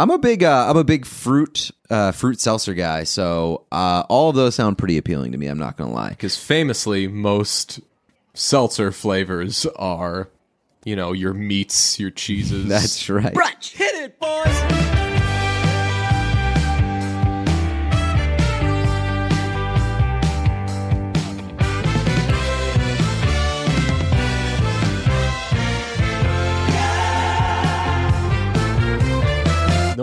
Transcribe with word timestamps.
I'm 0.00 0.08
a 0.08 0.16
big 0.16 0.42
uh, 0.42 0.66
I'm 0.66 0.78
a 0.78 0.84
big 0.84 1.04
fruit 1.04 1.70
uh, 1.90 2.12
fruit 2.12 2.40
seltzer 2.40 2.72
guy, 2.72 3.04
so 3.04 3.66
uh, 3.70 4.04
all 4.08 4.30
of 4.30 4.34
those 4.34 4.54
sound 4.54 4.78
pretty 4.78 4.96
appealing 4.96 5.32
to 5.32 5.38
me. 5.38 5.46
I'm 5.46 5.58
not 5.58 5.76
gonna 5.76 5.92
lie. 5.92 6.08
Because 6.08 6.38
famously, 6.38 7.06
most 7.06 7.80
seltzer 8.32 8.92
flavors 8.92 9.66
are, 9.76 10.30
you 10.84 10.96
know, 10.96 11.12
your 11.12 11.34
meats, 11.34 12.00
your 12.00 12.10
cheeses. 12.10 12.66
That's 12.68 13.10
right. 13.10 13.34
brunch. 13.34 13.72
Hit 13.72 13.94
it, 13.94 14.18
boys. 14.18 14.79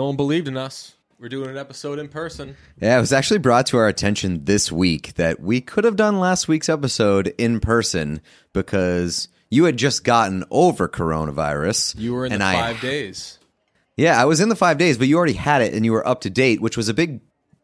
One 0.08 0.16
believed 0.16 0.48
in 0.48 0.56
us. 0.56 0.94
We're 1.20 1.28
doing 1.28 1.50
an 1.50 1.56
episode 1.58 1.98
in 1.98 2.08
person. 2.08 2.56
Yeah, 2.80 2.96
it 2.96 3.00
was 3.00 3.12
actually 3.12 3.38
brought 3.38 3.66
to 3.66 3.76
our 3.78 3.88
attention 3.88 4.44
this 4.44 4.70
week 4.70 5.14
that 5.14 5.40
we 5.40 5.60
could 5.60 5.84
have 5.84 5.96
done 5.96 6.20
last 6.20 6.46
week's 6.46 6.68
episode 6.68 7.34
in 7.38 7.58
person 7.60 8.20
because 8.52 9.28
you 9.50 9.64
had 9.64 9.76
just 9.76 10.04
gotten 10.04 10.44
over 10.50 10.88
coronavirus. 10.88 11.98
You 11.98 12.14
were 12.14 12.24
in 12.26 12.38
the 12.38 12.44
I- 12.44 12.54
five 12.54 12.80
days. 12.80 13.38
Yeah, 13.96 14.20
I 14.20 14.26
was 14.26 14.38
in 14.40 14.48
the 14.48 14.54
five 14.54 14.78
days, 14.78 14.96
but 14.96 15.08
you 15.08 15.16
already 15.16 15.32
had 15.32 15.60
it 15.60 15.74
and 15.74 15.84
you 15.84 15.90
were 15.92 16.06
up 16.06 16.20
to 16.20 16.30
date, 16.30 16.60
which 16.60 16.76
was 16.76 16.88
a 16.88 16.94
big 16.94 17.20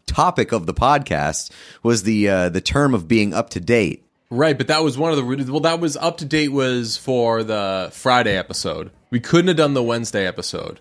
topic 0.06 0.50
of 0.50 0.66
the 0.66 0.74
podcast. 0.74 1.52
Was 1.84 2.02
the 2.02 2.28
uh, 2.28 2.48
the 2.48 2.60
term 2.60 2.92
of 2.92 3.06
being 3.06 3.32
up 3.32 3.50
to 3.50 3.60
date? 3.60 4.04
Right, 4.30 4.58
but 4.58 4.66
that 4.66 4.82
was 4.82 4.98
one 4.98 5.12
of 5.12 5.16
the 5.16 5.52
well. 5.52 5.60
That 5.60 5.78
was 5.78 5.96
up 5.96 6.16
to 6.18 6.24
date. 6.24 6.48
Was 6.48 6.96
for 6.96 7.44
the 7.44 7.88
Friday 7.92 8.36
episode. 8.36 8.90
We 9.10 9.20
couldn't 9.20 9.46
have 9.46 9.56
done 9.56 9.74
the 9.74 9.82
Wednesday 9.84 10.26
episode. 10.26 10.80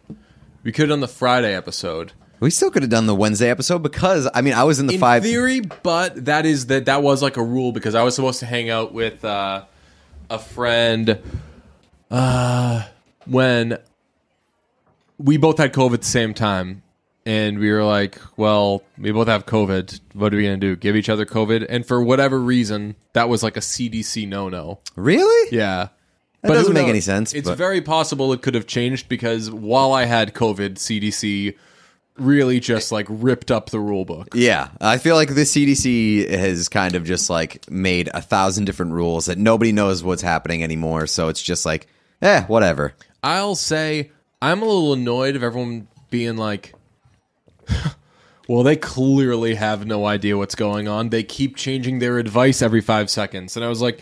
We 0.64 0.72
could 0.72 0.84
have 0.84 0.90
done 0.90 1.02
the 1.02 1.08
Friday 1.08 1.54
episode. 1.54 2.14
We 2.40 2.50
still 2.50 2.72
could 2.72 2.84
have 2.84 2.90
done 2.90 3.06
the 3.06 3.16
Wednesday 3.16 3.50
episode 3.50 3.80
because 3.80 4.30
I 4.34 4.42
mean 4.42 4.54
I 4.54 4.64
was 4.64 4.80
in 4.80 4.88
the 4.88 4.96
in 4.96 5.00
five. 5.00 5.24
theory, 5.24 5.62
but 5.62 6.26
that 6.26 6.46
is 6.46 6.68
that 6.68 6.86
that 6.86 7.04
was 7.04 7.22
like 7.22 7.38
a 7.38 7.44
rule 7.44 7.72
because 7.72 7.96
I 7.96 8.04
was 8.04 8.16
supposed 8.16 8.40
to 8.40 8.46
hang 8.46 8.70
out 8.70 8.94
with 8.94 9.24
uh, 9.24 9.64
a 10.30 10.40
friend 10.40 11.22
uh, 12.12 12.84
when 13.26 13.78
we 15.18 15.38
both 15.38 15.58
had 15.58 15.74
COVID 15.74 15.94
at 15.94 16.02
the 16.02 16.08
same 16.08 16.34
time, 16.34 16.84
and 17.26 17.60
we 17.60 17.72
were 17.72 17.84
like, 17.84 18.20
"Well, 18.36 18.84
we 18.98 19.12
both 19.12 19.28
have 19.28 19.46
COVID. 19.46 20.00
What 20.14 20.34
are 20.34 20.38
we 20.38 20.44
gonna 20.44 20.58
do? 20.58 20.76
Give 20.76 20.96
each 20.96 21.10
other 21.10 21.26
COVID?" 21.26 21.66
And 21.70 21.86
for 21.86 22.04
whatever 22.04 22.40
reason, 22.40 22.96
that 23.14 23.30
was 23.30 23.42
like 23.42 23.56
a 23.56 23.62
CDC 23.62 24.28
no 24.28 24.50
no. 24.50 24.80
really? 24.96 25.56
Yeah. 25.56 25.90
That 26.44 26.54
doesn't 26.54 26.74
make 26.74 26.84
knows? 26.84 26.90
any 26.90 27.02
sense, 27.02 27.34
It's 27.34 27.48
but- 27.50 27.58
very 27.58 27.82
possible 27.82 28.32
it 28.34 28.42
could 28.42 28.54
have 28.56 28.68
changed 28.68 29.10
because 29.10 29.50
while 29.50 29.92
I 29.94 30.06
had 30.06 30.34
COVID, 30.34 30.76
CDC 30.78 31.56
really 32.18 32.60
just 32.60 32.92
like 32.92 33.08
ripped 33.10 33.50
up 33.50 33.70
the 33.72 33.80
rule 33.80 34.06
book. 34.06 34.28
Yeah, 34.36 34.68
I 34.80 34.98
feel 35.00 35.16
like 35.16 35.34
the 35.34 35.42
CDC 35.46 36.30
has 36.30 36.70
kind 36.70 36.94
of 36.96 37.06
just 37.06 37.30
like 37.30 37.68
made 37.72 38.10
a 38.14 38.22
thousand 38.22 38.66
different 38.66 38.92
rules 38.92 39.26
that 39.26 39.38
nobody 39.40 39.72
knows 39.72 40.04
what's 40.04 40.22
happening 40.22 40.62
anymore. 40.64 41.08
So 41.08 41.30
it's 41.30 41.42
just 41.42 41.66
like, 41.66 41.88
eh, 42.22 42.44
whatever. 42.44 42.94
I'll 43.24 43.56
say 43.56 44.12
I'm 44.42 44.62
a 44.62 44.66
little 44.66 44.94
annoyed 44.94 45.36
of 45.36 45.42
everyone 45.44 45.88
being 46.12 46.36
like, 46.38 46.76
well, 48.48 48.64
they 48.64 48.76
clearly 48.76 49.56
have 49.56 49.86
no 49.86 50.06
idea 50.06 50.38
what's 50.38 50.56
going 50.56 50.88
on. 50.88 51.10
They 51.10 51.24
keep 51.24 51.56
changing 51.56 52.00
their 52.00 52.20
advice 52.20 52.62
every 52.62 52.82
five 52.82 53.10
seconds. 53.10 53.56
And 53.56 53.64
I 53.66 53.70
was 53.70 53.82
like, 53.82 54.02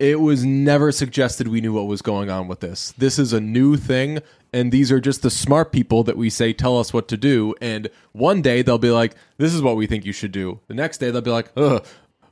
it 0.00 0.18
was 0.18 0.44
never 0.44 0.90
suggested 0.90 1.46
we 1.46 1.60
knew 1.60 1.72
what 1.72 1.86
was 1.86 2.02
going 2.02 2.30
on 2.30 2.48
with 2.48 2.58
this. 2.60 2.92
This 2.98 3.18
is 3.18 3.32
a 3.32 3.40
new 3.40 3.76
thing. 3.76 4.18
And 4.52 4.72
these 4.72 4.90
are 4.90 4.98
just 5.00 5.22
the 5.22 5.30
smart 5.30 5.70
people 5.70 6.02
that 6.04 6.16
we 6.16 6.28
say 6.30 6.52
tell 6.52 6.78
us 6.80 6.92
what 6.92 7.06
to 7.08 7.16
do. 7.16 7.54
And 7.60 7.88
one 8.12 8.42
day 8.42 8.62
they'll 8.62 8.78
be 8.78 8.90
like, 8.90 9.14
this 9.38 9.54
is 9.54 9.62
what 9.62 9.76
we 9.76 9.86
think 9.86 10.04
you 10.04 10.12
should 10.12 10.32
do. 10.32 10.58
The 10.66 10.74
next 10.74 10.98
day 10.98 11.12
they'll 11.12 11.20
be 11.22 11.30
like, 11.30 11.52
ugh. 11.56 11.86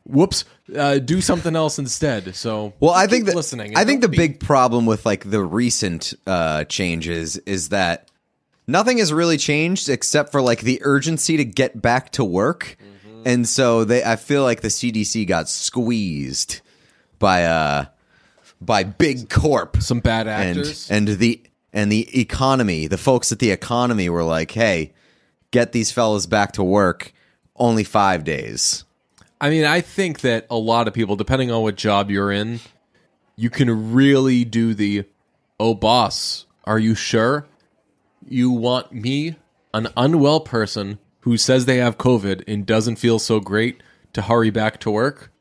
Whoops! 0.04 0.46
Uh, 0.74 0.98
do 1.00 1.20
something 1.20 1.54
else 1.54 1.78
instead. 1.78 2.34
So, 2.34 2.72
Well, 2.80 2.92
I 2.94 3.06
think 3.06 3.26
that 3.26 3.36
listening. 3.36 3.76
I 3.76 3.84
think 3.84 4.00
the 4.00 4.08
be- 4.08 4.16
big 4.16 4.40
problem 4.40 4.86
with 4.86 5.04
like 5.04 5.28
the 5.30 5.42
recent 5.42 6.14
uh, 6.26 6.64
changes 6.64 7.36
is 7.36 7.68
that 7.68 8.10
nothing 8.66 8.96
has 8.98 9.12
really 9.12 9.36
changed 9.36 9.90
except 9.90 10.32
for 10.32 10.40
like 10.40 10.62
the 10.62 10.80
urgency 10.82 11.36
to 11.36 11.44
get 11.44 11.82
back 11.82 12.10
to 12.12 12.24
work, 12.24 12.78
Mm-hmm. 12.80 13.22
and 13.26 13.46
so 13.46 13.84
they 13.84 14.02
I 14.02 14.16
feel 14.16 14.42
like 14.44 14.62
the 14.62 14.68
CDC 14.68 15.26
got 15.26 15.46
squeezed 15.46 16.62
by 17.18 17.44
uh 17.44 17.86
by 18.60 18.82
big 18.84 19.30
corp 19.30 19.76
some 19.80 20.00
bad 20.00 20.26
and 20.26 20.58
actors. 20.58 20.90
and 20.90 21.08
the 21.08 21.42
and 21.72 21.92
the 21.92 22.20
economy. 22.20 22.86
The 22.86 22.98
folks 22.98 23.30
at 23.32 23.38
the 23.38 23.50
economy 23.50 24.08
were 24.08 24.24
like, 24.24 24.50
"Hey, 24.50 24.92
get 25.50 25.72
these 25.72 25.92
fellas 25.92 26.26
back 26.26 26.52
to 26.52 26.64
work." 26.64 27.12
Only 27.56 27.84
five 27.84 28.22
days. 28.24 28.84
I 29.40 29.50
mean, 29.50 29.64
I 29.64 29.80
think 29.80 30.20
that 30.20 30.46
a 30.50 30.56
lot 30.56 30.88
of 30.88 30.94
people, 30.94 31.16
depending 31.16 31.50
on 31.50 31.62
what 31.62 31.76
job 31.76 32.10
you're 32.10 32.32
in, 32.32 32.60
you 33.36 33.50
can 33.50 33.92
really 33.92 34.44
do 34.44 34.74
the, 34.74 35.04
oh, 35.60 35.74
boss, 35.74 36.46
are 36.64 36.78
you 36.78 36.94
sure? 36.94 37.46
You 38.28 38.50
want 38.50 38.92
me, 38.92 39.36
an 39.72 39.88
unwell 39.96 40.40
person 40.40 40.98
who 41.20 41.36
says 41.36 41.66
they 41.66 41.76
have 41.76 41.98
COVID 41.98 42.44
and 42.48 42.66
doesn't 42.66 42.96
feel 42.96 43.18
so 43.18 43.38
great, 43.38 43.82
to 44.12 44.22
hurry 44.22 44.50
back 44.50 44.80
to 44.80 44.90
work? 44.90 45.32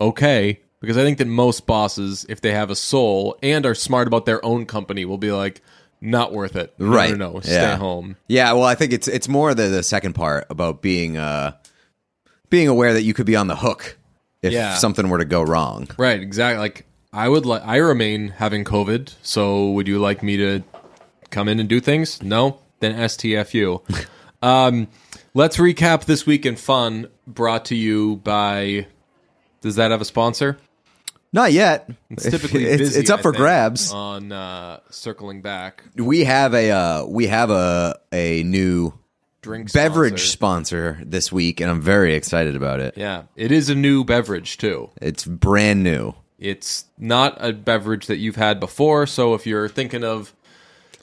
Okay. 0.00 0.60
Because 0.84 0.96
I 0.96 1.02
think 1.02 1.18
that 1.18 1.26
most 1.26 1.66
bosses, 1.66 2.26
if 2.28 2.40
they 2.40 2.52
have 2.52 2.70
a 2.70 2.76
soul 2.76 3.36
and 3.42 3.64
are 3.66 3.74
smart 3.74 4.06
about 4.06 4.26
their 4.26 4.44
own 4.44 4.66
company, 4.66 5.04
will 5.04 5.18
be 5.18 5.32
like, 5.32 5.62
not 6.00 6.32
worth 6.32 6.54
it. 6.56 6.74
No, 6.78 6.86
right. 6.88 7.16
No, 7.16 7.32
no, 7.32 7.40
stay 7.40 7.52
Yeah. 7.54 7.76
home. 7.76 8.16
Yeah, 8.28 8.52
well, 8.52 8.64
I 8.64 8.74
think 8.74 8.92
it's 8.92 9.08
it's 9.08 9.26
more 9.28 9.54
the 9.54 9.68
the 9.68 9.82
second 9.82 10.12
part 10.14 10.46
about 10.50 10.82
being 10.82 11.16
uh 11.16 11.52
being 12.50 12.68
aware 12.68 12.92
that 12.92 13.02
you 13.02 13.14
could 13.14 13.24
be 13.26 13.36
on 13.36 13.46
the 13.46 13.56
hook 13.56 13.96
if 14.42 14.52
Yeah. 14.52 14.74
something 14.76 15.08
were 15.08 15.18
to 15.18 15.24
go 15.24 15.40
wrong. 15.42 15.88
Right, 15.98 16.20
exactly. 16.20 16.58
Like 16.58 16.84
I 17.12 17.28
would 17.28 17.46
like 17.46 17.62
I 17.64 17.76
remain 17.76 18.28
having 18.28 18.64
COVID, 18.64 19.14
so 19.22 19.70
would 19.70 19.88
you 19.88 19.98
like 19.98 20.22
me 20.22 20.36
to 20.36 20.62
come 21.30 21.48
in 21.48 21.58
and 21.58 21.68
do 21.68 21.80
things? 21.80 22.22
No? 22.22 22.58
Then 22.80 22.94
STFU. 22.94 23.80
um 24.42 24.88
let's 25.32 25.56
recap 25.56 26.04
this 26.04 26.26
week 26.26 26.44
in 26.44 26.56
fun 26.56 27.06
brought 27.26 27.64
to 27.66 27.74
you 27.74 28.16
by 28.16 28.86
does 29.62 29.76
that 29.76 29.90
have 29.90 30.02
a 30.02 30.04
sponsor? 30.04 30.58
Not 31.34 31.52
yet. 31.52 31.90
It's 32.10 32.22
typically 32.30 32.64
it's, 32.66 32.78
busy, 32.78 33.00
it's 33.00 33.10
up 33.10 33.18
I 33.18 33.22
for 33.22 33.32
think, 33.32 33.40
grabs. 33.40 33.92
on 33.92 34.30
uh 34.32 34.78
circling 34.88 35.42
back. 35.42 35.82
we 35.96 36.24
have 36.24 36.54
a 36.54 36.70
uh 36.70 37.04
we 37.06 37.26
have 37.26 37.50
a 37.50 37.98
a 38.12 38.42
new 38.44 38.94
Drink 39.42 39.72
beverage 39.72 40.22
sponsor. 40.28 40.94
sponsor 40.94 41.04
this 41.04 41.30
week 41.32 41.60
and 41.60 41.70
I'm 41.70 41.82
very 41.82 42.14
excited 42.14 42.54
about 42.56 42.78
it. 42.80 42.94
Yeah, 42.96 43.24
it 43.36 43.50
is 43.52 43.68
a 43.68 43.74
new 43.74 44.04
beverage 44.04 44.56
too. 44.58 44.90
It's 45.02 45.24
brand 45.26 45.82
new. 45.82 46.14
It's 46.38 46.84
not 46.98 47.36
a 47.44 47.52
beverage 47.52 48.06
that 48.06 48.16
you've 48.18 48.36
had 48.36 48.60
before, 48.60 49.06
so 49.06 49.34
if 49.34 49.46
you're 49.46 49.68
thinking 49.68 50.04
of 50.04 50.32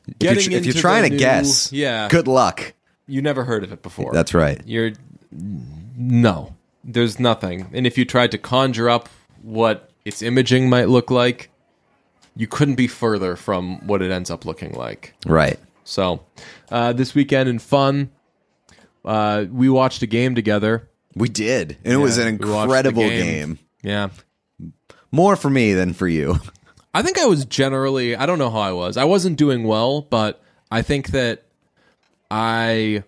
If 0.07 0.17
getting 0.19 0.35
you're, 0.37 0.43
tr- 0.43 0.49
if 0.51 0.57
into 0.57 0.65
you're 0.69 0.73
the 0.75 0.79
trying 0.79 1.03
to 1.03 1.09
new- 1.09 1.17
guess, 1.19 1.71
yeah, 1.73 2.07
good 2.07 2.27
luck. 2.27 2.73
you 3.05 3.21
never 3.21 3.43
heard 3.43 3.63
of 3.63 3.71
it 3.73 3.81
before. 3.83 4.11
That's 4.13 4.33
right. 4.33 4.61
You're 4.65 4.93
no. 5.97 6.55
There's 6.83 7.19
nothing. 7.19 7.67
And 7.73 7.85
if 7.85 7.97
you 7.97 8.05
tried 8.05 8.31
to 8.31 8.37
conjure 8.37 8.89
up 8.89 9.07
what 9.43 9.91
its 10.06 10.22
imaging 10.22 10.69
might 10.69 10.89
look 10.89 11.12
like, 11.12 11.50
you 12.35 12.47
couldn't 12.47 12.75
be 12.75 12.88
further 12.88 13.35
from 13.35 13.85
what 13.85 14.01
it 14.01 14.12
ends 14.12 14.31
up 14.31 14.45
looking 14.45 14.72
like. 14.73 15.13
Right. 15.25 15.59
So, 15.84 16.23
uh, 16.69 16.94
this 16.94 17.13
weekend 17.13 17.50
in 17.50 17.59
fun, 17.59 18.11
uh, 19.03 19.45
we 19.51 19.69
watched 19.69 20.01
a 20.01 20.07
game 20.07 20.35
together. 20.35 20.88
We 21.16 21.28
did. 21.28 21.78
And 21.84 21.94
it 21.94 21.97
was 21.97 22.17
an 22.17 22.38
we 22.38 22.50
watched 22.50 22.57
the 22.57 22.61
incredible 22.63 23.01
game. 23.03 23.25
game. 23.25 23.59
Yeah. 23.84 24.09
More 25.11 25.35
for 25.35 25.50
me 25.50 25.73
than 25.73 25.94
for 25.94 26.07
you. 26.07 26.40
I 26.94 27.01
think 27.01 27.19
I 27.19 27.25
was 27.25 27.45
generally, 27.45 28.16
I 28.16 28.25
don't 28.25 28.40
know 28.40 28.50
how 28.50 28.59
I 28.59 28.72
was. 28.72 28.97
I 28.97 29.03
wasn't 29.03 29.38
doing 29.38 29.63
well, 29.63 30.01
but 30.01 30.41
I 30.69 30.81
think 30.81 31.09
that 31.09 31.44
I, 32.29 33.03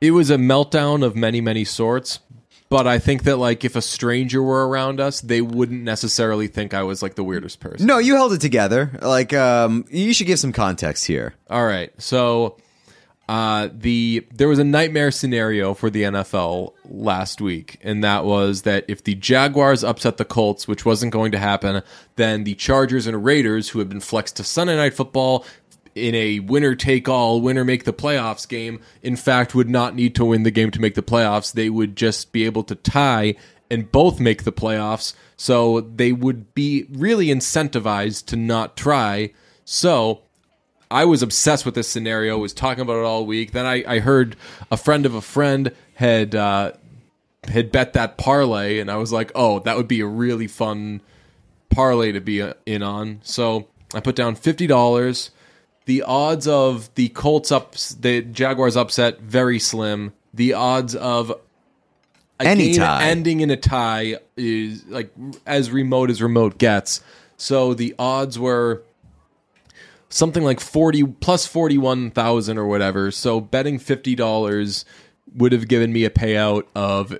it 0.00 0.12
was 0.12 0.30
a 0.30 0.36
meltdown 0.36 1.04
of 1.04 1.16
many, 1.16 1.40
many 1.40 1.64
sorts. 1.64 2.20
But 2.70 2.86
I 2.86 2.98
think 2.98 3.24
that, 3.24 3.36
like, 3.36 3.64
if 3.64 3.76
a 3.76 3.82
stranger 3.82 4.42
were 4.42 4.66
around 4.68 4.98
us, 4.98 5.20
they 5.20 5.40
wouldn't 5.40 5.82
necessarily 5.82 6.48
think 6.48 6.74
I 6.74 6.82
was, 6.82 7.02
like, 7.02 7.14
the 7.14 7.22
weirdest 7.22 7.60
person. 7.60 7.86
No, 7.86 7.98
you 7.98 8.14
held 8.16 8.32
it 8.32 8.40
together. 8.40 8.90
Like 9.02 9.32
um 9.32 9.84
you 9.90 10.12
should 10.14 10.26
give 10.26 10.38
some 10.38 10.52
context 10.52 11.06
here. 11.06 11.34
All 11.50 11.66
right. 11.66 11.92
So 11.98 12.56
uh 13.28 13.68
the 13.72 14.26
there 14.34 14.48
was 14.48 14.58
a 14.58 14.64
nightmare 14.64 15.10
scenario 15.10 15.72
for 15.72 15.88
the 15.88 16.02
NFL 16.02 16.74
last 16.90 17.40
week 17.40 17.78
and 17.82 18.04
that 18.04 18.24
was 18.24 18.62
that 18.62 18.84
if 18.88 19.02
the 19.04 19.14
Jaguars 19.14 19.82
upset 19.84 20.16
the 20.18 20.24
Colts, 20.24 20.66
which 20.68 20.84
wasn't 20.84 21.12
going 21.12 21.32
to 21.32 21.38
happen, 21.38 21.82
then 22.16 22.44
the 22.44 22.54
Chargers 22.54 23.06
and 23.06 23.24
Raiders 23.24 23.70
who 23.70 23.78
had 23.78 23.88
been 23.88 24.00
flexed 24.00 24.36
to 24.36 24.44
Sunday 24.44 24.76
night 24.76 24.94
football 24.94 25.44
in 25.94 26.14
a 26.14 26.40
winner 26.40 26.74
take 26.74 27.08
all, 27.08 27.40
winner 27.40 27.64
make 27.64 27.84
the 27.84 27.92
playoffs 27.92 28.48
game, 28.48 28.80
in 29.02 29.16
fact 29.16 29.54
would 29.54 29.70
not 29.70 29.94
need 29.94 30.14
to 30.16 30.24
win 30.24 30.42
the 30.42 30.50
game 30.50 30.70
to 30.70 30.80
make 30.80 30.94
the 30.94 31.02
playoffs. 31.02 31.52
They 31.52 31.70
would 31.70 31.96
just 31.96 32.32
be 32.32 32.44
able 32.44 32.64
to 32.64 32.74
tie 32.74 33.36
and 33.70 33.90
both 33.90 34.20
make 34.20 34.44
the 34.44 34.52
playoffs. 34.52 35.14
So 35.36 35.80
they 35.80 36.12
would 36.12 36.54
be 36.54 36.86
really 36.90 37.26
incentivized 37.26 38.26
to 38.26 38.36
not 38.36 38.76
try. 38.76 39.32
So 39.64 40.20
I 40.90 41.04
was 41.04 41.22
obsessed 41.22 41.64
with 41.64 41.74
this 41.74 41.88
scenario. 41.88 42.38
Was 42.38 42.52
talking 42.52 42.82
about 42.82 42.98
it 42.98 43.04
all 43.04 43.26
week. 43.26 43.52
Then 43.52 43.66
I, 43.66 43.84
I 43.86 43.98
heard 44.00 44.36
a 44.70 44.76
friend 44.76 45.06
of 45.06 45.14
a 45.14 45.20
friend 45.20 45.72
had 45.94 46.34
uh, 46.34 46.72
had 47.48 47.72
bet 47.72 47.94
that 47.94 48.16
parlay, 48.16 48.78
and 48.78 48.90
I 48.90 48.96
was 48.96 49.12
like, 49.12 49.32
oh, 49.34 49.58
that 49.60 49.76
would 49.76 49.88
be 49.88 50.00
a 50.00 50.06
really 50.06 50.46
fun 50.46 51.00
parlay 51.70 52.12
to 52.12 52.20
be 52.20 52.42
uh, 52.42 52.54
in 52.66 52.82
on. 52.82 53.20
So 53.24 53.68
I 53.94 54.00
put 54.00 54.14
down 54.14 54.34
fifty 54.36 54.66
dollars. 54.66 55.30
The 55.86 56.02
odds 56.02 56.48
of 56.48 56.94
the 56.94 57.08
Colts 57.10 57.52
up, 57.52 57.74
the 58.00 58.22
Jaguars 58.22 58.76
upset, 58.76 59.20
very 59.20 59.58
slim. 59.58 60.12
The 60.32 60.54
odds 60.54 60.94
of 60.94 61.30
a 62.40 62.44
Any 62.44 62.72
game 62.72 62.76
tie. 62.76 63.04
ending 63.04 63.40
in 63.40 63.50
a 63.50 63.56
tie 63.56 64.18
is 64.36 64.84
like 64.86 65.12
as 65.46 65.70
remote 65.70 66.10
as 66.10 66.22
remote 66.22 66.58
gets. 66.58 67.00
So 67.36 67.74
the 67.74 67.94
odds 67.98 68.38
were 68.38 68.82
something 70.08 70.42
like 70.42 70.60
40 70.60 71.04
plus 71.04 71.46
41,000 71.46 72.56
or 72.56 72.66
whatever. 72.66 73.10
So 73.10 73.40
betting 73.40 73.78
$50 73.78 74.84
would 75.34 75.52
have 75.52 75.68
given 75.68 75.92
me 75.92 76.04
a 76.04 76.10
payout 76.10 76.64
of 76.74 77.18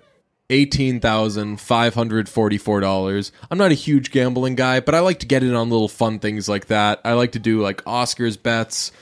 $18,544. 0.55 3.31
I'm 3.51 3.59
not 3.59 3.71
a 3.71 3.75
huge 3.75 4.11
gambling 4.11 4.55
guy, 4.55 4.81
but 4.81 4.95
I 4.95 5.01
like 5.01 5.21
to 5.21 5.27
get 5.27 5.43
in 5.43 5.55
on 5.55 5.71
little 5.71 5.89
fun 5.89 6.19
things 6.19 6.49
like 6.49 6.67
that. 6.67 7.01
I 7.05 7.13
like 7.15 7.33
to 7.33 7.39
do 7.39 7.61
like 7.61 7.83
Oscars 7.85 8.43
bets, 8.43 8.93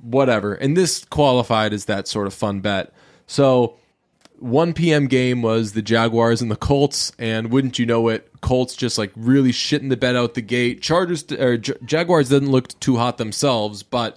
whatever. 0.00 0.54
And 0.54 0.76
this 0.76 1.04
qualified 1.04 1.72
as 1.72 1.86
that 1.86 2.08
sort 2.08 2.26
of 2.26 2.34
fun 2.34 2.60
bet. 2.60 2.92
So 3.26 3.76
1 4.38 4.72
p.m. 4.72 5.06
game 5.06 5.42
was 5.42 5.72
the 5.72 5.82
Jaguars 5.82 6.40
and 6.40 6.50
the 6.50 6.56
Colts, 6.56 7.12
and 7.18 7.50
wouldn't 7.50 7.78
you 7.78 7.86
know 7.86 8.08
it, 8.08 8.30
Colts 8.40 8.76
just 8.76 8.98
like 8.98 9.12
really 9.16 9.50
shitting 9.50 9.88
the 9.88 9.96
bed 9.96 10.16
out 10.16 10.34
the 10.34 10.42
gate. 10.42 10.80
Chargers 10.80 11.30
or 11.32 11.58
J- 11.58 11.74
Jaguars 11.84 12.28
didn't 12.28 12.52
look 12.52 12.78
too 12.80 12.96
hot 12.96 13.18
themselves, 13.18 13.82
but 13.82 14.16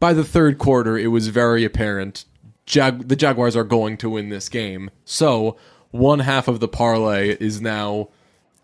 by 0.00 0.12
the 0.12 0.24
third 0.24 0.58
quarter, 0.58 0.98
it 0.98 1.06
was 1.08 1.28
very 1.28 1.64
apparent 1.64 2.24
Jag- 2.66 3.08
the 3.08 3.16
Jaguars 3.16 3.56
are 3.56 3.64
going 3.64 3.96
to 3.98 4.10
win 4.10 4.28
this 4.28 4.48
game. 4.48 4.90
So 5.04 5.56
one 5.94 6.18
half 6.18 6.48
of 6.48 6.58
the 6.58 6.66
parlay 6.66 7.36
is 7.38 7.60
now 7.60 8.08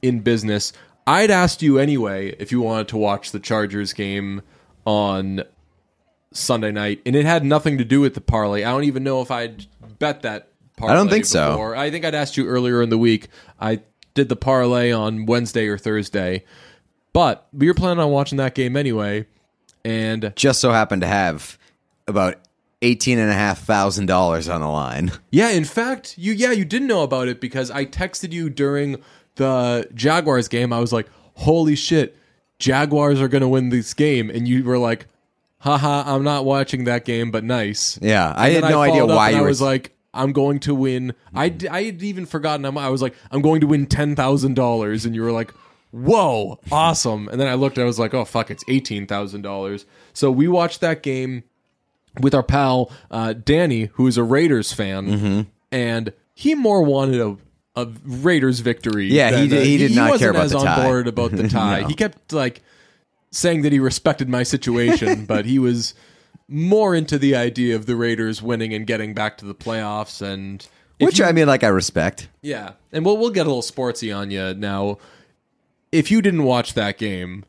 in 0.03 0.19
business. 0.19 0.73
I'd 1.07 1.31
asked 1.31 1.63
you 1.63 1.79
anyway 1.79 2.35
if 2.41 2.51
you 2.51 2.61
wanted 2.61 2.89
to 2.89 2.97
watch 2.97 3.31
the 3.31 3.39
Chargers 3.39 3.93
game 3.93 4.43
on 4.85 5.45
Sunday 6.33 6.73
night, 6.73 7.01
and 7.07 7.15
it 7.15 7.25
had 7.25 7.45
nothing 7.45 7.79
to 7.79 7.85
do 7.85 8.01
with 8.01 8.15
the 8.15 8.21
parlay. 8.21 8.65
I 8.65 8.73
don't 8.73 8.83
even 8.83 9.05
know 9.05 9.21
if 9.23 9.31
I'd 9.31 9.65
bet 10.01 10.23
that. 10.23 10.49
Parlay 10.77 10.93
I 10.93 10.97
don't 10.97 11.09
think 11.09 11.25
so. 11.25 11.53
before. 11.53 11.77
I 11.77 11.93
think 11.93 12.05
I'd 12.05 12.17
asked 12.17 12.37
you 12.37 12.49
earlier 12.49 12.83
in 12.83 12.91
the 12.91 12.99
week. 12.99 13.29
I 13.61 13.83
did 14.15 14.29
the 14.29 14.35
parlay 14.35 14.91
on 14.91 15.25
Wednesday 15.27 15.69
or 15.69 15.79
Thursday, 15.79 16.45
but 17.13 17.47
we 17.53 17.69
were 17.69 17.75
planning 17.75 18.03
on 18.03 18.11
watching 18.11 18.39
that 18.39 18.57
game 18.57 18.77
anyway. 18.77 19.27
And 19.85 20.33
Just 20.35 20.61
so 20.61 20.73
happened 20.73 21.03
to 21.03 21.09
have 21.09 21.57
about 22.09 22.39
eighteen 22.83 23.19
and 23.19 23.31
a 23.31 23.35
half 23.35 23.61
thousand 23.63 24.07
dollars 24.07 24.49
on 24.49 24.61
the 24.61 24.69
line. 24.69 25.13
yeah, 25.31 25.51
in 25.51 25.65
fact, 25.65 26.15
you 26.19 26.33
yeah 26.33 26.53
you 26.53 26.65
didn't 26.65 26.89
know 26.89 27.03
about 27.03 27.29
it 27.29 27.41
because 27.41 27.71
I 27.71 27.85
texted 27.87 28.33
you 28.33 28.51
during 28.51 28.97
the 29.37 29.89
Jaguars 29.95 30.49
game. 30.49 30.73
I 30.73 30.81
was 30.81 30.93
like, 30.93 31.09
"Holy 31.35 31.77
shit, 31.77 32.17
Jaguars 32.59 33.21
are 33.21 33.29
going 33.29 33.43
to 33.43 33.49
win 33.49 33.69
this 33.71 33.95
game," 33.95 34.31
and 34.31 34.47
you 34.49 34.65
were 34.65 34.79
like, 34.79 35.07
"Haha, 35.59 36.05
I'm 36.15 36.25
not 36.25 36.45
watching 36.45 36.85
that 36.85 37.05
game, 37.05 37.31
but 37.31 37.45
nice." 37.45 37.99
Yeah, 38.03 38.33
I 38.37 38.49
And 38.51 38.65
had 38.65 38.71
no 38.71 38.83
idea 38.83 39.07
why 39.07 39.31
you 39.31 39.39
I 39.39 39.41
were. 39.43 39.47
was 39.49 39.61
like, 39.63 39.95
I'm 40.13 40.33
going 40.33 40.59
to 40.61 40.75
win. 40.75 41.15
I, 41.35 41.55
I 41.71 41.85
had 41.85 42.03
even 42.03 42.27
forgotten. 42.27 42.65
I'm- 42.65 42.77
I 42.77 42.89
was 42.89 43.01
like, 43.01 43.15
I'm 43.31 43.43
going 43.43 43.61
to 43.61 43.67
win 43.67 43.87
ten 43.87 44.17
thousand 44.17 44.55
dollars, 44.55 45.05
and 45.07 45.15
you 45.15 45.23
were 45.23 45.33
like, 45.33 45.53
Whoa, 45.93 46.61
awesome! 46.71 47.29
And 47.29 47.41
then 47.41 47.49
I 47.49 47.55
looked. 47.55 47.79
I 47.79 47.85
was 47.85 47.99
like, 47.99 48.15
Oh 48.15 48.25
fuck, 48.25 48.51
it's 48.51 48.65
eighteen 48.69 49.07
thousand 49.07 49.43
dollars. 49.43 49.87
So 50.13 50.31
we 50.31 50.49
watched 50.49 50.81
that 50.83 51.03
game 51.03 51.45
with 52.21 52.35
our 52.35 52.43
pal 52.43 52.91
uh, 53.11 53.33
Danny, 53.35 53.85
who 53.95 54.07
is 54.07 54.17
a 54.17 54.23
Raiders 54.25 54.73
fan, 54.73 55.47
and 55.71 56.13
he 56.35 56.55
more 56.55 56.83
wanted 56.83 57.21
a. 57.21 57.37
A 57.77 57.87
Raiders 58.05 58.59
victory. 58.61 59.07
Yeah, 59.07 59.31
he 59.41 59.47
did- 59.47 59.65
he 59.65 59.79
did 59.79 59.95
not 59.95 60.11
wasn't 60.11 60.21
care 60.21 60.31
about 60.33 60.45
as 60.47 60.51
the 60.51 60.59
on 60.59 60.65
tie. 60.67 60.85
board 60.85 61.07
about 61.07 61.31
the 61.31 61.49
tie. 61.49 61.85
He 61.87 61.95
kept 61.95 62.33
like 62.33 62.63
saying 63.31 63.63
that 63.63 63.71
he 63.71 63.79
respected 63.79 64.29
my 64.29 64.43
situation, 64.43 65.25
but 65.29 65.47
he 65.47 65.61
was 65.61 65.95
more 66.49 66.97
into 66.97 67.17
the 67.17 67.37
idea 67.37 67.77
of 67.77 67.87
the 67.87 67.95
Raiders 67.95 68.43
winning 68.43 68.75
and 68.75 68.89
getting 68.89 69.15
back 69.15 69.39
to 69.39 69.45
the 69.47 69.55
playoffs. 69.55 70.21
And 70.21 70.67
if 70.99 71.07
which 71.07 71.19
you- 71.21 71.25
I 71.27 71.31
mean, 71.33 71.47
like 71.47 71.63
I 71.63 71.69
respect. 71.69 72.29
yeah, 72.43 72.73
and 72.91 73.05
we'll 73.07 73.17
we'll 73.17 73.31
get 73.31 73.47
a 73.47 73.51
little 73.51 73.63
sportsy 73.63 74.15
on 74.15 74.33
you 74.33 74.53
now. 74.53 74.99
If 75.93 76.11
you 76.11 76.21
didn't 76.21 76.43
watch 76.43 76.75
that 76.75 76.99
game, 76.99 77.45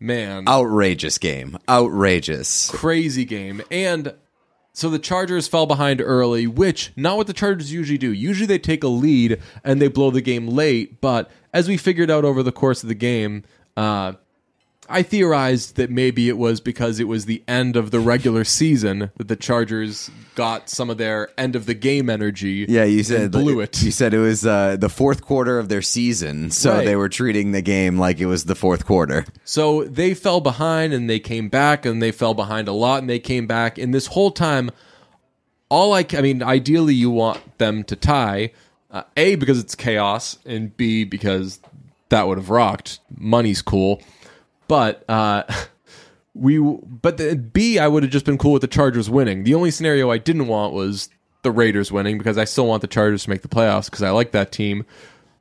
man, 0.00 0.46
Outrageous 0.48 1.18
game, 1.18 1.58
outrageous. 1.68 2.70
crazy 2.70 3.24
game. 3.24 3.62
And 3.70 4.14
so 4.72 4.88
the 4.90 4.98
Chargers 4.98 5.48
fell 5.48 5.66
behind 5.66 6.00
early, 6.00 6.46
which 6.46 6.92
not 6.96 7.16
what 7.16 7.26
the 7.26 7.32
Chargers 7.32 7.72
usually 7.72 7.98
do. 7.98 8.12
Usually 8.12 8.46
they 8.46 8.58
take 8.58 8.84
a 8.84 8.88
lead 8.88 9.40
and 9.64 9.82
they 9.82 9.88
blow 9.88 10.10
the 10.10 10.20
game 10.20 10.46
late. 10.46 11.00
But 11.00 11.30
as 11.52 11.66
we 11.68 11.76
figured 11.76 12.10
out 12.10 12.24
over 12.24 12.42
the 12.42 12.52
course 12.52 12.82
of 12.82 12.88
the 12.88 12.94
game, 12.94 13.42
uh, 13.76 14.12
I 14.90 15.02
theorized 15.02 15.76
that 15.76 15.90
maybe 15.90 16.28
it 16.28 16.38
was 16.38 16.60
because 16.60 16.98
it 16.98 17.04
was 17.04 17.26
the 17.26 17.42
end 17.46 17.76
of 17.76 17.90
the 17.90 18.00
regular 18.00 18.42
season 18.44 19.10
that 19.18 19.28
the 19.28 19.36
Chargers 19.36 20.10
got 20.34 20.70
some 20.70 20.88
of 20.88 20.96
their 20.96 21.28
end 21.36 21.54
of 21.56 21.66
the 21.66 21.74
game 21.74 22.08
energy. 22.08 22.64
Yeah, 22.68 22.84
you 22.84 23.02
said 23.02 23.32
blew 23.32 23.60
it. 23.60 23.82
You 23.82 23.90
said 23.90 24.14
it 24.14 24.18
was 24.18 24.46
uh, 24.46 24.76
the 24.78 24.88
fourth 24.88 25.20
quarter 25.22 25.58
of 25.58 25.68
their 25.68 25.82
season, 25.82 26.50
so 26.50 26.72
Right. 26.76 26.84
they 26.86 26.96
were 26.96 27.08
treating 27.10 27.52
the 27.52 27.60
game 27.62 27.98
like 27.98 28.18
it 28.18 28.26
was 28.26 28.44
the 28.44 28.54
fourth 28.54 28.86
quarter. 28.86 29.26
So 29.44 29.84
they 29.84 30.14
fell 30.14 30.40
behind 30.40 30.92
and 30.94 31.08
they 31.10 31.20
came 31.20 31.48
back 31.48 31.84
and 31.84 32.00
they 32.02 32.12
fell 32.12 32.34
behind 32.34 32.66
a 32.68 32.72
lot 32.72 33.00
and 33.00 33.10
they 33.10 33.18
came 33.18 33.46
back. 33.46 33.76
And 33.78 33.92
this 33.92 34.06
whole 34.06 34.30
time, 34.30 34.70
all 35.68 35.92
I, 35.92 36.06
I 36.12 36.22
mean, 36.22 36.42
ideally 36.42 36.94
you 36.94 37.10
want 37.10 37.58
them 37.58 37.84
to 37.84 37.96
tie. 37.96 38.52
Uh, 38.90 39.02
a, 39.18 39.34
because 39.34 39.58
it's 39.60 39.74
chaos, 39.74 40.38
and 40.46 40.74
B, 40.78 41.04
because 41.04 41.60
that 42.08 42.26
would 42.26 42.38
have 42.38 42.48
rocked. 42.48 43.00
Money's 43.14 43.60
cool. 43.60 44.00
But, 44.68 45.04
uh, 45.08 45.42
we, 46.34 46.58
but 46.58 47.16
the 47.16 47.34
B, 47.36 47.78
I 47.78 47.88
would 47.88 48.02
have 48.04 48.12
just 48.12 48.24
been 48.24 48.38
cool 48.38 48.52
with 48.52 48.62
the 48.62 48.68
Chargers 48.68 49.10
winning. 49.10 49.44
The 49.44 49.54
only 49.54 49.70
scenario 49.70 50.10
I 50.10 50.18
didn't 50.18 50.46
want 50.46 50.72
was 50.72 51.08
the 51.42 51.50
Raiders 51.50 51.90
winning 51.90 52.18
because 52.18 52.38
I 52.38 52.44
still 52.44 52.66
want 52.66 52.82
the 52.82 52.88
Chargers 52.88 53.24
to 53.24 53.30
make 53.30 53.42
the 53.42 53.48
playoffs 53.48 53.86
because 53.86 54.02
I 54.02 54.10
like 54.10 54.32
that 54.32 54.52
team. 54.52 54.84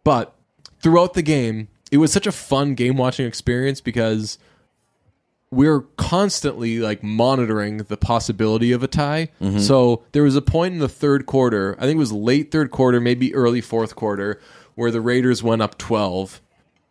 But 0.03 0.33
throughout 0.81 1.13
the 1.13 1.21
game, 1.21 1.68
it 1.91 1.97
was 1.97 2.12
such 2.12 2.27
a 2.27 2.31
fun 2.31 2.75
game 2.75 2.97
watching 2.97 3.25
experience 3.25 3.81
because 3.81 4.38
we're 5.50 5.81
constantly 5.97 6.80
like 6.80 7.01
monitoring 7.03 7.77
the 7.77 7.95
possibility 7.97 8.71
of 8.73 8.83
a 8.83 8.88
tie. 8.88 9.30
So 9.59 10.03
there 10.12 10.23
was 10.23 10.35
a 10.35 10.41
point 10.41 10.73
in 10.73 10.80
the 10.80 10.89
third 10.89 11.25
quarter, 11.25 11.75
I 11.80 11.83
think 11.83 11.95
it 11.95 11.99
was 11.99 12.11
late 12.11 12.51
third 12.51 12.69
quarter, 12.71 12.99
maybe 12.99 13.33
early 13.33 13.61
fourth 13.61 13.95
quarter, 13.95 14.42
where 14.75 14.92
the 14.92 15.01
Raiders 15.01 15.42
went 15.42 15.61
up 15.61 15.78
12. 15.78 16.42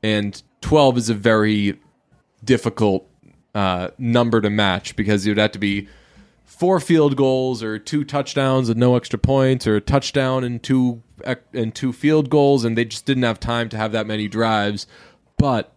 And 0.02 0.42
12 0.62 0.99
is 0.99 1.10
a 1.10 1.14
very 1.14 1.78
difficult 2.44 3.08
uh, 3.54 3.88
number 3.98 4.40
to 4.40 4.50
match 4.50 4.96
because 4.96 5.26
it 5.26 5.30
would 5.30 5.38
have 5.38 5.52
to 5.52 5.58
be 5.58 5.88
four 6.44 6.80
field 6.80 7.16
goals 7.16 7.62
or 7.62 7.78
two 7.78 8.04
touchdowns 8.04 8.68
and 8.68 8.78
no 8.78 8.96
extra 8.96 9.18
points 9.18 9.66
or 9.66 9.76
a 9.76 9.80
touchdown 9.80 10.44
and 10.44 10.62
two 10.62 11.02
and 11.52 11.74
two 11.74 11.92
field 11.92 12.30
goals 12.30 12.64
and 12.64 12.76
they 12.76 12.84
just 12.84 13.04
didn't 13.06 13.22
have 13.24 13.40
time 13.40 13.68
to 13.68 13.76
have 13.76 13.92
that 13.92 14.06
many 14.06 14.28
drives. 14.28 14.86
But 15.38 15.72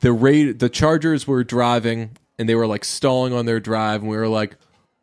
the 0.00 0.12
rate 0.12 0.58
the 0.58 0.68
chargers 0.68 1.26
were 1.26 1.44
driving 1.44 2.16
and 2.38 2.48
they 2.48 2.54
were 2.54 2.66
like 2.66 2.84
stalling 2.84 3.32
on 3.32 3.46
their 3.46 3.60
drive 3.60 4.02
and 4.02 4.10
we 4.10 4.16
were 4.16 4.28
like 4.28 4.56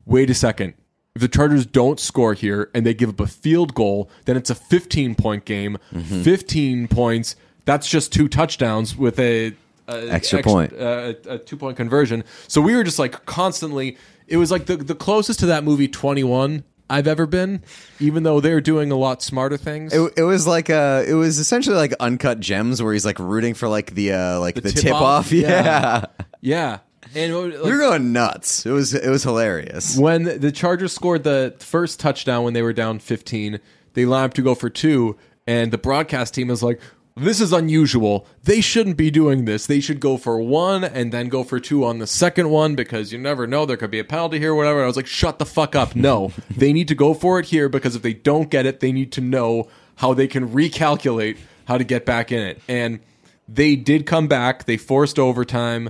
wait 0.05 0.29
a 0.29 0.33
second. 0.33 0.73
If 1.15 1.21
the 1.21 1.27
chargers 1.27 1.65
don't 1.67 1.99
score 1.99 2.33
here 2.33 2.71
and 2.73 2.85
they 2.85 2.93
give 2.95 3.09
up 3.09 3.19
a 3.19 3.27
field 3.27 3.75
goal 3.75 4.09
then 4.25 4.37
it's 4.37 4.49
a 4.49 4.55
15 4.55 5.15
point 5.15 5.45
game. 5.45 5.77
15 5.91 6.87
points 6.87 7.35
that's 7.65 7.87
just 7.87 8.11
two 8.11 8.27
touchdowns 8.27 8.95
with 8.97 9.19
a, 9.19 9.53
a 9.87 10.09
Extra 10.09 10.39
ex- 10.39 10.47
point. 10.47 10.73
uh, 10.73 11.13
a, 11.27 11.33
a 11.35 11.37
two 11.39 11.57
point 11.57 11.77
conversion. 11.77 12.23
So 12.47 12.61
we 12.61 12.75
were 12.75 12.83
just 12.83 12.99
like 12.99 13.25
constantly. 13.25 13.97
It 14.27 14.37
was 14.37 14.51
like 14.51 14.65
the 14.65 14.77
the 14.77 14.95
closest 14.95 15.39
to 15.41 15.45
that 15.47 15.63
movie 15.63 15.87
Twenty 15.87 16.23
One 16.23 16.63
I've 16.89 17.07
ever 17.07 17.25
been, 17.25 17.63
even 17.99 18.23
though 18.23 18.39
they're 18.39 18.61
doing 18.61 18.91
a 18.91 18.95
lot 18.95 19.21
smarter 19.21 19.57
things. 19.57 19.93
It, 19.93 20.13
it 20.17 20.23
was 20.23 20.45
like 20.47 20.69
uh 20.69 21.03
it 21.07 21.13
was 21.13 21.39
essentially 21.39 21.75
like 21.75 21.93
uncut 21.99 22.39
gems 22.39 22.81
where 22.81 22.93
he's 22.93 23.05
like 23.05 23.19
rooting 23.19 23.53
for 23.53 23.67
like 23.67 23.93
the 23.95 24.13
uh 24.13 24.39
like 24.39 24.55
the, 24.55 24.61
tip 24.71 24.75
tip, 24.83 24.93
off? 24.93 25.25
off. 25.27 25.31
Yeah. 25.31 26.05
yeah, 26.41 26.79
and 27.15 27.31
it 27.31 27.35
was, 27.35 27.61
we 27.63 27.71
were 27.71 27.77
going 27.79 28.13
nuts. 28.13 28.65
It 28.65 28.71
was 28.71 28.93
it 28.93 29.09
was 29.09 29.23
hilarious. 29.23 29.97
when 29.97 30.23
the 30.23 30.51
Chargers 30.51 30.93
scored 30.93 31.23
the 31.23 31.55
first 31.59 31.99
touchdown 31.99 32.43
when 32.43 32.53
they 32.53 32.61
were 32.61 32.73
down 32.73 32.99
fifteen, 32.99 33.59
they 33.93 34.05
lined 34.05 34.25
up 34.25 34.33
to 34.35 34.41
go 34.41 34.55
for 34.55 34.69
two, 34.69 35.17
and 35.47 35.71
the 35.71 35.77
broadcast 35.77 36.33
team 36.33 36.49
is 36.49 36.63
like. 36.63 36.79
This 37.15 37.39
is 37.39 37.53
unusual. 37.53 38.25
They 38.43 38.59
shouldn't 38.59 38.97
be 38.97 39.11
doing 39.11 39.45
this. 39.45 39.67
They 39.67 39.79
should 39.79 39.99
go 39.99 40.17
for 40.17 40.39
one 40.39 40.83
and 40.83 41.11
then 41.11 41.29
go 41.29 41.43
for 41.43 41.59
two 41.59 41.85
on 41.85 41.99
the 41.99 42.07
second 42.07 42.49
one 42.49 42.73
because 42.73 43.13
you 43.13 43.19
never 43.19 43.45
know. 43.45 43.65
There 43.65 43.77
could 43.77 43.91
be 43.91 43.99
a 43.99 44.03
penalty 44.03 44.39
here, 44.39 44.55
whatever. 44.55 44.83
I 44.83 44.87
was 44.87 44.95
like, 44.95 45.05
shut 45.05 45.37
the 45.37 45.45
fuck 45.45 45.75
up. 45.75 45.95
No, 45.95 46.31
they 46.49 46.73
need 46.73 46.87
to 46.87 46.95
go 46.95 47.13
for 47.13 47.39
it 47.39 47.45
here 47.45 47.69
because 47.69 47.95
if 47.95 48.01
they 48.01 48.13
don't 48.13 48.49
get 48.49 48.65
it, 48.65 48.79
they 48.79 48.91
need 48.91 49.11
to 49.11 49.21
know 49.21 49.69
how 49.97 50.15
they 50.15 50.27
can 50.27 50.49
recalculate 50.49 51.37
how 51.65 51.77
to 51.77 51.83
get 51.83 52.03
back 52.05 52.31
in 52.31 52.41
it. 52.41 52.61
And 52.67 52.99
they 53.47 53.75
did 53.75 54.07
come 54.07 54.27
back. 54.27 54.65
They 54.65 54.77
forced 54.77 55.19
overtime 55.19 55.89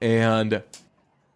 and 0.00 0.62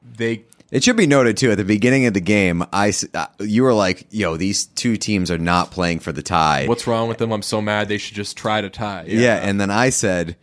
they 0.03 0.45
It 0.71 0.85
should 0.85 0.97
be 0.97 1.07
noted 1.07 1.37
too 1.37 1.51
at 1.51 1.57
the 1.57 1.65
beginning 1.65 2.07
of 2.07 2.15
the 2.15 2.21
game, 2.21 2.63
I 2.73 2.93
uh, 3.15 3.27
you 3.41 3.63
were 3.63 3.73
like, 3.73 4.07
"Yo, 4.11 4.37
these 4.37 4.67
two 4.67 4.97
teams 4.97 5.31
are 5.31 5.39
not 5.39 5.71
playing 5.71 6.01
for 6.01 6.13
the 6.13 6.23
tie." 6.23 6.67
What's 6.67 6.87
wrong 6.87 7.09
with 7.09 7.19
them? 7.19 7.33
I'm 7.33 7.43
so 7.43 7.63
mad. 7.63 7.89
They 7.89 7.99
should 7.99 8.17
just 8.17 8.37
try 8.37 8.61
to 8.61 8.69
tie. 8.69 9.05
yeah. 9.09 9.37
and 9.37 9.61
then 9.61 9.71
I 9.71 9.91
said, 9.91 10.37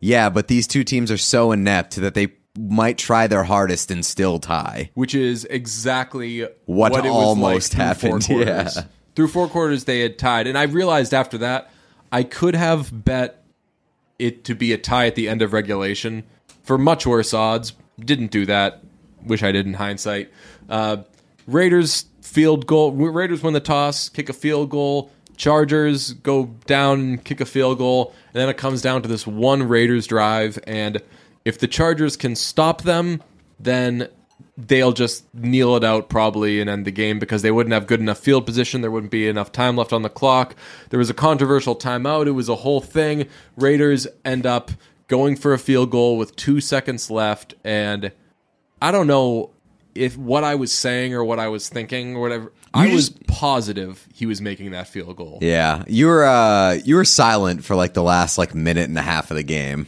"Yeah, 0.00 0.28
but 0.30 0.48
these 0.48 0.66
two 0.66 0.84
teams 0.84 1.10
are 1.10 1.18
so 1.18 1.50
inept 1.50 1.96
that 1.96 2.14
they 2.14 2.28
might 2.56 2.98
try 2.98 3.26
their 3.26 3.44
hardest 3.44 3.90
and 3.90 4.04
still 4.04 4.38
tie." 4.38 4.90
which 4.94 5.14
is 5.14 5.44
exactly 5.46 6.46
What 6.66 6.92
it 6.94 7.02
was 7.04 7.12
almost 7.12 7.74
like 7.76 7.98
through 8.00 8.10
happened, 8.10 8.24
quarters. 8.26 8.76
yeah. 8.76 8.82
Through 9.16 9.28
four 9.28 9.48
quarters, 9.48 9.84
they 9.84 10.00
had 10.00 10.16
tied, 10.16 10.46
and 10.46 10.56
I 10.56 10.62
realized 10.62 11.12
after 11.12 11.38
that 11.38 11.70
I 12.12 12.22
could 12.22 12.54
have 12.54 13.04
bet 13.04 13.42
it 14.18 14.44
to 14.44 14.54
be 14.54 14.72
a 14.72 14.78
tie 14.78 15.06
at 15.06 15.14
the 15.16 15.28
end 15.28 15.42
of 15.42 15.52
regulation 15.52 16.22
for 16.62 16.78
much 16.78 17.06
worse 17.06 17.34
odds. 17.34 17.72
Didn't 17.98 18.30
do 18.30 18.46
that. 18.46 18.82
Wish 19.24 19.42
I 19.42 19.52
did 19.52 19.66
in 19.66 19.74
hindsight. 19.74 20.30
Uh, 20.68 20.98
Raiders 21.46 22.06
field 22.20 22.66
goal. 22.66 22.92
Raiders 22.92 23.42
win 23.42 23.54
the 23.54 23.60
toss, 23.60 24.08
kick 24.08 24.28
a 24.28 24.32
field 24.32 24.70
goal. 24.70 25.10
Chargers 25.36 26.12
go 26.12 26.46
down 26.66 27.00
and 27.00 27.24
kick 27.24 27.40
a 27.40 27.46
field 27.46 27.78
goal, 27.78 28.14
and 28.32 28.34
then 28.34 28.48
it 28.48 28.56
comes 28.56 28.82
down 28.82 29.02
to 29.02 29.08
this 29.08 29.26
one 29.26 29.62
Raiders 29.64 30.06
drive. 30.06 30.58
And 30.66 31.02
if 31.44 31.58
the 31.58 31.66
Chargers 31.66 32.16
can 32.16 32.36
stop 32.36 32.82
them, 32.82 33.22
then 33.58 34.08
they'll 34.56 34.92
just 34.92 35.24
kneel 35.34 35.76
it 35.76 35.84
out 35.84 36.08
probably 36.08 36.60
and 36.60 36.68
end 36.68 36.84
the 36.84 36.90
game 36.90 37.18
because 37.18 37.42
they 37.42 37.50
wouldn't 37.50 37.72
have 37.72 37.86
good 37.86 38.00
enough 38.00 38.18
field 38.18 38.44
position. 38.44 38.82
There 38.82 38.90
wouldn't 38.90 39.10
be 39.10 39.26
enough 39.26 39.50
time 39.50 39.76
left 39.76 39.92
on 39.92 40.02
the 40.02 40.10
clock. 40.10 40.54
There 40.90 40.98
was 40.98 41.10
a 41.10 41.14
controversial 41.14 41.74
timeout. 41.74 42.26
It 42.26 42.32
was 42.32 42.48
a 42.48 42.56
whole 42.56 42.80
thing. 42.80 43.26
Raiders 43.56 44.06
end 44.24 44.46
up 44.46 44.70
going 45.08 45.36
for 45.36 45.52
a 45.52 45.58
field 45.58 45.90
goal 45.90 46.16
with 46.16 46.36
two 46.36 46.60
seconds 46.60 47.10
left, 47.10 47.54
and 47.64 48.12
I 48.82 48.90
don't 48.90 49.06
know 49.06 49.50
if 49.94 50.16
what 50.16 50.44
I 50.44 50.56
was 50.56 50.72
saying 50.72 51.14
or 51.14 51.22
what 51.24 51.38
I 51.38 51.48
was 51.48 51.68
thinking 51.68 52.16
or 52.16 52.20
whatever. 52.20 52.52
I 52.74 52.92
was 52.92 53.10
positive 53.28 54.08
he 54.14 54.26
was 54.26 54.40
making 54.40 54.70
that 54.72 54.88
field 54.88 55.16
goal. 55.16 55.38
Yeah, 55.42 55.84
you 55.86 56.06
were 56.06 56.24
uh, 56.24 56.74
you 56.84 56.96
were 56.96 57.04
silent 57.04 57.64
for 57.64 57.76
like 57.76 57.94
the 57.94 58.02
last 58.02 58.38
like 58.38 58.54
minute 58.54 58.88
and 58.88 58.98
a 58.98 59.02
half 59.02 59.30
of 59.30 59.36
the 59.36 59.42
game, 59.42 59.86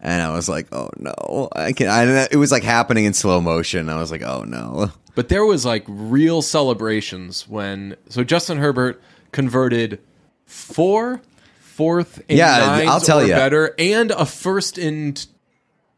and 0.00 0.20
I 0.22 0.30
was 0.34 0.48
like, 0.48 0.68
"Oh 0.72 0.90
no!" 0.98 1.48
I 1.52 1.72
can. 1.72 1.88
I, 1.88 2.28
it 2.30 2.36
was 2.36 2.52
like 2.52 2.62
happening 2.62 3.06
in 3.06 3.14
slow 3.14 3.40
motion. 3.40 3.88
I 3.88 3.96
was 3.96 4.10
like, 4.10 4.22
"Oh 4.22 4.44
no!" 4.44 4.92
But 5.14 5.28
there 5.28 5.44
was 5.44 5.64
like 5.64 5.84
real 5.88 6.42
celebrations 6.42 7.48
when 7.48 7.96
so 8.10 8.22
Justin 8.22 8.58
Herbert 8.58 9.02
converted 9.32 10.00
four 10.44 11.22
fourth 11.60 12.22
and 12.28 12.36
Yeah, 12.36 12.84
I'll 12.86 13.00
tell 13.00 13.26
ya. 13.26 13.34
better 13.36 13.74
and 13.78 14.10
a 14.10 14.26
first 14.26 14.76
and 14.76 15.26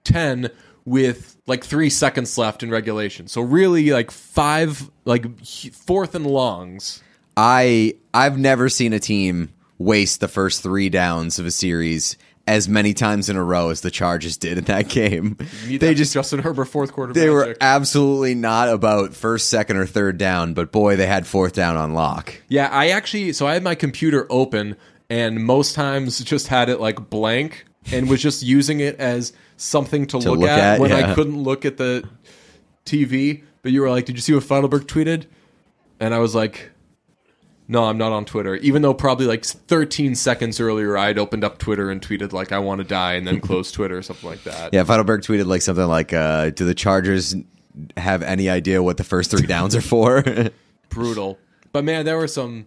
ten 0.05 0.51
with 0.85 1.37
like 1.47 1.65
three 1.65 1.91
seconds 1.91 2.37
left 2.39 2.63
in 2.63 2.71
regulation. 2.71 3.29
So 3.29 3.41
really 3.41 3.91
like 3.91 4.11
five 4.11 4.91
like 5.05 5.45
fourth 5.45 6.15
and 6.15 6.27
longs. 6.27 7.03
I 7.37 7.95
I've 8.13 8.39
never 8.39 8.69
seen 8.69 8.93
a 8.93 8.99
team 8.99 9.51
waste 9.79 10.21
the 10.21 10.29
first 10.29 10.63
three 10.63 10.89
downs 10.89 11.39
of 11.39 11.47
a 11.47 11.51
series 11.51 12.17
as 12.47 12.69
many 12.69 12.93
times 12.93 13.29
in 13.29 13.37
a 13.37 13.43
row 13.43 13.71
as 13.71 13.83
the 13.83 13.91
Chargers 13.91 14.37
did 14.37 14.59
in 14.59 14.65
that 14.65 14.89
game. 14.89 15.37
They 15.67 15.77
that 15.79 15.95
just 15.95 16.13
Justin 16.13 16.41
Herbert 16.41 16.67
fourth 16.67 16.93
quarter. 16.93 17.13
they 17.13 17.31
were 17.31 17.57
absolutely 17.61 18.35
not 18.35 18.69
about 18.69 19.15
first, 19.15 19.49
second, 19.49 19.77
or 19.77 19.87
third 19.87 20.19
down, 20.19 20.55
but 20.55 20.73
boy, 20.73 20.97
they 20.97 21.07
had 21.07 21.27
fourth 21.27 21.53
down 21.53 21.77
on 21.77 21.95
lock. 21.95 22.35
Yeah, 22.49 22.69
I 22.69 22.89
actually 22.89 23.33
so 23.33 23.47
I 23.47 23.55
had 23.55 23.63
my 23.63 23.75
computer 23.75 24.27
open 24.29 24.77
and 25.09 25.45
most 25.45 25.75
times 25.75 26.19
just 26.25 26.49
had 26.49 26.69
it 26.69 26.81
like 26.81 27.11
blank 27.11 27.65
and 27.91 28.09
was 28.09 28.23
just 28.23 28.43
using 28.43 28.81
it 28.81 28.97
as 28.97 29.33
something 29.57 30.07
to, 30.09 30.19
look, 30.19 30.41
look 30.41 30.49
at, 30.49 30.75
at, 30.75 30.81
when 30.81 30.93
I 30.93 31.15
couldn't 31.15 31.43
look 31.43 31.65
at 31.65 31.77
the 31.77 32.09
TV. 32.85 33.43
But 33.63 33.73
you 33.73 33.81
were 33.81 33.91
like, 33.91 34.05
"Did 34.05 34.17
you 34.17 34.23
see 34.23 34.35
what 34.35 34.45
Feidelberg 34.45 34.87
tweeted?" 34.87 35.27
And 36.01 36.15
I 36.15 36.19
was 36.19 36.35
like, 36.35 36.71
"No, 37.69 37.85
I'm 37.85 37.99
not 37.99 38.13
on 38.13 38.25
Twitter." 38.25 38.57
Even 38.57 38.83
though 38.83 38.95
probably 38.95 39.27
like 39.27 39.45
13 39.45 40.15
seconds 40.15 40.61
earlier 40.61 40.99
I'd 40.99 41.19
opened 41.19 41.45
up 41.45 41.59
Twitter 41.59 41.91
and 41.91 42.01
tweeted 42.01 42.33
like 42.33 42.53
I 42.53 42.59
want 42.59 42.81
to 42.81 42.85
die 42.85 43.15
and 43.15 43.27
then 43.27 43.41
closed 43.49 43.75
Twitter 43.75 43.97
or 43.97 44.03
something 44.03 44.29
like 44.29 44.43
that. 44.45 44.75
Yeah, 44.75 44.85
Feidelberg 44.85 45.23
tweeted 45.23 45.47
like 45.47 45.63
something 45.63 45.87
like, 45.87 46.13
uh, 46.13 46.51
"Do 46.51 46.65
the 46.65 46.75
Chargers 46.75 47.35
have 47.97 48.23
any 48.23 48.51
idea 48.51 48.83
what 48.83 48.97
the 48.97 49.05
first 49.05 49.31
three 49.31 49.47
downs 49.47 49.75
are 49.77 49.81
for?" 49.81 50.25
Brutal. 50.89 51.39
But 51.73 51.85
man, 51.85 52.05
there 52.05 52.19
were 52.19 52.29
some 52.29 52.67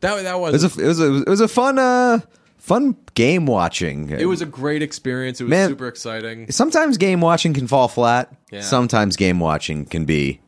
that 0.00 0.22
that 0.22 0.40
was 0.40 0.52
was 0.52 0.76
a 0.76 0.84
it 0.84 0.86
was 0.86 1.00
a, 1.00 1.16
it 1.22 1.28
was 1.28 1.40
a 1.40 1.48
fun 1.48 1.78
uh 1.78 2.20
fun 2.58 2.96
game 3.14 3.46
watching. 3.46 4.10
it 4.10 4.26
was 4.26 4.42
a 4.42 4.46
great 4.46 4.82
experience. 4.82 5.40
It 5.40 5.44
was 5.44 5.50
Man. 5.50 5.68
super 5.70 5.88
exciting. 5.88 6.50
sometimes 6.50 6.98
game 6.98 7.20
watching 7.20 7.54
can 7.54 7.66
fall 7.66 7.88
flat. 7.88 8.32
Yeah. 8.50 8.60
Sometimes 8.60 9.16
game 9.16 9.40
watching 9.40 9.84
can 9.86 10.04
be, 10.04 10.40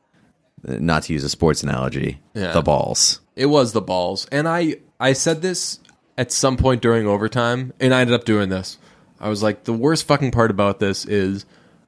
uh, 0.68 0.74
not 0.78 1.04
to 1.04 1.12
use 1.12 1.24
a 1.24 1.28
sports 1.28 1.62
analogy, 1.62 2.20
Yeah. 2.34 2.52
the 2.52 2.62
balls. 2.62 3.20
It 3.36 3.46
was 3.46 3.72
the 3.72 3.80
balls. 3.80 4.26
And 4.30 4.46
I 4.46 4.76
I 4.98 5.14
said 5.14 5.40
this 5.40 5.78
at 6.18 6.30
some 6.30 6.56
point 6.58 6.82
during 6.82 7.06
overtime 7.06 7.72
and 7.80 7.94
I 7.94 8.02
ended 8.02 8.14
up 8.14 8.24
doing 8.24 8.50
this. 8.50 8.76
I 9.18 9.28
was 9.30 9.42
like 9.42 9.64
the 9.64 9.72
worst 9.72 10.06
fucking 10.06 10.30
part 10.32 10.50
about 10.50 10.78
this 10.80 11.04
is 11.06 11.46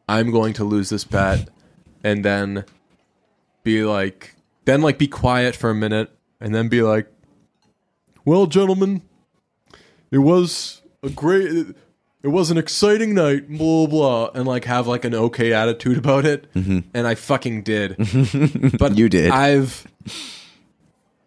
I'm 0.09 0.31
going 0.31 0.55
to 0.55 0.65
lose 0.65 0.89
this 0.89 1.05
bet 1.05 1.49
and 2.05 2.25
then 2.25 2.65
be 3.65 3.85
like 3.85 4.35
then 4.65 4.81
like 4.81 4.99
be 4.99 5.09
quiet 5.09 5.55
for 5.55 5.69
a 5.71 5.75
minute 5.75 6.11
and 6.41 6.55
then 6.55 6.69
be 6.69 6.83
like 6.83 7.07
well 8.25 8.47
gentlemen 8.47 9.03
it 10.13 10.19
was 10.19 10.83
a 11.03 11.11
great 11.11 11.75
it 12.23 12.29
was 12.29 12.53
an 12.53 12.59
exciting 12.59 13.15
night 13.15 13.49
blah 13.49 13.87
blah 13.87 14.31
and 14.35 14.47
like 14.47 14.65
have 14.65 14.87
like 14.87 15.05
an 15.05 15.15
okay 15.15 15.53
attitude 15.53 15.99
about 16.05 16.25
it 16.25 16.53
mm-hmm. 16.55 16.81
and 16.95 17.07
I 17.07 17.17
fucking 17.17 17.63
did 17.63 17.97
but 18.79 18.97
You 18.97 19.09
did. 19.09 19.31
I've 19.31 19.85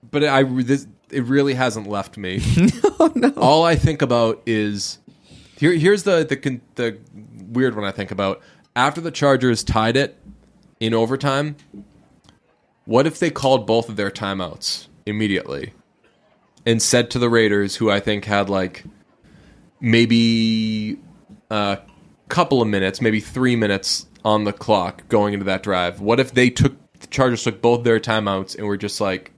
but 0.10 0.24
I 0.24 0.44
this 0.44 0.88
it 1.12 1.24
really 1.24 1.54
hasn't 1.54 1.88
left 1.88 2.18
me. 2.18 2.42
No, 2.98 3.12
no. 3.13 3.30
All 3.38 3.65
I 3.65 3.75
think 3.75 4.01
about 4.01 4.42
is 4.46 5.00
here. 5.58 5.74
Here's 5.74 6.04
the 6.04 6.24
the 6.24 6.62
the 6.75 6.98
weird 7.50 7.75
one 7.75 7.84
I 7.84 7.92
think 7.92 8.10
about 8.10 8.42
after 8.74 9.01
the 9.01 9.12
Chargers 9.12 9.63
tied 9.63 9.98
it 9.98 10.18
in 10.80 10.94
overtime. 10.94 11.58
What 12.86 13.06
if 13.06 13.20
they 13.20 13.30
called 13.30 13.68
both 13.68 13.89
of 13.89 13.98
their 13.98 14.10
timeouts 14.10 14.88
immediately 15.06 15.74
and 16.65 16.81
said 16.81 17.12
to 17.12 17.19
the 17.19 17.29
Raiders, 17.29 17.75
who 17.75 17.89
I 17.91 18.00
think 18.00 18.25
had 18.25 18.50
like 18.50 18.84
maybe 19.79 20.98
a 21.50 21.79
couple 22.29 22.62
of 22.62 22.67
minutes, 22.67 23.01
maybe 23.01 23.19
three 23.19 23.55
minutes 23.55 24.07
on 24.24 24.43
the 24.43 24.53
clock 24.53 25.07
going 25.07 25.34
into 25.34 25.45
that 25.45 25.63
drive? 25.63 26.01
What 26.01 26.19
if 26.19 26.34
they 26.34 26.50
took 26.50 26.74
the 27.00 27.07
Chargers 27.07 27.43
took 27.43 27.62
both 27.62 27.84
their 27.84 28.00
timeouts 28.00 28.57
and 28.57 28.67
were 28.67 28.77
just 28.77 29.00
like, 29.00 29.31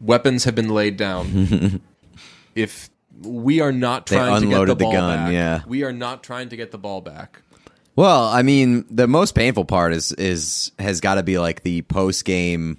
weapons 0.00 0.44
have 0.44 0.54
been 0.54 0.68
laid 0.68 0.96
down. 0.96 1.80
if 2.54 2.90
we 3.22 3.60
are 3.60 3.72
not 3.72 4.06
trying 4.06 4.42
to 4.42 4.48
get 4.48 4.58
the 4.58 4.64
the 4.66 4.76
ball 4.76 4.92
gun, 4.92 5.18
back, 5.18 5.32
yeah. 5.32 5.62
we 5.66 5.84
are 5.84 5.92
not 5.92 6.22
trying 6.22 6.48
to 6.50 6.56
get 6.56 6.70
the 6.70 6.78
ball 6.78 7.00
back. 7.00 7.42
Well, 7.94 8.26
I 8.26 8.42
mean, 8.42 8.84
the 8.90 9.06
most 9.06 9.34
painful 9.34 9.64
part 9.64 9.94
is 9.94 10.12
is 10.12 10.72
has 10.78 11.00
got 11.00 11.14
to 11.14 11.22
be 11.22 11.38
like 11.38 11.62
the 11.62 11.82
post 11.82 12.24
game 12.24 12.78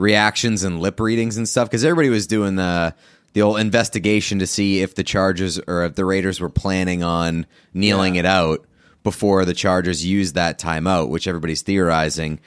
reactions 0.00 0.64
and 0.64 0.80
lip 0.80 0.98
readings 0.98 1.36
and 1.36 1.48
stuff 1.48 1.68
because 1.68 1.84
everybody 1.84 2.08
was 2.08 2.26
doing 2.26 2.56
the 2.56 2.94
the 3.32 3.42
old 3.42 3.60
investigation 3.60 4.40
to 4.40 4.46
see 4.46 4.80
if 4.80 4.96
the 4.96 5.04
Chargers 5.04 5.60
or 5.68 5.84
if 5.84 5.94
the 5.94 6.04
Raiders 6.04 6.40
were 6.40 6.48
planning 6.48 7.04
on 7.04 7.46
kneeling 7.74 8.14
Yeah. 8.16 8.20
it 8.20 8.26
out 8.26 8.66
before 9.04 9.44
the 9.44 9.54
Chargers 9.54 10.04
used 10.04 10.34
that 10.34 10.58
timeout, 10.58 11.08
which 11.10 11.28
everybody's 11.28 11.62
theorizing. 11.62 12.40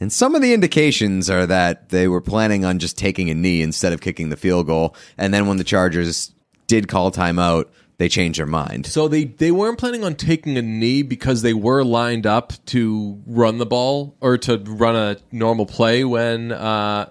And 0.00 0.12
some 0.12 0.34
of 0.34 0.42
the 0.42 0.52
indications 0.52 1.30
are 1.30 1.46
that 1.46 1.90
they 1.90 2.08
were 2.08 2.20
planning 2.20 2.64
on 2.64 2.80
just 2.80 2.98
taking 2.98 3.30
a 3.30 3.34
knee 3.34 3.62
instead 3.62 3.92
of 3.92 4.00
kicking 4.00 4.30
the 4.30 4.36
field 4.36 4.66
goal. 4.66 4.96
And 5.16 5.32
then 5.32 5.46
when 5.46 5.58
the 5.58 5.64
Chargers 5.64 6.32
did 6.66 6.88
call 6.88 7.12
timeout, 7.12 7.66
they 7.98 8.08
changed 8.08 8.38
their 8.38 8.46
mind. 8.46 8.86
So 8.86 9.08
they 9.08 9.24
they 9.24 9.50
weren't 9.50 9.78
planning 9.78 10.04
on 10.04 10.14
taking 10.14 10.56
a 10.56 10.62
knee 10.62 11.02
because 11.02 11.42
they 11.42 11.54
were 11.54 11.84
lined 11.84 12.26
up 12.26 12.52
to 12.66 13.20
run 13.26 13.58
the 13.58 13.66
ball 13.66 14.16
or 14.20 14.36
to 14.38 14.58
run 14.58 14.96
a 14.96 15.16
normal 15.32 15.66
play 15.66 16.04
when 16.04 16.52
uh, 16.52 17.10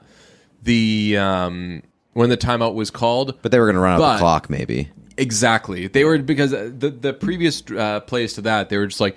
the 0.62 1.18
um, 1.18 1.82
when 2.14 2.30
the 2.30 2.38
timeout 2.38 2.74
was 2.74 2.92
called. 2.92 3.42
But 3.42 3.52
they 3.52 3.60
were 3.60 3.66
going 3.66 3.76
to 3.76 3.82
run 3.82 3.94
out 3.96 4.00
But- 4.00 4.14
the 4.14 4.20
clock, 4.20 4.50
maybe. 4.50 4.90
Exactly. 5.16 5.88
They 5.88 6.06
were 6.06 6.18
because 6.18 6.52
the 6.52 6.96
the 7.00 7.14
previous 7.14 7.62
uh, 7.70 8.00
plays 8.02 8.34
to 8.34 8.42
that 8.42 8.70
they 8.70 8.78
were 8.78 8.88
just 8.88 9.00
like 9.00 9.16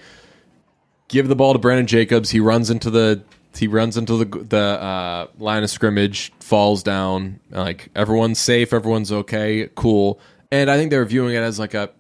give 1.08 1.26
the 1.28 1.34
ball 1.36 1.54
to 1.54 1.58
Brandon 1.58 1.86
Jacobs. 1.86 2.30
He 2.30 2.38
runs 2.38 2.68
into 2.68 2.90
the 2.90 3.22
he 3.56 3.66
runs 3.66 3.96
into 3.96 4.22
the 4.22 4.38
the 4.44 4.58
uh, 4.58 5.26
line 5.38 5.62
of 5.62 5.70
scrimmage, 5.70 6.32
falls 6.40 6.82
down. 6.82 7.40
Like 7.50 7.88
everyone's 7.96 8.38
safe, 8.38 8.74
everyone's 8.74 9.10
okay, 9.10 9.70
cool. 9.74 10.20
And 10.50 10.70
I 10.70 10.76
think 10.76 10.90
they 10.90 10.98
were 10.98 11.04
viewing 11.04 11.34
it 11.34 11.40
as 11.40 11.58
like 11.58 11.74
a 11.74 11.90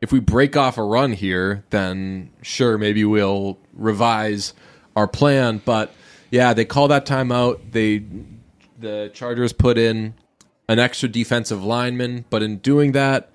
if 0.00 0.12
we 0.12 0.20
break 0.20 0.56
off 0.56 0.78
a 0.78 0.82
run 0.82 1.12
here, 1.12 1.64
then 1.70 2.30
sure, 2.42 2.78
maybe 2.78 3.04
we'll 3.04 3.58
revise 3.72 4.52
our 4.94 5.08
plan. 5.08 5.62
But 5.64 5.92
yeah, 6.30 6.52
they 6.52 6.64
call 6.64 6.88
that 6.88 7.06
timeout. 7.06 7.72
They 7.72 8.04
the 8.78 9.10
Chargers 9.14 9.52
put 9.52 9.78
in 9.78 10.14
an 10.68 10.78
extra 10.78 11.08
defensive 11.08 11.64
lineman, 11.64 12.24
but 12.28 12.42
in 12.42 12.58
doing 12.58 12.92
that, 12.92 13.30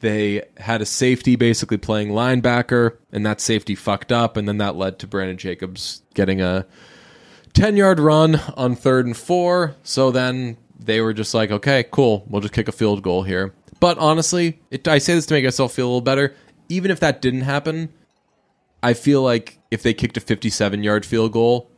they 0.00 0.44
had 0.58 0.82
a 0.82 0.86
safety 0.86 1.36
basically 1.36 1.78
playing 1.78 2.08
linebacker, 2.08 2.96
and 3.10 3.24
that 3.24 3.40
safety 3.40 3.74
fucked 3.74 4.12
up, 4.12 4.36
and 4.36 4.46
then 4.46 4.58
that 4.58 4.76
led 4.76 4.98
to 5.00 5.06
Brandon 5.06 5.38
Jacobs 5.38 6.02
getting 6.14 6.40
a 6.40 6.66
10 7.54 7.76
yard 7.76 7.98
run 7.98 8.36
on 8.56 8.76
third 8.76 9.06
and 9.06 9.16
four. 9.16 9.74
So 9.82 10.10
then 10.10 10.58
they 10.78 11.00
were 11.00 11.14
just 11.14 11.32
like, 11.32 11.50
okay, 11.50 11.84
cool, 11.90 12.24
we'll 12.28 12.42
just 12.42 12.52
kick 12.52 12.68
a 12.68 12.72
field 12.72 13.02
goal 13.02 13.22
here. 13.22 13.54
But 13.80 13.98
honestly, 13.98 14.60
it, 14.70 14.86
I 14.88 14.98
say 14.98 15.14
this 15.14 15.26
to 15.26 15.34
make 15.34 15.44
myself 15.44 15.72
feel 15.72 15.86
a 15.86 15.88
little 15.88 16.00
better. 16.00 16.34
Even 16.68 16.90
if 16.90 17.00
that 17.00 17.22
didn't 17.22 17.42
happen, 17.42 17.90
I 18.82 18.94
feel 18.94 19.22
like 19.22 19.58
if 19.70 19.82
they 19.82 19.94
kicked 19.94 20.16
a 20.16 20.20
57 20.20 20.82
yard 20.82 21.04
field 21.04 21.32
goal, 21.32 21.70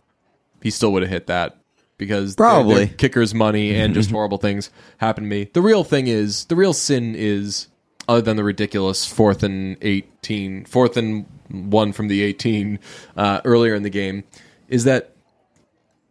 he 0.62 0.70
still 0.70 0.92
would 0.92 1.02
have 1.02 1.10
hit 1.10 1.26
that 1.26 1.56
because 1.98 2.36
Probably. 2.36 2.86
kicker's 2.88 3.34
money 3.34 3.74
and 3.74 3.94
just 3.94 4.10
horrible 4.12 4.38
things 4.38 4.70
happen 4.98 5.24
to 5.24 5.30
me. 5.30 5.50
The 5.52 5.62
real 5.62 5.84
thing 5.84 6.06
is, 6.06 6.44
the 6.46 6.56
real 6.56 6.72
sin 6.72 7.14
is, 7.16 7.68
other 8.08 8.22
than 8.22 8.36
the 8.36 8.44
ridiculous 8.44 9.04
fourth 9.04 9.42
and 9.42 9.76
18, 9.82 10.64
fourth 10.64 10.96
and 10.96 11.26
one 11.50 11.92
from 11.92 12.08
the 12.08 12.22
18 12.22 12.78
uh, 13.16 13.40
earlier 13.44 13.74
in 13.74 13.82
the 13.82 13.90
game, 13.90 14.24
is 14.68 14.84
that 14.84 15.12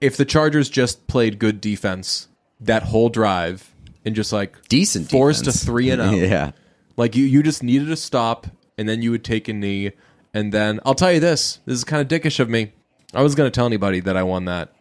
if 0.01 0.17
the 0.17 0.25
Chargers 0.25 0.69
just 0.69 1.07
played 1.07 1.39
good 1.39 1.59
defense 1.61 2.27
that 2.59 2.83
whole 2.83 3.09
drive 3.09 3.73
and 4.07 4.15
just 4.15 4.31
like 4.31 4.67
Decent 4.69 5.11
forced 5.11 5.43
defense. 5.43 5.61
a 5.61 5.65
three 5.65 5.89
and 5.89 6.01
out, 6.01 6.15
yeah. 6.15 6.51
like 6.95 7.15
you, 7.15 7.25
you 7.25 7.43
just 7.43 7.61
needed 7.61 7.89
to 7.89 7.95
stop, 7.97 8.47
and 8.77 8.87
then 8.87 9.01
you 9.01 9.11
would 9.11 9.23
take 9.23 9.49
a 9.49 9.53
knee, 9.53 9.91
and 10.33 10.51
then 10.53 10.79
I'll 10.85 10.95
tell 10.95 11.11
you 11.11 11.19
this: 11.19 11.59
this 11.65 11.77
is 11.77 11.83
kind 11.83 12.01
of 12.01 12.07
dickish 12.07 12.39
of 12.39 12.49
me. 12.49 12.71
I 13.13 13.21
was 13.21 13.35
going 13.35 13.47
to 13.51 13.53
tell 13.53 13.65
anybody 13.65 13.99
that 13.99 14.15
I 14.17 14.23
won 14.23 14.45
that. 14.45 14.73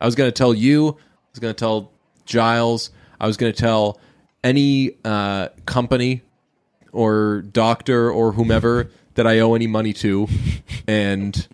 I 0.00 0.06
was 0.06 0.14
going 0.14 0.28
to 0.28 0.32
tell 0.32 0.54
you. 0.54 0.90
I 0.90 1.30
was 1.32 1.40
going 1.40 1.54
to 1.54 1.58
tell 1.58 1.92
Giles. 2.24 2.90
I 3.20 3.26
was 3.26 3.36
going 3.36 3.52
to 3.52 3.58
tell 3.58 4.00
any 4.44 4.92
uh, 5.04 5.48
company 5.66 6.22
or 6.92 7.42
doctor 7.42 8.10
or 8.10 8.32
whomever 8.32 8.90
that 9.14 9.26
I 9.26 9.40
owe 9.40 9.54
any 9.54 9.66
money 9.66 9.92
to, 9.94 10.28
and 10.86 11.48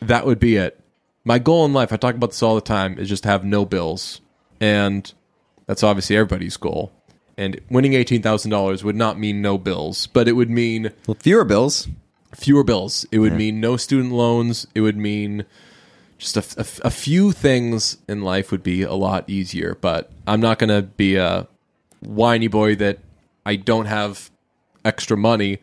that 0.00 0.24
would 0.24 0.40
be 0.40 0.56
it. 0.56 0.80
My 1.24 1.38
goal 1.38 1.66
in 1.66 1.74
life, 1.74 1.92
I 1.92 1.96
talk 1.96 2.14
about 2.14 2.30
this 2.30 2.42
all 2.42 2.54
the 2.54 2.62
time, 2.62 2.98
is 2.98 3.06
just 3.06 3.24
to 3.24 3.28
have 3.28 3.44
no 3.44 3.66
bills, 3.66 4.22
and 4.58 5.12
that's 5.70 5.84
obviously 5.84 6.16
everybody's 6.16 6.56
goal. 6.56 6.90
And 7.38 7.60
winning 7.70 7.94
eighteen 7.94 8.22
thousand 8.22 8.50
dollars 8.50 8.82
would 8.82 8.96
not 8.96 9.20
mean 9.20 9.40
no 9.40 9.56
bills, 9.56 10.08
but 10.08 10.26
it 10.26 10.32
would 10.32 10.50
mean 10.50 10.90
Well, 11.06 11.16
fewer 11.20 11.44
bills. 11.44 11.86
fewer 12.34 12.64
bills. 12.64 13.06
It 13.12 13.20
would 13.20 13.34
mean 13.34 13.60
no 13.60 13.76
student 13.76 14.12
loans. 14.12 14.66
It 14.74 14.80
would 14.80 14.96
mean 14.96 15.44
just 16.18 16.36
a, 16.36 16.44
a- 16.60 16.88
a 16.88 16.90
few 16.90 17.30
things 17.30 17.98
in 18.08 18.22
life 18.22 18.50
would 18.50 18.64
be 18.64 18.82
a 18.82 18.94
lot 18.94 19.30
easier. 19.30 19.76
But 19.80 20.10
I'm 20.26 20.40
not 20.40 20.58
going 20.58 20.70
to 20.70 20.82
be 20.82 21.14
a 21.16 21.46
whiny 22.00 22.48
boy 22.48 22.74
that 22.76 22.98
I 23.46 23.54
don't 23.56 23.86
have 23.86 24.28
extra 24.84 25.16
money. 25.16 25.58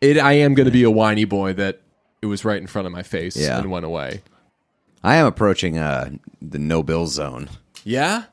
It 0.00 0.16
I 0.18 0.32
am 0.32 0.54
going 0.54 0.66
to 0.66 0.72
be 0.72 0.84
a 0.84 0.90
whiny 0.90 1.26
boy 1.26 1.52
that 1.52 1.80
it 2.22 2.26
was 2.26 2.44
right 2.46 2.60
in 2.60 2.66
front 2.66 2.86
of 2.86 2.92
my 2.92 3.02
face 3.02 3.36
Yeah. 3.36 3.58
and 3.58 3.70
went 3.70 3.84
away. 3.84 4.22
I 5.04 5.16
am 5.16 5.26
approaching 5.26 5.76
uh, 5.78 6.10
the 6.40 6.58
no 6.58 6.82
bill 6.82 7.06
zone. 7.06 7.50
Yeah, 7.84 8.24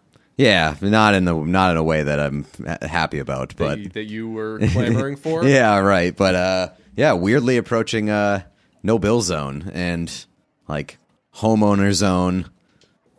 Yeah, 0.42 0.76
not 0.82 1.14
in 1.14 1.26
the 1.26 1.36
not 1.36 1.70
in 1.70 1.78
a 1.78 1.84
way 1.84 2.02
that 2.02 2.20
I'm 2.20 2.48
happy 2.82 3.20
about, 3.20 3.50
that, 3.50 3.58
but 3.58 3.80
you, 3.80 3.90
that 3.90 4.06
you 4.06 4.28
were 4.28 4.58
clamoring 4.58 5.16
for. 5.16 5.44
yeah, 5.48 5.78
right. 5.78 6.16
But 6.16 6.34
uh, 6.34 6.70
yeah, 6.96 7.14
weirdly 7.14 7.58
approaching 7.58 8.10
uh, 8.10 8.42
no 8.82 8.98
bill 8.98 9.22
zone 9.22 9.70
and 9.72 10.26
like 10.68 10.98
homeowner 11.36 11.94
zone, 11.94 12.50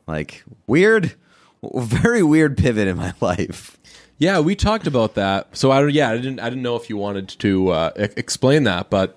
like 0.09 0.43
weird, 0.67 1.15
very 1.63 2.25
weird 2.25 2.59
pivot 2.59 2.89
in 2.89 2.97
my 2.97 3.15
life. 3.21 3.79
Yeah, 4.19 4.41
we 4.41 4.57
talked 4.57 4.89
about 4.89 5.15
that. 5.15 5.57
So 5.57 5.71
I 5.71 5.87
yeah, 5.87 6.11
I 6.11 6.17
didn't 6.17 6.41
I 6.41 6.51
didn't 6.51 6.63
know 6.63 6.75
if 6.75 6.91
you 6.91 6.97
wanted 6.97 7.29
to 7.29 7.69
uh, 7.69 7.91
e- 7.97 8.09
explain 8.17 8.65
that, 8.65 8.91
but 8.91 9.17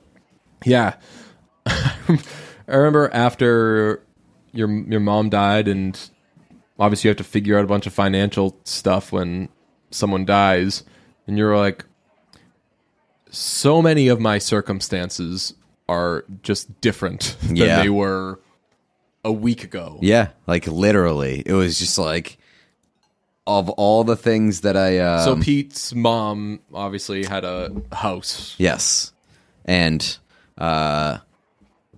yeah, 0.63 0.97
I 1.65 2.19
remember 2.67 3.09
after 3.11 4.03
your 4.53 4.69
your 4.69 4.99
mom 4.99 5.29
died, 5.29 5.67
and 5.67 5.99
obviously 6.79 7.07
you 7.07 7.11
have 7.11 7.17
to 7.17 7.23
figure 7.23 7.57
out 7.57 7.63
a 7.63 7.67
bunch 7.67 7.87
of 7.87 7.93
financial 7.93 8.59
stuff 8.63 9.11
when 9.11 9.49
someone 9.91 10.25
dies, 10.25 10.83
and 11.27 11.37
you're 11.37 11.57
like, 11.57 11.85
so 13.29 13.81
many 13.81 14.07
of 14.07 14.19
my 14.19 14.37
circumstances 14.37 15.53
are 15.89 16.25
just 16.41 16.79
different 16.81 17.35
than 17.43 17.55
Yeah. 17.55 17.81
they 17.81 17.89
were 17.89 18.39
a 19.23 19.31
week 19.31 19.63
ago. 19.63 19.99
Yeah, 20.01 20.29
like 20.47 20.67
literally, 20.67 21.43
it 21.45 21.53
was 21.53 21.77
just 21.79 21.97
like 21.97 22.37
of 23.47 23.69
all 23.69 24.03
the 24.03 24.15
things 24.15 24.61
that 24.61 24.75
I 24.75 24.97
um, 24.99 25.23
So 25.23 25.35
Pete's 25.43 25.93
mom 25.93 26.61
obviously 26.73 27.25
had 27.25 27.43
a 27.45 27.71
house. 27.91 28.55
Yes. 28.57 29.13
And 29.65 30.17
uh 30.57 31.19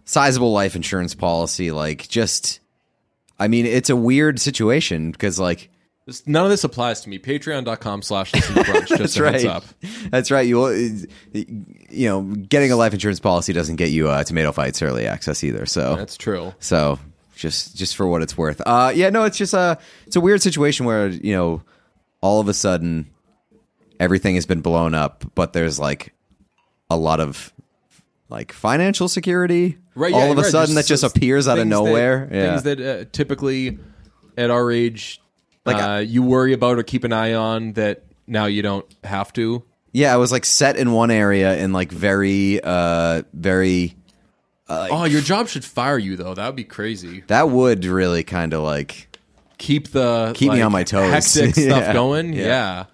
sizable 0.03 0.51
life 0.51 0.75
insurance 0.75 1.13
policy 1.13 1.71
like 1.71 2.07
just 2.09 2.59
I 3.39 3.47
mean 3.47 3.65
it's 3.65 3.89
a 3.89 3.95
weird 3.95 4.39
situation 4.39 5.11
because 5.11 5.39
like 5.39 5.69
This- 6.05 6.25
None 6.25 6.45
of 6.45 6.49
this 6.49 6.63
applies 6.63 7.01
to 7.01 7.09
me. 7.09 7.19
Patreon.com 7.19 8.01
slash 8.01 8.33
listen 8.33 8.55
to 8.55 8.61
brunch. 8.63 8.87
Just 8.97 8.99
that's 8.99 9.19
right. 9.19 9.45
up. 9.45 9.65
That's 10.09 10.31
right. 10.31 10.47
You 10.47 11.05
you 11.33 12.07
know, 12.09 12.21
getting 12.21 12.71
a 12.71 12.75
life 12.77 12.93
insurance 12.93 13.19
policy 13.19 13.51
doesn't 13.53 13.75
get 13.75 13.89
you 13.89 14.07
uh, 14.07 14.23
tomato 14.23 14.51
fights 14.53 14.81
early 14.81 15.05
access 15.05 15.43
either. 15.43 15.65
So 15.65 15.95
That's 15.97 16.15
true. 16.17 16.53
so 16.59 16.97
just 17.35 17.75
just 17.75 17.95
for 17.97 18.07
what 18.07 18.21
it's 18.21 18.37
worth. 18.37 18.61
Uh 18.65 18.91
yeah, 18.95 19.09
no, 19.09 19.25
it's 19.25 19.37
just 19.37 19.53
a 19.53 19.77
it's 20.05 20.15
a 20.15 20.21
weird 20.21 20.41
situation 20.41 20.85
where, 20.85 21.07
you 21.09 21.33
know, 21.35 21.61
all 22.21 22.39
of 22.39 22.47
a 22.47 22.53
sudden 22.53 23.09
everything 23.99 24.35
has 24.35 24.45
been 24.45 24.61
blown 24.61 24.95
up, 24.95 25.25
but 25.35 25.53
there's 25.53 25.77
like 25.77 26.13
a 26.89 26.95
lot 26.97 27.19
of 27.19 27.51
like 28.29 28.51
financial 28.51 29.07
security 29.07 29.77
Right. 29.95 30.13
all 30.13 30.19
yeah, 30.25 30.31
of 30.31 30.37
a 30.37 30.41
right, 30.41 30.51
sudden 30.51 30.75
that 30.75 30.85
just 30.85 31.03
appears 31.03 31.47
out 31.47 31.57
of 31.57 31.63
things 31.63 31.69
that- 31.71 31.83
nowhere. 31.83 32.29
yeah. 32.31 32.49
Things 32.51 32.63
that 32.63 32.79
uh, 32.81 33.05
typically 33.11 33.79
at 34.37 34.49
our 34.51 34.71
age, 34.71 35.19
Like, 35.65 35.81
uh, 35.81 35.97
you 35.99 36.21
worry 36.23 36.53
about 36.53 36.77
or 36.77 36.83
keep 36.83 37.03
an 37.03 37.13
eye 37.13 37.33
on 37.33 37.73
that 37.73 38.03
now 38.27 38.45
you 38.45 38.61
don't 38.61 38.85
have 39.03 39.33
to. 39.33 39.63
yeah, 39.93 40.13
I 40.13 40.17
was 40.17 40.31
like 40.31 40.45
set 40.45 40.75
in 40.77 40.91
one 40.91 41.09
area 41.11 41.55
and 41.57 41.73
like 41.73 41.91
very 41.91 42.59
uh 42.63 43.23
very 43.33 43.95
oh, 44.69 45.05
your 45.05 45.21
job 45.21 45.47
should 45.47 45.63
fire 45.65 45.97
you 45.97 46.15
though. 46.17 46.33
That 46.33 46.45
would 46.47 46.55
be 46.57 46.63
crazy. 46.65 47.23
that 47.27 47.49
would 47.49 47.85
really 47.85 48.23
kind 48.23 48.53
of 48.53 48.61
like 48.63 49.07
Keep 49.57 49.87
the 49.91 50.33
Keep 50.35 50.51
me 50.51 50.61
on 50.61 50.71
my 50.71 50.83
toes. 50.83 51.09
Hectic 51.33 51.55
stuff 51.55 51.65
Yeah. 51.87 51.93
going. 51.93 52.33
Yeah. 52.33 52.45
Yeah. 52.45 52.85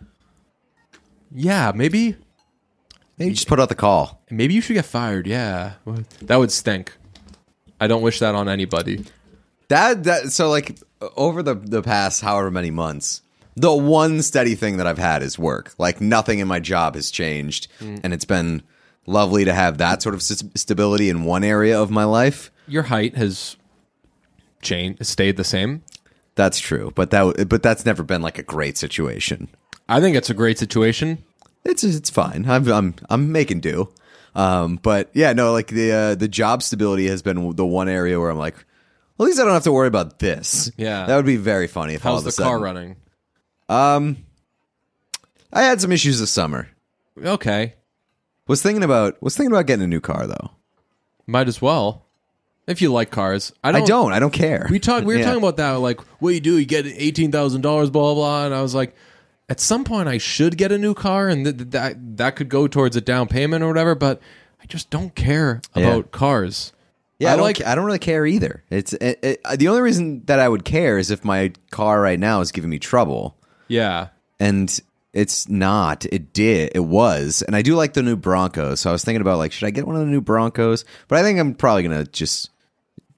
yeah. 1.34 1.72
maybe 1.76 2.16
maybe 3.18 3.30
you 3.30 3.36
just 3.36 3.48
put 3.48 3.60
out 3.60 3.70
the 3.70 3.76
call. 3.76 4.22
maybe 4.30 4.54
you 4.54 4.62
should 4.62 4.74
get 4.74 4.86
fired. 4.86 5.28
Yeah, 5.28 5.74
that 6.22 6.38
would 6.38 6.52
stink. 6.52 6.94
I 7.80 7.88
don't 7.88 8.02
wish 8.02 8.20
that 8.20 8.36
on 8.36 8.48
anybody. 8.48 9.06
That 9.70 10.04
that 10.06 10.32
so 10.32 10.50
like 10.50 10.78
over 11.18 11.42
the 11.44 11.56
the 11.56 11.82
past 11.82 12.22
however 12.22 12.52
many 12.52 12.72
months, 12.72 13.22
the 13.56 13.74
one 13.74 14.22
steady 14.22 14.56
thing 14.56 14.78
that 14.78 14.88
I've 14.88 14.98
had 14.98 15.24
is 15.24 15.38
work. 15.40 15.74
Like 15.78 16.00
nothing 16.02 16.40
in 16.40 16.48
my 16.48 16.60
job 16.60 16.96
has 16.96 17.12
changed, 17.12 17.68
mm. 17.80 18.00
and 18.04 18.14
it's 18.14 18.26
been 18.26 18.62
lovely 19.06 19.44
to 19.46 19.54
have 19.54 19.80
that 19.80 20.02
sort 20.02 20.16
of 20.16 20.22
s- 20.22 20.44
stability 20.56 21.10
in 21.10 21.24
one 21.26 21.44
area 21.44 21.80
of 21.80 21.92
my 21.92 22.04
life. 22.06 22.52
Your 22.68 22.84
height 22.84 23.18
has 23.18 23.58
changed, 24.62 25.06
stayed 25.06 25.36
the 25.38 25.44
same. 25.44 25.84
That's 26.36 26.60
true, 26.60 26.92
but 26.96 27.12
that 27.12 27.20
w- 27.20 27.46
but 27.46 27.62
that's 27.62 27.86
never 27.86 28.04
been 28.04 28.22
like 28.22 28.38
a 28.38 28.44
great 28.44 28.78
situation. 28.78 29.50
I 29.90 30.00
think 30.00 30.16
it's 30.16 30.30
a 30.30 30.34
great 30.34 30.58
situation. 30.58 31.24
It's 31.66 31.84
it's 31.84 32.10
fine. 32.10 32.46
I'm 32.48 32.68
I'm 32.72 32.96
I'm 33.10 33.32
making 33.32 33.62
do. 33.62 33.90
Um, 34.36 34.80
but 34.82 35.10
yeah, 35.14 35.34
no, 35.34 35.52
like 35.54 35.68
the 35.68 35.92
uh, 35.92 36.16
the 36.16 36.28
job 36.28 36.64
stability 36.64 37.08
has 37.08 37.22
been 37.22 37.56
the 37.56 37.66
one 37.66 37.88
area 37.88 38.20
where 38.20 38.30
I'm 38.30 38.38
like, 38.38 38.56
at 38.56 39.24
least 39.26 39.40
I 39.40 39.44
don't 39.44 39.54
have 39.54 39.64
to 39.64 39.72
worry 39.72 39.88
about 39.88 40.20
this. 40.20 40.72
Yeah. 40.76 41.06
that 41.06 41.16
would 41.16 41.26
be 41.26 41.38
very 41.38 41.68
funny 41.68 41.94
if 41.94 42.06
all 42.06 42.14
How's 42.16 42.26
of 42.26 42.34
a 42.34 42.36
the 42.36 42.44
car 42.44 42.60
running? 42.60 42.96
Um, 43.70 44.18
I 45.54 45.64
had 45.64 45.80
some 45.82 45.92
issues 45.92 46.20
this 46.20 46.32
summer. 46.32 46.68
Okay, 47.24 47.76
Was 48.48 48.62
thinking 48.64 48.84
about 48.84 49.22
was 49.22 49.38
thinking 49.38 49.52
about 49.52 49.68
getting 49.68 49.84
a 49.84 49.88
new 49.88 50.02
car 50.02 50.26
though. 50.28 50.52
might 51.28 51.48
as 51.48 51.62
well. 51.62 52.06
If 52.66 52.82
you 52.82 52.92
like 52.92 53.12
cars, 53.12 53.52
I 53.64 53.72
don't. 53.72 53.84
I 53.84 53.86
don't. 53.86 54.14
I 54.14 54.20
don't 54.20 54.34
care. 54.34 54.68
We 54.72 54.80
talked. 54.80 55.06
We 55.06 55.14
were 55.14 55.20
Yeah. 55.20 55.26
talking 55.28 55.42
about 55.44 55.58
that. 55.58 55.72
Like, 55.74 56.00
what 56.22 56.30
do 56.30 56.34
you 56.36 56.42
do? 56.42 56.58
You 56.58 56.66
get 56.66 56.86
eighteen 56.88 57.32
thousand 57.32 57.62
dollars, 57.62 57.90
blah 57.90 58.02
blah 58.02 58.16
blah. 58.16 58.46
And 58.46 58.56
I 58.56 58.62
was 58.64 58.74
like, 58.74 58.96
at 59.50 59.60
some 59.60 59.84
point, 59.84 60.08
I 60.08 60.18
should 60.18 60.58
get 60.58 60.72
a 60.72 60.78
new 60.78 60.94
car, 60.94 61.28
and 61.30 61.46
th- 61.46 61.58
th- 61.58 61.70
that 61.72 62.18
that 62.18 62.36
could 62.36 62.50
go 62.50 62.68
towards 62.68 62.96
a 62.96 63.02
down 63.02 63.28
payment 63.28 63.64
or 63.64 63.68
whatever. 63.68 63.94
But 63.96 64.22
I 64.62 64.66
just 64.66 64.90
don't 64.90 65.14
care 65.16 65.62
Yeah. 65.76 65.88
about 65.88 66.12
cars. 66.12 66.72
Yeah, 67.20 67.30
I, 67.30 67.34
I 67.34 67.36
don't. 67.36 67.44
like- 67.46 67.58
ca- 67.60 67.70
I 67.72 67.76
don't 67.76 67.86
really 67.86 68.00
care 68.00 68.26
either. 68.26 68.64
It's 68.70 68.94
it, 68.94 69.20
it, 69.24 69.42
the 69.58 69.68
only 69.68 69.82
reason 69.82 70.24
that 70.26 70.40
I 70.40 70.48
would 70.50 70.66
care 70.66 70.98
is 70.98 71.12
if 71.12 71.24
my 71.24 71.52
car 71.72 72.02
right 72.02 72.20
now 72.20 72.42
is 72.42 72.52
giving 72.52 72.70
me 72.70 72.80
trouble, 72.80 73.38
Yeah, 73.68 74.08
and 74.40 74.78
it's 75.14 75.48
not. 75.48 76.06
It 76.12 76.34
did. 76.34 76.72
It 76.74 76.80
was, 76.86 77.44
and 77.44 77.56
I 77.56 77.62
do 77.62 77.76
like 77.76 77.94
the 77.94 78.02
new 78.02 78.16
Broncos. 78.16 78.80
So 78.80 78.90
I 78.90 78.94
was 78.94 79.04
thinking 79.04 79.22
about 79.22 79.38
like, 79.38 79.52
should 79.52 79.68
I 79.68 79.72
get 79.72 79.86
one 79.86 79.96
of 79.96 80.02
the 80.02 80.08
new 80.12 80.22
Broncos? 80.22 80.86
But 81.08 81.20
I 81.20 81.22
think 81.24 81.38
I'm 81.40 81.54
probably 81.54 81.84
gonna 81.84 82.06
just 82.06 82.50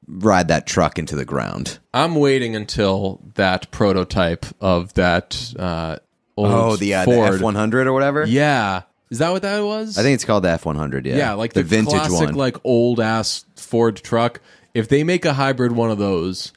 ride 0.08 0.50
that 0.50 0.68
truck 0.68 1.00
into 1.00 1.16
the 1.16 1.26
ground. 1.26 1.80
I'm 1.94 2.16
waiting 2.16 2.56
until 2.56 3.22
that 3.36 3.72
prototype 3.72 4.46
of 4.62 4.94
that 4.96 5.54
uh, 5.58 5.98
old 6.38 6.48
Oh, 6.48 6.76
the 6.76 6.93
uh, 6.95 7.06
the 7.06 7.12
Ford. 7.12 7.34
F 7.36 7.41
one 7.41 7.56
hundred 7.56 7.88
or 7.88 7.93
whatever. 7.93 8.26
Yeah, 8.26 8.84
Is 9.10 9.19
that 9.19 9.32
what 9.32 9.41
that 9.43 9.62
was? 9.62 9.98
I 9.98 10.02
think 10.04 10.15
it's 10.15 10.26
called 10.26 10.43
the 10.43 10.50
F 10.50 10.65
one 10.65 10.76
hundred. 10.76 11.06
Yeah, 11.06 11.15
yeah, 11.17 11.34
like 11.34 11.54
the, 11.54 11.63
vintage 11.63 11.93
classic, 11.93 12.28
one. 12.28 12.36
like 12.36 12.58
old 12.63 13.00
ass 13.00 13.45
Ford 13.56 13.98
truck. 13.98 14.41
If 14.74 14.89
they 14.89 15.04
make 15.04 15.26
a 15.26 15.34
hybrid 15.34 15.71
one 15.71 15.91
of 15.91 15.98
those, 15.98 16.52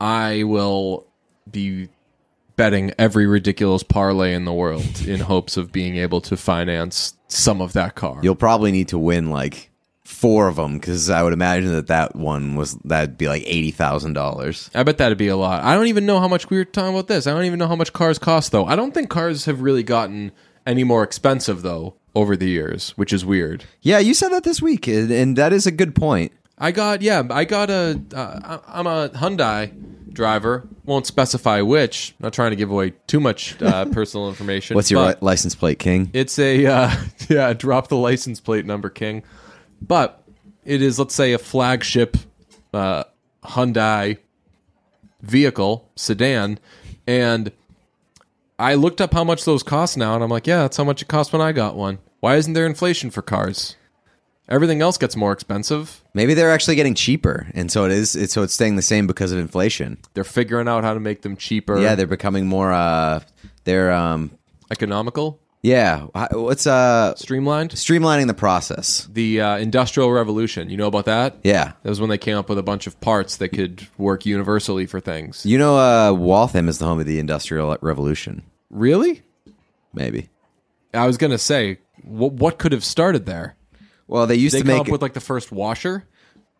I 0.00 0.44
will 0.44 1.06
be 1.50 1.88
betting 2.56 2.92
every 2.98 3.26
ridiculous 3.26 3.82
parlay 3.82 4.32
in 4.34 4.44
the 4.44 4.52
world 4.52 5.02
in 5.06 5.20
hopes 5.20 5.56
of 5.56 5.72
being 5.72 5.96
able 5.96 6.20
to 6.22 6.36
finance 6.36 7.14
some 7.28 7.60
of 7.60 7.72
that 7.72 7.94
car. 7.96 8.20
You'll 8.22 8.34
probably 8.34 8.72
need 8.72 8.88
to 8.88 8.98
win 8.98 9.28
like 9.30 9.70
four 10.04 10.48
of 10.48 10.56
them 10.56 10.74
because 10.74 11.08
I 11.10 11.22
would 11.22 11.32
imagine 11.32 11.72
that 11.72 11.86
that 11.86 12.14
one 12.14 12.56
was 12.56 12.74
that'd 12.84 13.16
be 13.16 13.28
like 13.28 13.42
eighty 13.46 13.70
thousand 13.70 14.12
dollars. 14.12 14.70
I 14.74 14.82
bet 14.82 14.98
that'd 14.98 15.18
be 15.18 15.28
a 15.28 15.36
lot. 15.36 15.64
I 15.64 15.74
don't 15.74 15.86
even 15.86 16.06
know 16.06 16.20
how 16.20 16.28
much 16.28 16.50
we 16.50 16.58
were 16.58 16.64
talking 16.64 16.92
about 16.92 17.08
this. 17.08 17.26
I 17.26 17.32
don't 17.32 17.44
even 17.44 17.58
know 17.58 17.68
how 17.68 17.76
much 17.76 17.92
cars 17.92 18.18
cost 18.18 18.52
though. 18.52 18.66
I 18.66 18.76
don't 18.76 18.92
think 18.92 19.08
cars 19.08 19.46
have 19.46 19.60
really 19.60 19.82
gotten 19.82 20.32
any 20.66 20.84
more 20.84 21.02
expensive 21.02 21.62
though 21.62 21.94
over 22.14 22.36
the 22.36 22.48
years, 22.48 22.90
which 22.90 23.12
is 23.12 23.24
weird. 23.24 23.64
Yeah, 23.82 23.98
you 23.98 24.14
said 24.14 24.30
that 24.30 24.44
this 24.44 24.60
week, 24.60 24.86
and 24.86 25.10
and 25.10 25.36
that 25.36 25.52
is 25.52 25.66
a 25.66 25.72
good 25.72 25.94
point. 25.94 26.32
I 26.58 26.70
got 26.70 27.02
yeah, 27.02 27.22
I 27.30 27.44
got 27.44 27.70
a 27.70 28.00
uh, 28.14 28.58
I'm 28.68 28.86
a 28.86 29.08
Hyundai 29.08 29.72
driver. 30.12 30.68
Won't 30.84 31.06
specify 31.06 31.60
which. 31.62 32.14
Not 32.20 32.32
trying 32.32 32.50
to 32.50 32.56
give 32.56 32.70
away 32.70 32.90
too 33.06 33.20
much 33.20 33.60
uh, 33.60 33.84
personal 33.92 34.28
information. 34.28 34.74
What's 34.74 34.90
your 34.90 35.14
license 35.20 35.54
plate, 35.54 35.78
King? 35.78 36.10
It's 36.12 36.38
a 36.38 36.66
uh, 36.66 36.94
yeah, 37.28 37.52
drop 37.52 37.88
the 37.88 37.96
license 37.96 38.40
plate 38.40 38.66
number, 38.66 38.90
King. 38.90 39.24
But 39.86 40.22
it 40.64 40.80
is 40.82 40.98
let's 40.98 41.14
say 41.14 41.32
a 41.32 41.38
flagship 41.38 42.16
uh, 42.72 43.04
Hyundai 43.44 44.18
vehicle 45.20 45.90
sedan, 45.96 46.58
and 47.06 47.52
I 48.58 48.74
looked 48.74 49.00
up 49.00 49.12
how 49.12 49.24
much 49.24 49.44
those 49.44 49.62
cost 49.62 49.96
now, 49.96 50.14
and 50.14 50.22
I'm 50.24 50.30
like, 50.30 50.46
yeah, 50.46 50.62
that's 50.62 50.76
how 50.76 50.84
much 50.84 51.02
it 51.02 51.08
cost 51.08 51.32
when 51.32 51.42
I 51.42 51.52
got 51.52 51.76
one. 51.76 51.98
Why 52.20 52.36
isn't 52.36 52.52
there 52.52 52.66
inflation 52.66 53.10
for 53.10 53.20
cars? 53.22 53.76
Everything 54.48 54.82
else 54.82 54.98
gets 54.98 55.16
more 55.16 55.32
expensive. 55.32 56.02
Maybe 56.12 56.34
they're 56.34 56.50
actually 56.52 56.76
getting 56.76 56.94
cheaper, 56.94 57.46
and 57.54 57.70
so 57.72 57.84
it 57.86 57.92
is. 57.92 58.14
It's, 58.14 58.32
so 58.34 58.42
it's 58.42 58.52
staying 58.54 58.76
the 58.76 58.82
same 58.82 59.06
because 59.06 59.32
of 59.32 59.38
inflation. 59.38 59.98
They're 60.12 60.22
figuring 60.24 60.68
out 60.68 60.84
how 60.84 60.92
to 60.94 61.00
make 61.00 61.22
them 61.22 61.36
cheaper. 61.36 61.78
Yeah, 61.78 61.94
they're 61.94 62.06
becoming 62.06 62.46
more. 62.46 62.72
uh 62.72 63.20
They're 63.64 63.90
um 63.92 64.30
economical, 64.70 65.40
yeah. 65.64 66.00
wh- 66.14 66.32
What's 66.36 66.66
uh 66.66 67.14
streamlined. 67.16 67.70
streamlining 67.72 68.26
the 68.28 68.34
process? 68.34 69.08
The 69.12 69.40
uh, 69.40 69.56
Industrial 69.56 70.10
Revolution. 70.12 70.68
You 70.70 70.76
know 70.76 70.86
about 70.86 71.06
that? 71.06 71.36
Yeah. 71.42 71.72
That 71.82 71.88
was 71.88 72.00
when 72.00 72.10
they 72.10 72.18
came 72.18 72.36
up 72.36 72.48
with 72.48 72.58
a 72.58 72.62
bunch 72.62 72.86
of 72.86 73.00
parts 73.00 73.38
that 73.38 73.48
could 73.48 73.86
work 73.98 74.26
universally 74.26 74.86
for 74.86 75.00
things. 75.00 75.44
You 75.44 75.58
know, 75.58 75.76
uh 75.78 76.12
Waltham 76.12 76.68
is 76.68 76.78
the 76.78 76.84
home 76.84 77.00
of 77.00 77.06
the 77.06 77.18
Industrial 77.18 77.76
Revolution. 77.80 78.42
Really? 78.70 79.22
Maybe. 79.92 80.28
I 80.92 81.06
was 81.06 81.16
gonna 81.16 81.38
say, 81.38 81.78
what, 82.02 82.32
what 82.34 82.58
could 82.58 82.72
have 82.72 82.84
started 82.84 83.26
there? 83.26 83.56
Well, 84.06 84.26
they 84.26 84.34
used 84.36 84.54
They 84.54 84.60
to 84.60 84.66
make. 84.66 84.80
up 84.82 84.88
with 84.88 85.00
like 85.02 85.14
the 85.14 85.20
first 85.20 85.50
washer. 85.50 86.04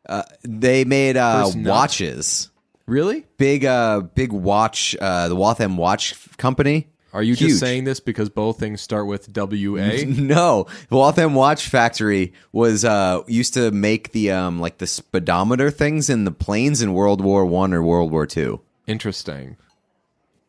Uh, 0.09 0.23
they 0.43 0.85
made 0.85 1.17
uh 1.17 1.51
watches. 1.55 2.51
Really? 2.87 3.27
Big 3.39 3.65
uh 3.65 4.01
big 4.01 4.33
watch. 4.33 4.97
Uh, 5.01 5.29
the 5.29 5.37
Waltham 5.37 5.77
Watch 5.77 6.15
Company. 6.37 6.89
Are 7.15 7.23
you 7.23 7.35
Huge. 7.35 7.51
just 7.51 7.61
saying 7.61 7.85
this 7.85 8.01
because 8.01 8.29
both 8.29 8.59
things 8.59 8.81
start 8.83 9.07
with 9.07 9.33
W 9.33 9.79
A? 9.79 10.05
No, 10.07 10.67
the 10.89 10.97
Waltham 10.97 11.35
Watch 11.35 11.69
Factory 11.69 12.33
was 12.53 12.85
uh 12.85 13.23
used 13.29 13.55
to 13.55 13.71
make 13.71 14.11
the 14.13 14.33
um 14.33 14.59
like 14.61 14.79
the 14.79 14.87
speedometer 14.87 15.71
things 15.71 16.11
in 16.11 16.25
the 16.25 16.33
planes 16.33 16.83
in 16.83 16.93
World 16.93 17.21
War 17.21 17.47
One 17.47 17.73
or 17.73 17.83
World 17.83 18.11
War 18.11 18.27
Two, 18.27 18.61
Interesting. 18.89 19.57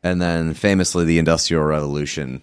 and 0.04 0.19
then 0.21 0.54
famously 0.56 1.06
the 1.06 1.19
Industrial 1.19 1.63
Revolution. 1.63 2.41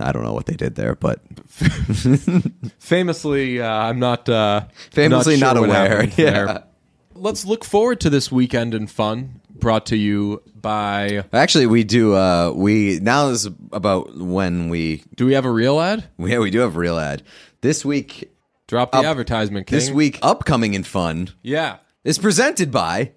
I 0.00 0.12
don't 0.12 0.22
know 0.22 0.32
what 0.34 0.46
they 0.46 0.54
did 0.54 0.74
there, 0.76 0.94
but 0.94 1.20
Famously, 2.78 3.60
uh, 3.60 3.68
I'm 3.68 3.98
not 3.98 4.28
uh, 4.28 4.62
Famously 4.92 5.36
sure 5.38 5.46
not 5.46 5.56
aware, 5.56 6.04
yeah. 6.16 6.30
there. 6.30 6.64
Let's 7.14 7.44
look 7.44 7.64
forward 7.64 8.00
to 8.00 8.10
this 8.10 8.30
weekend 8.30 8.74
in 8.74 8.86
fun. 8.86 9.40
Brought 9.60 9.86
to 9.86 9.96
you 9.96 10.42
by. 10.54 11.24
actually 11.32 11.66
we 11.66 11.84
do. 11.84 12.14
uh 12.14 12.52
We 12.54 12.98
now 13.00 13.28
is 13.28 13.46
about 13.72 14.16
when 14.16 14.68
we 14.68 15.02
Do 15.16 15.26
we 15.26 15.34
have 15.34 15.44
a 15.44 15.50
real 15.50 15.80
ad? 15.80 16.04
yeah 16.18 16.38
we 16.38 16.50
do 16.50 16.60
have 16.60 16.76
a 16.76 16.78
real 16.78 16.98
ad 16.98 17.22
this 17.60 17.84
week. 17.84 18.30
Drop 18.66 18.92
the 18.92 18.98
Up- 18.98 19.04
advertisement, 19.06 19.66
King. 19.66 19.76
This 19.78 19.90
week 19.90 20.18
upcoming 20.22 20.74
in 20.74 20.84
fun 20.84 21.30
yeah. 21.42 21.78
is 22.04 22.18
presented 22.18 22.70
by 22.70 23.12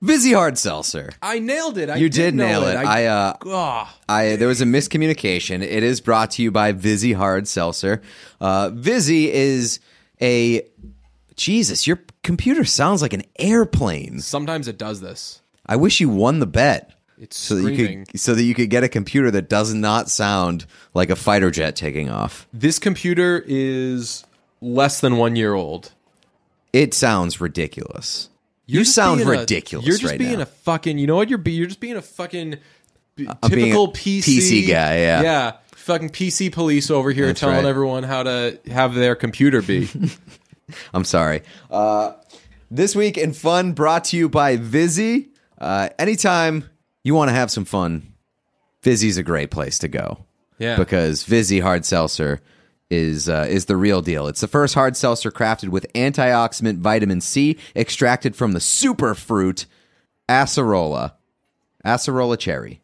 Vizzy 0.00 0.32
Hard 0.32 0.56
Seltzer. 0.58 1.10
I 1.22 1.38
nailed 1.38 1.78
it. 1.78 1.88
I 1.90 1.96
You 1.96 2.08
did 2.10 2.34
know 2.34 2.46
nail 2.46 2.64
it. 2.64 2.76
I 2.76 3.06
uh 3.06 3.34
Ah. 3.46 3.96
I 4.08 4.36
there 4.36 4.48
was 4.48 4.60
a 4.60 4.64
miscommunication. 4.66 5.62
It 5.62 5.82
is 5.82 6.00
brought 6.00 6.30
to 6.32 6.42
you 6.42 6.50
by 6.50 6.72
Vizzy 6.72 7.12
Hard 7.12 7.46
Seltzer. 7.46 8.02
Uh, 8.40 8.70
Vizzy 8.72 9.30
is 9.32 9.80
a 10.20 10.62
Jesus. 11.36 11.86
Your 11.86 12.00
computer 12.22 12.64
sounds 12.64 13.02
like 13.02 13.12
an 13.12 13.22
airplane. 13.38 14.20
sometimes 14.20 14.68
it 14.68 14.78
does 14.78 15.00
this. 15.00 15.40
I 15.66 15.76
wish 15.76 16.00
you 16.00 16.08
won 16.08 16.40
the 16.40 16.46
bet 16.46 16.92
It's 17.18 17.36
so 17.36 17.54
that 17.56 17.72
you 17.72 18.04
could 18.04 18.20
so 18.20 18.34
that 18.34 18.42
you 18.42 18.54
could 18.54 18.70
get 18.70 18.84
a 18.84 18.88
computer 18.88 19.30
that 19.30 19.48
does 19.48 19.72
not 19.74 20.10
sound 20.10 20.66
like 20.92 21.10
a 21.10 21.16
fighter 21.16 21.50
jet 21.50 21.76
taking 21.76 22.10
off. 22.10 22.46
This 22.52 22.78
computer 22.78 23.42
is 23.46 24.24
less 24.60 25.00
than 25.00 25.16
one 25.16 25.36
year 25.36 25.54
old. 25.54 25.92
It 26.72 26.92
sounds 26.94 27.40
ridiculous. 27.40 28.28
You're 28.66 28.80
you 28.80 28.84
sound 28.84 29.18
being 29.18 29.28
a- 29.28 29.32
ridiculous. 29.40 29.86
you're 29.86 29.96
just 29.98 30.10
right 30.10 30.18
being 30.18 30.36
now. 30.38 30.42
a 30.42 30.46
fucking. 30.46 30.98
You 30.98 31.06
know 31.06 31.16
what? 31.16 31.28
You're 31.28 31.38
be, 31.38 31.52
you're 31.52 31.66
just 31.66 31.80
being 31.80 31.96
a 31.96 32.02
fucking 32.02 32.56
b- 33.16 33.28
I'm 33.28 33.50
typical 33.50 33.92
PC 33.92 34.20
PC 34.38 34.68
guy, 34.68 34.98
yeah. 34.98 35.22
yeah. 35.22 35.52
Fucking 35.76 36.08
PC 36.10 36.50
police 36.50 36.90
over 36.90 37.10
here 37.12 37.26
That's 37.26 37.40
telling 37.40 37.56
right. 37.56 37.64
everyone 37.66 38.04
how 38.04 38.22
to 38.22 38.58
have 38.70 38.94
their 38.94 39.14
computer 39.14 39.60
be. 39.60 39.88
I'm 40.94 41.04
sorry. 41.04 41.42
Uh, 41.70 42.14
this 42.70 42.96
week 42.96 43.18
in 43.18 43.34
fun 43.34 43.72
brought 43.72 44.04
to 44.06 44.16
you 44.16 44.28
by 44.30 44.56
Vizzy. 44.56 45.28
Uh, 45.64 45.88
anytime 45.98 46.68
you 47.02 47.14
want 47.14 47.30
to 47.30 47.34
have 47.34 47.50
some 47.50 47.64
fun, 47.64 48.14
Vizzy's 48.82 49.16
a 49.16 49.22
great 49.22 49.50
place 49.50 49.78
to 49.78 49.88
go. 49.88 50.24
Yeah. 50.58 50.76
Because 50.76 51.24
Vizzy 51.24 51.60
Hard 51.60 51.84
Seltzer 51.84 52.40
is 52.90 53.28
uh, 53.28 53.46
is 53.48 53.64
the 53.64 53.76
real 53.76 54.02
deal. 54.02 54.26
It's 54.26 54.42
the 54.42 54.46
first 54.46 54.74
hard 54.74 54.96
seltzer 54.96 55.30
crafted 55.30 55.70
with 55.70 55.90
antioxidant 55.94 56.78
vitamin 56.78 57.20
C 57.22 57.58
extracted 57.74 58.36
from 58.36 58.52
the 58.52 58.60
super 58.60 59.14
fruit 59.14 59.64
acerola, 60.28 61.14
acerola 61.84 62.38
cherry. 62.38 62.82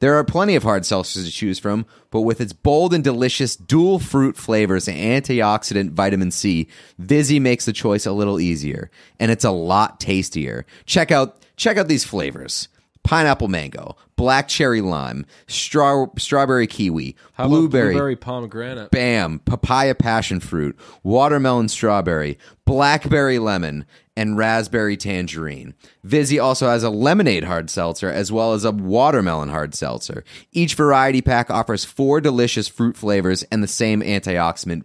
There 0.00 0.14
are 0.14 0.24
plenty 0.24 0.56
of 0.56 0.64
hard 0.64 0.82
seltzers 0.82 1.24
to 1.24 1.30
choose 1.30 1.58
from, 1.58 1.86
but 2.10 2.22
with 2.22 2.40
its 2.40 2.52
bold 2.52 2.92
and 2.92 3.04
delicious 3.04 3.54
dual 3.54 3.98
fruit 3.98 4.36
flavors 4.36 4.88
and 4.88 4.98
antioxidant 4.98 5.90
vitamin 5.90 6.30
C, 6.30 6.68
Vizzy 6.98 7.38
makes 7.38 7.64
the 7.64 7.72
choice 7.72 8.06
a 8.06 8.12
little 8.12 8.40
easier, 8.40 8.90
and 9.20 9.30
it's 9.30 9.44
a 9.44 9.50
lot 9.50 10.00
tastier. 10.00 10.66
Check 10.84 11.12
out 11.12 11.43
check 11.56 11.76
out 11.76 11.88
these 11.88 12.04
flavors: 12.04 12.68
pineapple 13.02 13.48
mango, 13.48 13.96
black 14.16 14.48
cherry 14.48 14.80
lime, 14.80 15.26
straw, 15.46 16.06
strawberry 16.16 16.66
kiwi, 16.66 17.16
blueberry, 17.36 17.92
blueberry 17.92 18.16
pomegranate. 18.16 18.90
bam, 18.90 19.38
papaya 19.40 19.94
passion 19.94 20.40
fruit, 20.40 20.78
watermelon 21.02 21.68
strawberry, 21.68 22.38
blackberry 22.64 23.38
lemon, 23.38 23.84
and 24.16 24.38
raspberry 24.38 24.96
tangerine. 24.96 25.74
Vizzy 26.04 26.38
also 26.38 26.68
has 26.68 26.82
a 26.82 26.90
lemonade 26.90 27.44
hard 27.44 27.68
seltzer 27.68 28.08
as 28.08 28.30
well 28.32 28.52
as 28.52 28.64
a 28.64 28.70
watermelon 28.70 29.48
hard 29.48 29.74
seltzer. 29.74 30.24
Each 30.52 30.74
variety 30.74 31.20
pack 31.20 31.50
offers 31.50 31.84
four 31.84 32.20
delicious 32.20 32.68
fruit 32.68 32.96
flavors 32.96 33.42
and 33.44 33.62
the 33.62 33.68
same 33.68 34.00
antioxidant 34.02 34.84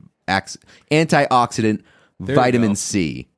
antioxidant 0.91 1.81
vitamin. 2.19 2.75
C. 2.75 3.28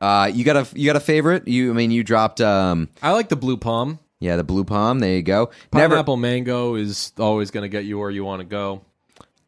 Uh, 0.00 0.30
you 0.32 0.44
got 0.44 0.56
a 0.56 0.78
you 0.78 0.86
got 0.86 0.96
a 0.96 1.00
favorite? 1.00 1.48
You 1.48 1.70
I 1.70 1.74
mean 1.74 1.90
you 1.90 2.04
dropped 2.04 2.40
um 2.40 2.88
I 3.02 3.12
like 3.12 3.28
the 3.28 3.36
blue 3.36 3.56
palm. 3.56 3.98
yeah 4.20 4.36
the 4.36 4.44
blue 4.44 4.64
palm. 4.64 4.98
There 4.98 5.14
you 5.14 5.22
go. 5.22 5.50
Never 5.72 5.94
Pineapple 5.94 6.16
mango 6.16 6.74
is 6.74 7.12
always 7.18 7.50
going 7.50 7.62
to 7.62 7.68
get 7.68 7.84
you 7.84 7.98
where 7.98 8.10
you 8.10 8.24
want 8.24 8.40
to 8.40 8.46
go. 8.46 8.82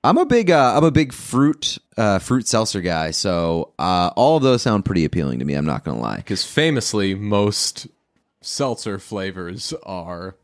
I'm 0.05 0.17
a 0.17 0.25
big 0.25 0.51
uh, 0.51 0.75
I'm 0.77 0.85
a 0.85 0.91
big 0.91 1.13
fruit 1.13 1.77
uh, 1.97 2.19
fruit 2.21 2.47
seltzer 2.47 2.81
guy, 2.81 3.11
so 3.11 3.73
uh, 3.79 4.11
all 4.17 4.37
of 4.37 4.43
those 4.43 4.63
sound 4.63 4.85
pretty 4.85 5.05
appealing 5.05 5.41
to 5.41 5.45
me. 5.45 5.55
I'm 5.55 5.67
not 5.67 5.85
gonna 5.85 6.01
lie. 6.01 6.17
Because 6.19 6.45
famously, 6.45 7.15
most 7.17 7.89
seltzer 8.41 9.01
flavors 9.01 9.75
are, 9.83 10.37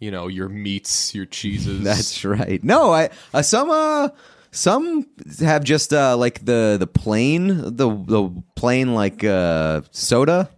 you 0.00 0.10
know, 0.10 0.26
your 0.26 0.48
meats, 0.48 1.14
your 1.14 1.24
cheeses. 1.24 1.82
That's 1.84 2.24
right. 2.24 2.62
No, 2.64 2.92
I 2.92 3.10
uh, 3.32 3.42
some 3.42 3.70
uh 3.70 4.08
some 4.56 5.06
have 5.40 5.64
just 5.64 5.92
uh 5.92 6.16
like 6.16 6.44
the 6.44 6.76
the 6.78 6.86
plain 6.86 7.48
the 7.48 7.88
the 7.88 8.42
plain 8.54 8.94
like 8.94 9.22
uh 9.22 9.82
soda 9.90 10.48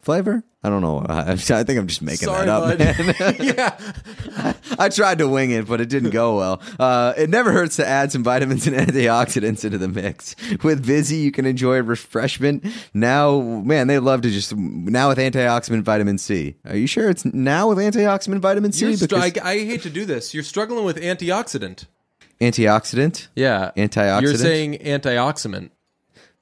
flavor. 0.00 0.42
I 0.60 0.70
don't 0.70 0.82
know. 0.82 1.06
I, 1.08 1.32
I 1.32 1.36
think 1.36 1.70
I'm 1.78 1.86
just 1.86 2.02
making 2.02 2.26
Sorry, 2.26 2.46
that 2.46 2.80
up. 2.80 3.38
yeah. 3.38 4.54
I 4.76 4.88
tried 4.88 5.18
to 5.18 5.28
wing 5.28 5.52
it, 5.52 5.68
but 5.68 5.80
it 5.80 5.88
didn't 5.88 6.10
go 6.10 6.36
well. 6.36 6.60
Uh, 6.80 7.14
it 7.16 7.30
never 7.30 7.52
hurts 7.52 7.76
to 7.76 7.86
add 7.86 8.10
some 8.10 8.24
vitamins 8.24 8.66
and 8.66 8.74
antioxidants 8.88 9.64
into 9.64 9.78
the 9.78 9.86
mix. 9.86 10.34
With 10.64 10.84
Vizzy, 10.84 11.18
you 11.18 11.30
can 11.30 11.46
enjoy 11.46 11.80
refreshment. 11.82 12.66
Now, 12.92 13.40
man, 13.40 13.86
they 13.86 14.00
love 14.00 14.22
to 14.22 14.30
just 14.30 14.56
now 14.56 15.10
with 15.10 15.18
antioxidant 15.18 15.82
vitamin 15.82 16.18
C. 16.18 16.56
Are 16.66 16.76
you 16.76 16.88
sure 16.88 17.08
it's 17.08 17.24
now 17.24 17.68
with 17.68 17.78
antioxidant 17.78 18.40
vitamin 18.40 18.72
C? 18.72 18.96
Str- 18.96 19.14
I, 19.14 19.32
I 19.44 19.58
hate 19.58 19.82
to 19.82 19.90
do 19.90 20.04
this. 20.04 20.34
You're 20.34 20.42
struggling 20.42 20.84
with 20.84 20.96
antioxidant. 20.96 21.84
Antioxidant. 22.40 23.26
Yeah, 23.34 23.72
Antioxidant? 23.76 24.22
You're 24.22 24.34
saying 24.36 24.78
antioxidant. 24.78 25.70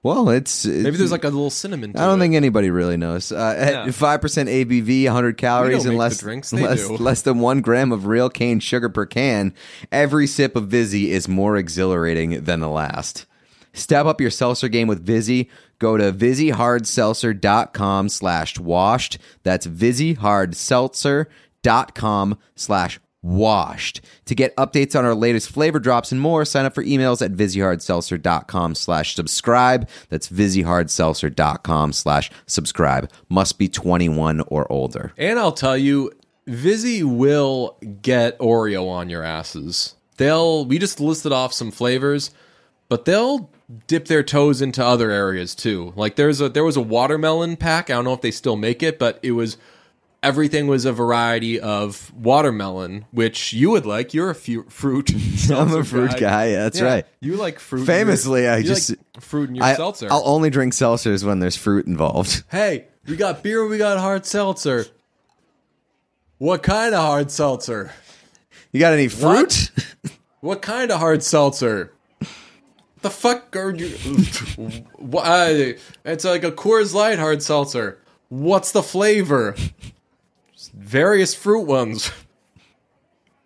Well, 0.02 0.28
it's, 0.30 0.64
Maybe 0.66 0.90
there's 0.98 1.10
like 1.10 1.24
a 1.24 1.30
little 1.30 1.50
cinnamon. 1.50 1.92
To 1.94 2.00
I 2.00 2.04
don't 2.06 2.18
it. 2.18 2.20
think 2.22 2.34
anybody 2.36 2.70
really 2.70 2.96
knows. 2.96 3.32
Uh, 3.32 3.82
Yeah. 3.86 3.90
Five 3.90 4.20
percent 4.20 4.48
ABV, 4.48 5.06
100 5.06 5.36
calories, 5.36 5.84
and 5.84 5.98
less 5.98 6.18
drinks, 6.18 6.52
less, 6.52 6.88
less 7.00 7.22
than 7.22 7.40
one 7.40 7.60
gram 7.60 7.90
of 7.90 8.06
real 8.06 8.30
cane 8.30 8.60
sugar 8.60 8.88
per 8.88 9.04
can. 9.06 9.52
Every 9.90 10.28
sip 10.28 10.54
of 10.54 10.68
Vizzy 10.68 11.10
is 11.10 11.26
more 11.26 11.56
exhilarating 11.56 12.44
than 12.44 12.60
the 12.60 12.68
last. 12.68 13.26
Step 13.72 14.06
up 14.06 14.20
your 14.20 14.30
seltzer 14.30 14.68
game 14.68 14.86
with 14.86 15.04
Vizzy. 15.04 15.50
Go 15.80 15.96
to 15.96 16.12
VizzyHardSeltzer.com 16.12 18.08
slash 18.08 18.60
washed. 18.60 19.18
That's 19.42 19.66
VizzyHardSeltzer.com 19.66 22.38
slash 22.54 23.00
washed. 23.22 24.00
To 24.26 24.34
get 24.34 24.56
updates 24.56 24.98
on 24.98 25.04
our 25.04 25.14
latest 25.14 25.50
flavor 25.50 25.78
drops 25.78 26.12
and 26.12 26.20
more, 26.20 26.44
sign 26.44 26.64
up 26.64 26.74
for 26.74 26.84
emails 26.84 27.24
at 27.24 27.32
VizzyHardSeltzer.com 27.32 28.74
slash 28.74 29.14
subscribe. 29.14 29.88
That's 30.08 30.28
VizzyHardSeltzer.com 30.28 31.92
slash 31.92 32.30
subscribe. 32.46 33.10
Must 33.28 33.58
be 33.58 33.68
21 33.68 34.42
or 34.48 34.70
older. 34.70 35.12
And 35.16 35.38
I'll 35.38 35.52
tell 35.52 35.76
you, 35.76 36.12
Vizzy 36.46 37.02
will 37.02 37.78
get 38.02 38.38
Oreo 38.38 38.88
on 38.88 39.10
your 39.10 39.24
asses. 39.24 39.94
They'll. 40.16 40.64
We 40.64 40.78
just 40.78 41.00
listed 41.00 41.32
off 41.32 41.52
some 41.52 41.70
flavors, 41.70 42.30
but 42.88 43.04
they'll 43.04 43.50
dip 43.88 44.06
their 44.06 44.22
toes 44.22 44.62
into 44.62 44.84
other 44.84 45.10
areas 45.10 45.54
too. 45.54 45.92
Like 45.96 46.16
there's 46.16 46.40
a 46.40 46.48
there 46.48 46.64
was 46.64 46.76
a 46.76 46.82
watermelon 46.82 47.56
pack. 47.56 47.90
I 47.90 47.94
don't 47.94 48.04
know 48.04 48.12
if 48.12 48.20
they 48.20 48.30
still 48.30 48.56
make 48.56 48.82
it, 48.82 48.98
but 48.98 49.18
it 49.22 49.32
was 49.32 49.58
everything 50.26 50.66
was 50.66 50.84
a 50.84 50.92
variety 50.92 51.60
of 51.60 52.12
watermelon, 52.14 53.04
which 53.12 53.52
you 53.52 53.70
would 53.70 53.86
like. 53.86 54.12
You're 54.12 54.30
a 54.30 54.34
fu- 54.34 54.64
fruit. 54.68 55.10
I'm 55.50 55.72
a 55.72 55.84
fruit 55.84 56.16
guy. 56.18 56.46
Yeah, 56.48 56.64
that's 56.64 56.80
Yeah, 56.80 56.86
right. 56.86 57.06
You 57.20 57.36
like 57.36 57.58
fruit. 57.60 57.86
Famously, 57.86 58.42
your- 58.42 58.52
I 58.52 58.62
just- 58.62 58.90
like 58.90 58.98
fruit 59.20 59.48
in 59.50 59.54
your 59.56 59.64
I, 59.64 59.74
seltzer. 59.74 60.08
I'll 60.10 60.22
only 60.26 60.50
drink 60.50 60.72
seltzers 60.72 61.24
when 61.24 61.38
there's 61.38 61.56
fruit 61.56 61.86
involved. 61.86 62.42
Hey, 62.50 62.86
we 63.06 63.16
got 63.16 63.42
beer, 63.42 63.66
we 63.66 63.78
got 63.78 63.98
hard 63.98 64.26
seltzer. 64.26 64.86
What 66.38 66.62
kind 66.62 66.94
of 66.94 67.04
hard 67.04 67.30
seltzer? 67.30 67.92
You 68.72 68.80
got 68.80 68.92
any 68.92 69.08
fruit? 69.08 69.70
What 70.40 70.60
kind 70.60 70.90
of 70.90 70.98
hard 70.98 71.22
seltzer? 71.22 71.92
The 73.02 73.10
fuck 73.10 73.54
are 73.56 73.74
you? 73.74 73.88
Why? 74.96 75.76
It's 76.04 76.24
like 76.24 76.42
a 76.44 76.50
Coors 76.50 76.92
Light 76.94 77.18
hard 77.18 77.42
seltzer. 77.42 78.02
What's 78.28 78.72
the 78.72 78.82
flavor? 78.82 79.54
Various 80.86 81.34
fruit 81.34 81.62
ones. 81.62 82.12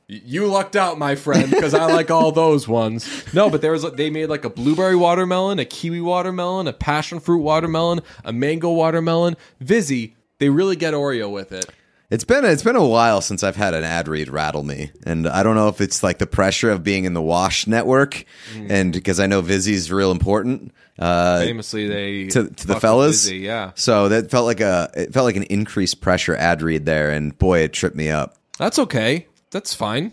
You 0.09 0.47
lucked 0.47 0.77
out, 0.77 0.99
my 0.99 1.15
friend, 1.15 1.49
because 1.49 1.73
I 1.73 1.87
like 1.87 2.11
all 2.11 2.33
those 2.33 2.69
ones. 2.69 3.09
No, 3.33 3.49
but 3.49 3.63
there 3.63 3.73
was 3.73 3.91
they 3.93 4.11
made 4.11 4.27
like 4.27 4.45
a 4.45 4.51
blueberry 4.51 4.95
watermelon, 4.95 5.59
a 5.59 5.65
kiwi 5.65 6.03
watermelon, 6.03 6.69
a 6.69 6.75
passion 6.75 7.19
fruit 7.19 7.41
watermelon, 7.41 8.03
a 8.27 8.33
mango 8.33 8.71
watermelon. 8.73 9.39
Vizzy, 9.59 10.17
they 10.37 10.51
really 10.51 10.77
get 10.77 10.93
Oreo 10.93 11.33
with 11.33 11.51
it. 11.51 11.65
It's 12.11 12.25
been 12.25 12.45
it's 12.45 12.65
been 12.65 12.75
a 12.77 12.85
while 12.87 13.21
since 13.21 13.45
I've 13.45 13.55
had 13.57 13.73
an 13.73 13.85
ad 13.85 14.09
read 14.09 14.29
rattle 14.29 14.65
me, 14.65 14.91
and 15.07 15.29
I 15.29 15.43
don't 15.45 15.55
know 15.55 15.69
if 15.69 15.81
it's 15.81 16.03
like 16.03 16.19
the 16.19 16.27
pressure 16.27 16.71
of 16.71 16.83
being 16.83 17.05
in 17.05 17.15
the 17.15 17.23
Wash 17.23 17.67
network, 17.69 18.25
Mm. 18.55 18.71
and 18.71 18.93
because 18.93 19.21
I 19.21 19.27
know 19.27 19.41
Vizzy's 19.43 19.93
real 19.93 20.11
important 20.11 20.73
uh, 20.99 21.39
Famously, 21.41 21.87
they 21.89 22.27
to 22.29 22.49
to 22.51 22.67
the 22.67 22.81
fellas. 22.81 23.23
Vizzy, 23.25 23.39
yeah, 23.39 23.71
So 23.77 24.09
that 24.09 24.29
felt 24.31 24.45
like 24.47 24.61
a 24.61 24.91
it 24.95 25.13
felt 25.15 25.25
like 25.25 25.37
an 25.37 25.45
increased 25.45 26.01
pressure 26.01 26.35
ad 26.35 26.63
read 26.63 26.85
there, 26.85 27.11
and 27.13 27.39
boy, 27.39 27.61
it 27.61 27.73
tripped 27.73 27.97
me 27.97 28.11
up. 28.11 28.35
that's 28.59 28.79
okay. 28.81 29.27
That's 29.53 29.73
fine. 29.73 30.13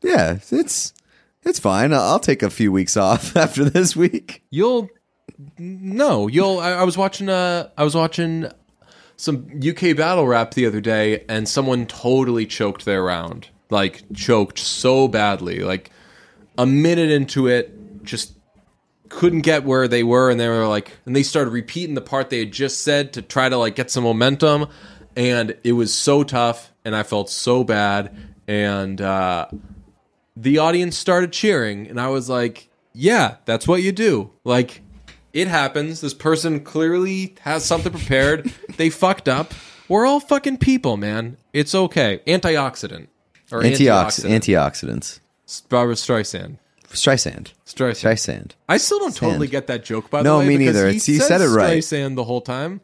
Yeah, 0.00 0.38
it's 0.50 0.92
it's 1.42 1.58
fine. 1.58 1.92
I'll 1.92 2.02
I'll 2.02 2.18
take 2.20 2.44
a 2.44 2.50
few 2.50 2.70
weeks 2.70 2.96
off 2.96 3.36
after 3.44 3.64
this 3.64 3.96
week. 3.96 4.44
You'll 4.50 4.88
no, 5.58 6.28
you'll. 6.28 6.60
I, 6.60 6.70
I 6.72 6.82
was 6.84 6.96
watching. 6.96 7.28
Uh, 7.28 7.68
I 7.76 7.82
was 7.84 7.94
watching 7.96 8.46
some 9.16 9.60
UK 9.66 9.96
battle 9.96 10.26
rap 10.26 10.54
the 10.54 10.66
other 10.66 10.80
day, 10.80 11.24
and 11.28 11.48
someone 11.48 11.86
totally 11.86 12.46
choked 12.46 12.84
their 12.84 13.02
round. 13.02 13.48
Like 13.70 14.02
choked 14.14 14.58
so 14.58 15.08
badly. 15.08 15.60
Like 15.60 15.90
a 16.58 16.66
minute 16.66 17.10
into 17.10 17.46
it, 17.46 18.04
just 18.04 18.34
couldn't 19.08 19.40
get 19.40 19.64
where 19.64 19.88
they 19.88 20.02
were, 20.02 20.30
and 20.30 20.38
they 20.38 20.48
were 20.48 20.66
like, 20.66 20.92
and 21.06 21.14
they 21.14 21.22
started 21.22 21.50
repeating 21.50 21.94
the 21.94 22.00
part 22.00 22.30
they 22.30 22.40
had 22.40 22.52
just 22.52 22.82
said 22.82 23.12
to 23.14 23.22
try 23.22 23.48
to 23.48 23.56
like 23.56 23.76
get 23.76 23.90
some 23.90 24.04
momentum, 24.04 24.66
and 25.16 25.56
it 25.64 25.72
was 25.72 25.94
so 25.94 26.24
tough, 26.24 26.72
and 26.84 26.94
I 26.94 27.02
felt 27.02 27.30
so 27.30 27.64
bad, 27.64 28.16
and. 28.46 29.00
uh 29.00 29.46
the 30.36 30.58
audience 30.58 30.96
started 30.96 31.32
cheering 31.32 31.86
and 31.88 32.00
i 32.00 32.08
was 32.08 32.28
like 32.28 32.68
yeah 32.94 33.36
that's 33.44 33.68
what 33.68 33.82
you 33.82 33.92
do 33.92 34.30
like 34.44 34.81
it 35.32 35.48
happens 35.48 36.00
this 36.00 36.14
person 36.14 36.60
clearly 36.60 37.34
has 37.40 37.64
something 37.64 37.92
prepared 37.92 38.52
they 38.76 38.90
fucked 38.90 39.28
up 39.28 39.52
we're 39.88 40.06
all 40.06 40.20
fucking 40.20 40.56
people 40.58 40.96
man 40.96 41.36
it's 41.52 41.74
okay 41.74 42.20
antioxidant 42.26 43.06
or 43.50 43.62
Antiox- 43.62 44.20
antioxidant 44.24 44.30
antioxidants. 44.40 45.20
barbara 45.68 45.94
streisand 45.94 46.58
Streisand. 46.88 47.52
streisand 47.66 47.94
Streisand. 47.96 48.50
i 48.68 48.76
still 48.76 48.98
don't 48.98 49.14
totally 49.16 49.46
Sand. 49.46 49.50
get 49.50 49.66
that 49.68 49.84
joke 49.84 50.10
by 50.10 50.20
No, 50.22 50.34
the 50.34 50.38
way 50.40 50.44
No, 50.54 50.58
me 50.58 50.64
neither. 50.66 50.84
he 50.88 50.96
It's- 50.96 51.08
you 51.08 51.20
said 51.20 51.40
it 51.40 51.48
right. 51.48 51.78
streisand 51.78 52.16
the 52.16 52.24
whole 52.24 52.40
time 52.42 52.80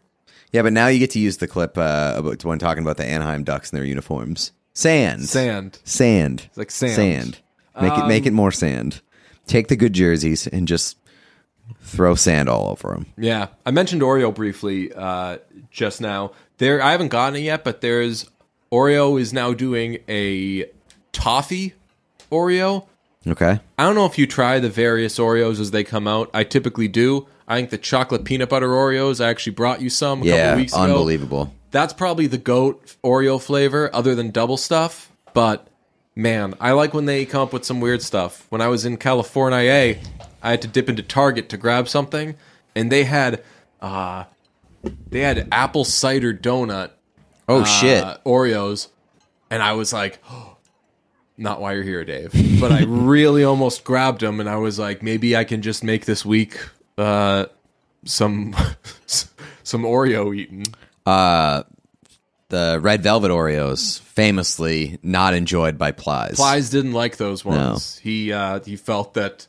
Yeah, 0.52 0.62
but 0.62 0.72
now 0.72 0.86
you 0.86 0.98
get 0.98 1.10
to 1.10 1.18
use 1.18 1.36
the 1.36 1.46
clip 1.46 1.76
uh, 1.76 2.14
about 2.16 2.42
when 2.44 2.58
talking 2.58 2.82
about 2.82 2.96
the 2.96 3.04
Anaheim 3.04 3.44
Ducks 3.44 3.70
and 3.70 3.78
their 3.78 3.86
uniforms. 3.86 4.52
Sand. 4.72 5.28
sand 5.28 5.78
Sand. 5.84 6.44
It's 6.46 6.56
like 6.56 6.70
sand. 6.70 6.94
Sand. 6.94 7.38
Make 7.82 7.92
it 7.98 8.06
make 8.08 8.24
it 8.26 8.32
more 8.32 8.50
sand. 8.50 9.02
Take 9.46 9.68
the 9.68 9.76
good 9.76 9.92
jerseys 9.92 10.46
and 10.46 10.66
just 10.66 10.96
throw 11.82 12.14
sand 12.14 12.48
all 12.48 12.70
over 12.70 12.88
them. 12.94 13.06
Yeah, 13.16 13.48
I 13.66 13.70
mentioned 13.70 14.02
Oreo 14.02 14.34
briefly 14.34 14.92
uh, 14.92 15.38
just 15.70 16.00
now. 16.00 16.32
There, 16.58 16.82
I 16.82 16.92
haven't 16.92 17.08
gotten 17.08 17.36
it 17.36 17.40
yet, 17.42 17.64
but 17.64 17.80
there's 17.80 18.28
Oreo 18.72 19.20
is 19.20 19.32
now 19.32 19.52
doing 19.52 19.98
a 20.08 20.66
toffee 21.12 21.74
Oreo. 22.30 22.86
Okay. 23.26 23.60
I 23.78 23.82
don't 23.84 23.94
know 23.94 24.06
if 24.06 24.18
you 24.18 24.26
try 24.26 24.58
the 24.58 24.68
various 24.70 25.18
Oreos 25.18 25.60
as 25.60 25.70
they 25.70 25.84
come 25.84 26.06
out. 26.08 26.30
I 26.32 26.44
typically 26.44 26.88
do. 26.88 27.26
I 27.46 27.56
think 27.56 27.70
the 27.70 27.78
chocolate 27.78 28.24
peanut 28.24 28.48
butter 28.48 28.68
Oreos. 28.68 29.24
I 29.24 29.28
actually 29.28 29.52
brought 29.52 29.80
you 29.80 29.90
some 29.90 30.22
a 30.22 30.26
Yeah. 30.26 30.36
couple 30.46 30.56
weeks 30.56 30.72
ago. 30.72 30.82
Unbelievable. 30.82 31.54
That's 31.70 31.92
probably 31.92 32.26
the 32.26 32.38
goat 32.38 32.96
Oreo 33.04 33.40
flavor, 33.40 33.90
other 33.94 34.14
than 34.14 34.30
double 34.30 34.56
stuff. 34.56 35.10
But 35.34 35.66
man, 36.16 36.54
I 36.60 36.72
like 36.72 36.94
when 36.94 37.04
they 37.06 37.24
come 37.26 37.42
up 37.42 37.52
with 37.52 37.64
some 37.64 37.80
weird 37.80 38.02
stuff. 38.02 38.46
When 38.50 38.60
I 38.60 38.68
was 38.68 38.84
in 38.84 38.96
California, 38.96 39.96
I 40.42 40.50
had 40.50 40.62
to 40.62 40.68
dip 40.68 40.88
into 40.88 41.02
Target 41.02 41.48
to 41.50 41.56
grab 41.56 41.88
something, 41.88 42.36
and 42.74 42.92
they 42.92 43.04
had 43.04 43.42
uh, 43.80 44.24
they 45.08 45.20
had 45.20 45.48
apple 45.52 45.84
cider 45.84 46.32
donut 46.32 46.90
Oh 47.48 47.62
uh, 47.62 47.64
shit. 47.64 48.04
Oreos, 48.24 48.88
and 49.50 49.62
I 49.62 49.72
was 49.72 49.92
like, 49.92 50.22
not 51.38 51.60
why 51.60 51.72
you're 51.72 51.82
here, 51.82 52.04
Dave. 52.04 52.32
But 52.60 52.72
I 52.72 52.82
really 52.86 53.42
almost 53.42 53.84
grabbed 53.84 54.20
them, 54.20 54.38
and 54.38 54.48
I 54.48 54.56
was 54.56 54.78
like, 54.78 55.02
maybe 55.02 55.36
I 55.36 55.44
can 55.44 55.62
just 55.62 55.82
make 55.82 56.04
this 56.04 56.24
week 56.24 56.58
uh, 56.98 57.46
some 58.04 58.54
some 59.06 59.82
Oreo 59.82 60.36
eating. 60.36 60.66
The 62.50 62.78
red 62.80 63.02
velvet 63.02 63.30
Oreos, 63.30 64.00
famously 64.00 64.98
not 65.02 65.34
enjoyed 65.34 65.76
by 65.76 65.92
Plies. 65.92 66.36
Plies 66.36 66.70
didn't 66.70 66.92
like 66.92 67.18
those 67.18 67.44
ones. 67.44 67.98
He 67.98 68.32
uh, 68.32 68.60
he 68.60 68.76
felt 68.76 69.14
that 69.14 69.46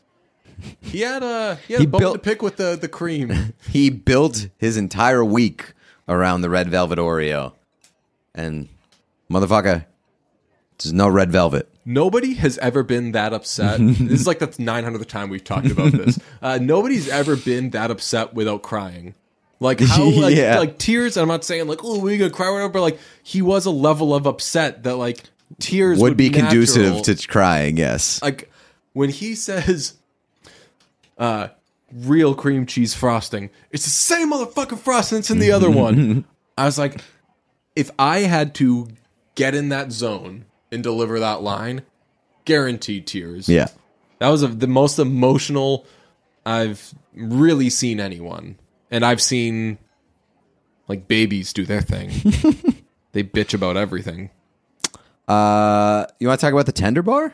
he 0.81 1.01
had 1.01 1.23
a 1.23 1.55
he 1.67 1.73
had 1.73 1.79
He 1.81 1.85
a 1.85 1.89
bone 1.89 1.99
built- 1.99 2.13
to 2.15 2.19
pick 2.19 2.41
with 2.41 2.57
the 2.57 2.77
the 2.79 2.87
cream. 2.87 3.53
He 3.69 3.89
built 3.89 4.47
his 4.57 4.77
entire 4.77 5.23
week 5.23 5.73
around 6.07 6.41
the 6.41 6.49
red 6.49 6.69
velvet 6.69 6.97
Oreo. 6.99 7.53
And 8.33 8.67
motherfucker, 9.29 9.85
there's 10.77 10.93
no 10.93 11.07
red 11.07 11.31
velvet. 11.31 11.67
Nobody 11.85 12.33
has 12.35 12.57
ever 12.59 12.83
been 12.83 13.11
that 13.13 13.33
upset. 13.33 13.79
this 13.79 14.21
is 14.21 14.27
like 14.27 14.39
the 14.39 14.47
900th 14.47 15.07
time 15.07 15.29
we've 15.29 15.43
talked 15.43 15.67
about 15.71 15.91
this. 15.91 16.19
Uh, 16.41 16.57
nobody's 16.61 17.09
ever 17.09 17.35
been 17.35 17.71
that 17.71 17.91
upset 17.91 18.33
without 18.33 18.61
crying. 18.63 19.13
Like 19.59 19.81
how 19.81 20.05
like, 20.09 20.35
Yeah. 20.35 20.57
like 20.59 20.77
tears. 20.77 21.17
I'm 21.17 21.27
not 21.27 21.43
saying 21.43 21.67
like 21.67 21.83
oh 21.83 21.99
we 21.99 22.17
gonna 22.17 22.29
cry 22.31 22.47
or 22.47 22.53
whatever, 22.53 22.73
but 22.73 22.81
like 22.81 22.99
he 23.23 23.41
was 23.41 23.65
a 23.65 23.71
level 23.71 24.15
of 24.15 24.25
upset 24.25 24.83
that 24.83 24.95
like 24.95 25.23
tears 25.59 25.99
Would 25.99 26.15
be 26.15 26.29
conducive 26.29 27.01
to 27.03 27.27
crying, 27.27 27.75
yes. 27.77 28.21
like 28.21 28.49
when 28.93 29.09
he 29.09 29.35
says 29.35 29.95
uh 31.19 31.49
real 31.93 32.33
cream 32.33 32.65
cheese 32.65 32.93
frosting. 32.93 33.49
It's 33.71 33.83
the 33.83 33.89
same 33.89 34.31
motherfucking 34.31 34.79
frosting 34.79 35.19
that's 35.19 35.29
in 35.29 35.39
the 35.39 35.51
other 35.51 35.69
one. 35.69 36.25
I 36.57 36.65
was 36.65 36.77
like 36.79 37.01
if 37.75 37.91
i 37.99 38.19
had 38.19 38.53
to 38.55 38.87
get 39.35 39.55
in 39.55 39.69
that 39.69 39.91
zone 39.91 40.45
and 40.71 40.81
deliver 40.83 41.19
that 41.19 41.41
line 41.41 41.83
guaranteed 42.45 43.05
tears. 43.07 43.47
Yeah. 43.47 43.67
that 44.17 44.29
was 44.29 44.43
a, 44.43 44.47
the 44.47 44.67
most 44.67 44.97
emotional 44.99 45.85
i've 46.45 46.93
really 47.13 47.69
seen 47.69 47.99
anyone. 47.99 48.57
And 48.91 49.05
i've 49.05 49.21
seen 49.21 49.77
like 50.87 51.07
babies 51.07 51.53
do 51.53 51.65
their 51.65 51.81
thing. 51.81 52.11
They 53.11 53.23
bitch 53.23 53.53
about 53.53 53.77
everything. 53.77 54.29
Uh, 55.27 56.05
you 56.19 56.27
want 56.27 56.39
to 56.39 56.45
talk 56.45 56.53
about 56.53 56.65
the 56.65 56.71
tender 56.71 57.01
bar? 57.01 57.33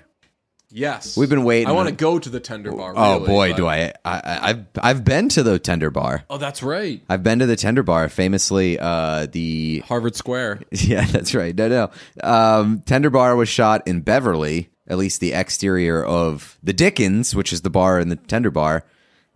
Yes, 0.72 1.16
We've 1.16 1.30
been 1.30 1.44
waiting. 1.44 1.68
I 1.68 1.72
want 1.72 1.90
to 1.90 1.96
go 1.96 2.20
to 2.20 2.30
the 2.30 2.40
tender 2.40 2.72
bar. 2.72 2.94
Oh 2.96 3.14
really, 3.16 3.28
boy, 3.28 3.50
but- 3.52 3.58
do 3.58 3.68
I, 3.68 3.94
I! 4.04 4.40
I've 4.50 4.66
I've 4.82 5.04
been 5.06 5.30
to 5.30 5.44
the 5.44 5.58
Tender 5.60 5.90
Bar. 5.90 6.26
Oh, 6.30 6.38
that's 6.38 6.62
right. 6.62 7.02
I've 7.08 7.24
been 7.24 7.40
to 7.40 7.46
the 7.46 7.56
Tender 7.56 7.84
Bar. 7.84 8.10
Famously, 8.10 8.78
uh, 8.80 9.28
the 9.32 9.80
Harvard 9.88 10.16
Square. 10.16 10.62
yeah, 10.72 11.06
that's 11.06 11.34
right. 11.34 11.56
No, 11.56 11.70
no. 11.70 11.92
Um, 12.24 12.82
Tender 12.86 13.10
Bar 13.10 13.36
was 13.36 13.50
shot 13.50 13.88
in 13.88 14.02
Beverly. 14.02 14.70
At 14.88 14.98
least 14.98 15.20
the 15.20 15.34
exterior 15.34 16.04
of 16.04 16.60
the 16.62 16.74
Dickens, 16.74 17.34
which 17.34 17.52
is 17.52 17.62
the 17.62 17.70
bar 17.72 18.00
in 18.00 18.10
the 18.10 18.18
Tender 18.18 18.52
Bar, 18.52 18.86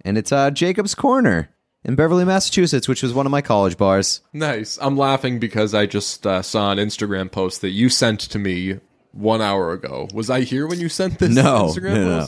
and 0.06 0.18
it's 0.18 0.32
uh, 0.32 0.52
Jacob's 0.52 0.94
Corner 0.94 1.50
in 1.84 1.96
Beverly, 1.96 2.26
Massachusetts, 2.26 2.88
which 2.88 3.02
was 3.02 3.14
one 3.14 3.26
of 3.26 3.32
my 3.32 3.42
college 3.42 3.78
bars. 3.78 4.22
Nice. 4.34 4.78
I'm 4.82 4.98
laughing 4.98 5.40
because 5.40 5.74
I 5.74 5.86
just 5.86 6.28
uh, 6.28 6.42
saw 6.42 6.72
an 6.72 6.78
Instagram 6.78 7.32
post 7.32 7.62
that 7.62 7.70
you 7.70 7.90
sent 7.90 8.20
to 8.20 8.38
me 8.38 8.80
one 9.12 9.42
hour 9.42 9.72
ago. 9.72 10.08
Was 10.14 10.30
I 10.30 10.42
here 10.42 10.68
when 10.68 10.80
you 10.80 10.90
sent 10.90 11.20
this 11.20 11.30
No, 11.30 11.72
Instagram 11.74 11.96
no, 11.96 12.20
no. 12.20 12.28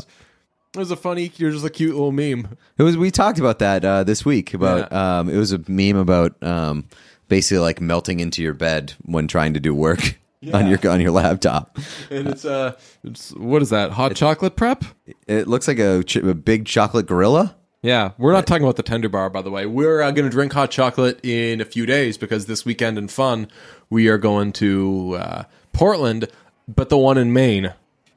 It 0.73 0.77
was 0.77 0.91
a 0.91 0.95
funny. 0.95 1.31
You're 1.35 1.51
just 1.51 1.65
a 1.65 1.69
cute 1.69 1.93
little 1.93 2.13
meme. 2.13 2.57
It 2.77 2.83
was. 2.83 2.95
We 2.97 3.11
talked 3.11 3.39
about 3.39 3.59
that 3.59 3.83
uh, 3.83 4.03
this 4.05 4.23
week. 4.23 4.53
About 4.53 4.91
um, 4.93 5.27
it 5.27 5.35
was 5.35 5.51
a 5.51 5.61
meme 5.67 5.97
about 5.97 6.41
um, 6.41 6.85
basically 7.27 7.59
like 7.59 7.81
melting 7.81 8.21
into 8.21 8.41
your 8.41 8.53
bed 8.53 8.93
when 9.01 9.27
trying 9.27 9.53
to 9.53 9.59
do 9.59 9.75
work 9.75 10.17
on 10.53 10.67
your 10.67 10.79
on 10.89 11.01
your 11.01 11.11
laptop. 11.11 11.77
And 12.09 12.29
it's 12.29 12.45
uh, 12.45 12.77
it's 13.03 13.33
what 13.33 13.61
is 13.61 13.69
that? 13.71 13.91
Hot 13.91 14.15
chocolate 14.15 14.55
prep? 14.55 14.85
It 15.27 15.47
looks 15.49 15.67
like 15.67 15.77
a, 15.79 16.03
ch- 16.03 16.17
a 16.17 16.33
big 16.33 16.65
chocolate 16.65 17.05
gorilla. 17.05 17.57
Yeah, 17.81 18.11
we're 18.17 18.31
not 18.31 18.45
talking 18.45 18.63
about 18.63 18.75
the 18.75 18.83
tender 18.83 19.09
bar, 19.09 19.29
by 19.29 19.41
the 19.41 19.49
way. 19.49 19.65
We're 19.65 20.01
uh, 20.03 20.11
going 20.11 20.29
to 20.29 20.31
drink 20.31 20.53
hot 20.53 20.69
chocolate 20.69 21.19
in 21.23 21.59
a 21.59 21.65
few 21.65 21.85
days 21.85 22.15
because 22.17 22.45
this 22.45 22.63
weekend 22.63 22.97
in 22.97 23.07
fun, 23.07 23.47
we 23.89 24.07
are 24.07 24.19
going 24.19 24.51
to 24.53 25.15
uh, 25.19 25.43
Portland, 25.73 26.27
but 26.67 26.89
the 26.89 26.97
one 26.97 27.17
in 27.17 27.33
Maine. 27.33 27.73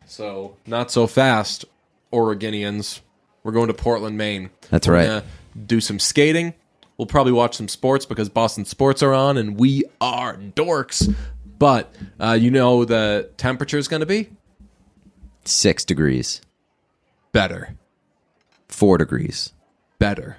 So 0.07 0.57
not 0.67 0.91
so 0.91 1.07
fast, 1.07 1.65
Oregonians. 2.13 3.01
We're 3.43 3.53
going 3.53 3.69
to 3.69 3.75
Portland, 3.75 4.17
Maine. 4.17 4.51
That's 4.71 4.87
We're 4.89 4.95
right. 4.95 5.25
do 5.67 5.81
some 5.81 5.99
skating. 5.99 6.55
We'll 6.97 7.07
probably 7.07 7.33
watch 7.33 7.57
some 7.57 7.69
sports 7.69 8.07
because 8.07 8.29
Boston 8.29 8.65
sports 8.65 9.03
are 9.03 9.13
on, 9.13 9.37
and 9.37 9.59
we 9.59 9.85
are 10.01 10.37
dorks. 10.37 11.13
But 11.59 11.95
uh, 12.21 12.39
you 12.41 12.51
know 12.51 12.85
the 12.85 13.31
temperature 13.37 13.79
is 13.79 13.89
going 13.89 14.01
to 14.01 14.07
be 14.07 14.29
Six 15.45 15.85
degrees, 15.85 16.41
better, 17.33 17.77
four 18.69 18.97
degrees, 18.99 19.53
better. 19.99 20.39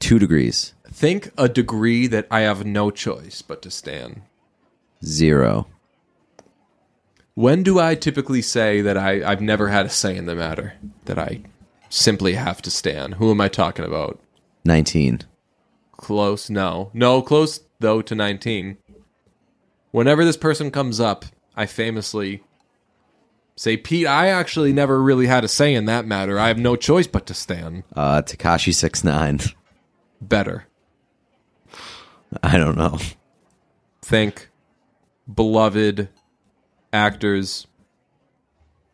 two 0.00 0.18
degrees, 0.18 0.74
Think 0.90 1.30
a 1.38 1.48
degree 1.48 2.06
that 2.08 2.26
I 2.30 2.40
have 2.40 2.64
no 2.66 2.90
choice 2.90 3.42
but 3.42 3.62
to 3.62 3.70
stand. 3.70 4.22
zero. 5.04 5.66
When 7.38 7.62
do 7.62 7.78
I 7.78 7.94
typically 7.94 8.42
say 8.42 8.80
that 8.80 8.98
I, 8.98 9.22
I've 9.22 9.40
never 9.40 9.68
had 9.68 9.86
a 9.86 9.90
say 9.90 10.16
in 10.16 10.26
the 10.26 10.34
matter? 10.34 10.74
That 11.04 11.20
I 11.20 11.42
simply 11.88 12.34
have 12.34 12.60
to 12.62 12.70
stand? 12.72 13.14
Who 13.14 13.30
am 13.30 13.40
I 13.40 13.46
talking 13.46 13.84
about? 13.84 14.18
19. 14.64 15.20
Close? 15.96 16.50
No. 16.50 16.90
No, 16.92 17.22
close 17.22 17.60
though 17.78 18.02
to 18.02 18.16
19. 18.16 18.78
Whenever 19.92 20.24
this 20.24 20.36
person 20.36 20.72
comes 20.72 20.98
up, 20.98 21.26
I 21.54 21.66
famously 21.66 22.42
say, 23.54 23.76
Pete, 23.76 24.08
I 24.08 24.30
actually 24.30 24.72
never 24.72 25.00
really 25.00 25.28
had 25.28 25.44
a 25.44 25.48
say 25.48 25.74
in 25.74 25.84
that 25.84 26.06
matter. 26.06 26.40
I 26.40 26.48
have 26.48 26.58
no 26.58 26.74
choice 26.74 27.06
but 27.06 27.26
to 27.26 27.34
stand. 27.34 27.84
Uh, 27.94 28.20
Tekashi 28.20 28.74
six 28.74 29.04
nine. 29.04 29.38
Better. 30.20 30.66
I 32.42 32.58
don't 32.58 32.76
know. 32.76 32.98
Think 34.02 34.48
beloved 35.32 36.08
actors, 36.92 37.66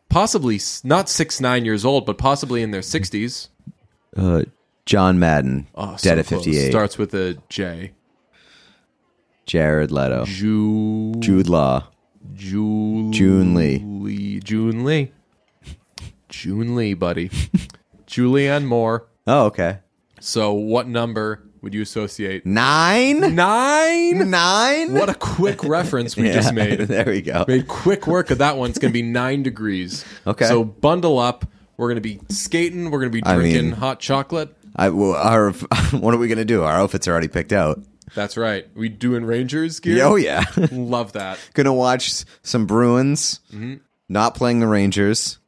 possibly 0.09 0.61
not 0.83 1.09
six, 1.09 1.41
nine 1.41 1.65
years 1.65 1.85
old, 1.85 2.07
but 2.07 2.19
possibly 2.19 2.63
in 2.63 2.71
their 2.71 2.81
60s. 2.81 3.49
Uh, 4.17 4.43
John 4.87 5.19
Madden, 5.19 5.67
Oh, 5.75 5.97
so 5.97 6.11
dead 6.11 6.19
at 6.19 6.27
58. 6.27 6.71
Starts 6.71 6.99
with 6.99 7.15
a 7.15 7.39
J. 7.49 7.93
Jared 9.47 9.91
Leto. 9.91 10.25
Ju 10.25 11.15
Jude 11.19 11.49
Law. 11.49 11.89
Ju 12.35 13.11
June 13.13 13.55
Lee. 13.55 13.79
Lee. 13.79 14.41
June 14.41 14.85
Lee. 14.85 15.13
June 16.29 16.75
Lee, 16.75 16.95
buddy. 16.95 17.29
Julianne 18.07 18.65
Moore. 18.65 19.07
Oh, 19.27 19.47
okay. 19.47 19.79
So, 20.21 20.53
what 20.53 20.87
number 20.89 21.44
would 21.64 21.74
you 21.74 21.83
associate? 21.83 22.46
Nine? 22.46 23.35
Nine. 23.35 24.31
Nine? 24.31 24.94
What 24.94 25.09
a 25.09 25.14
quick 25.14 25.64
reference 25.64 26.16
we 26.16 26.31
just 26.31 26.53
made. 26.55 26.79
there 26.81 27.07
we 27.07 27.22
go. 27.22 27.44
Made 27.48 27.66
quick 27.68 28.07
work 28.07 28.31
of 28.31 28.38
that 28.38 28.57
one. 28.57 28.70
It's 28.70 28.79
going 28.79 28.92
to 28.92 28.96
be 28.96 29.03
nine 29.03 29.42
degrees. 29.42 30.05
Okay. 30.27 30.46
So 30.46 30.62
bundle 30.64 31.18
up. 31.18 31.46
We're 31.77 31.88
going 31.88 31.96
to 31.96 32.00
be 32.00 32.20
skating. 32.29 32.90
We're 32.90 33.00
going 33.00 33.11
to 33.11 33.16
be 33.20 33.24
I 33.24 33.35
drinking 33.35 33.62
mean- 33.70 33.72
hot 33.72 33.98
chocolate. 33.98 34.55
I, 34.77 34.90
well, 34.90 35.14
our, 35.14 35.50
what 35.92 36.14
are 36.14 36.18
we 36.18 36.29
going 36.29 36.38
to 36.38 36.44
do? 36.44 36.62
Our 36.62 36.72
outfits 36.74 37.07
are 37.09 37.12
already 37.12 37.29
picked 37.29 37.53
out. 37.53 37.81
That's 38.14 38.37
right. 38.37 38.66
We 38.77 38.88
doing 38.88 39.24
Rangers 39.24 39.81
gear. 39.81 40.05
Oh, 40.05 40.14
yeah. 40.16 40.44
Love 40.70 41.12
that. 41.12 41.38
Gonna 41.55 41.72
watch 41.74 42.24
some 42.42 42.66
Bruins, 42.66 43.40
Mm-hmm. 43.53 43.74
not 44.09 44.35
playing 44.37 44.61
the 44.61 44.68
Rangers. 44.68 45.38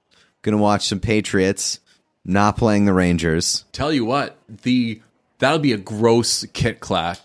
Gonna 0.42 0.56
watch 0.58 0.86
some 0.88 0.98
Patriots, 0.98 1.78
not 2.24 2.56
playing 2.56 2.86
the 2.86 2.92
Rangers. 2.92 3.64
Tell 3.72 3.92
you 3.92 4.04
what, 4.04 4.36
the 4.48 5.00
that'll 5.38 5.58
be 5.58 5.72
a 5.72 5.78
gross 5.78 6.44
kit 6.52 6.80
clash. 6.80 7.20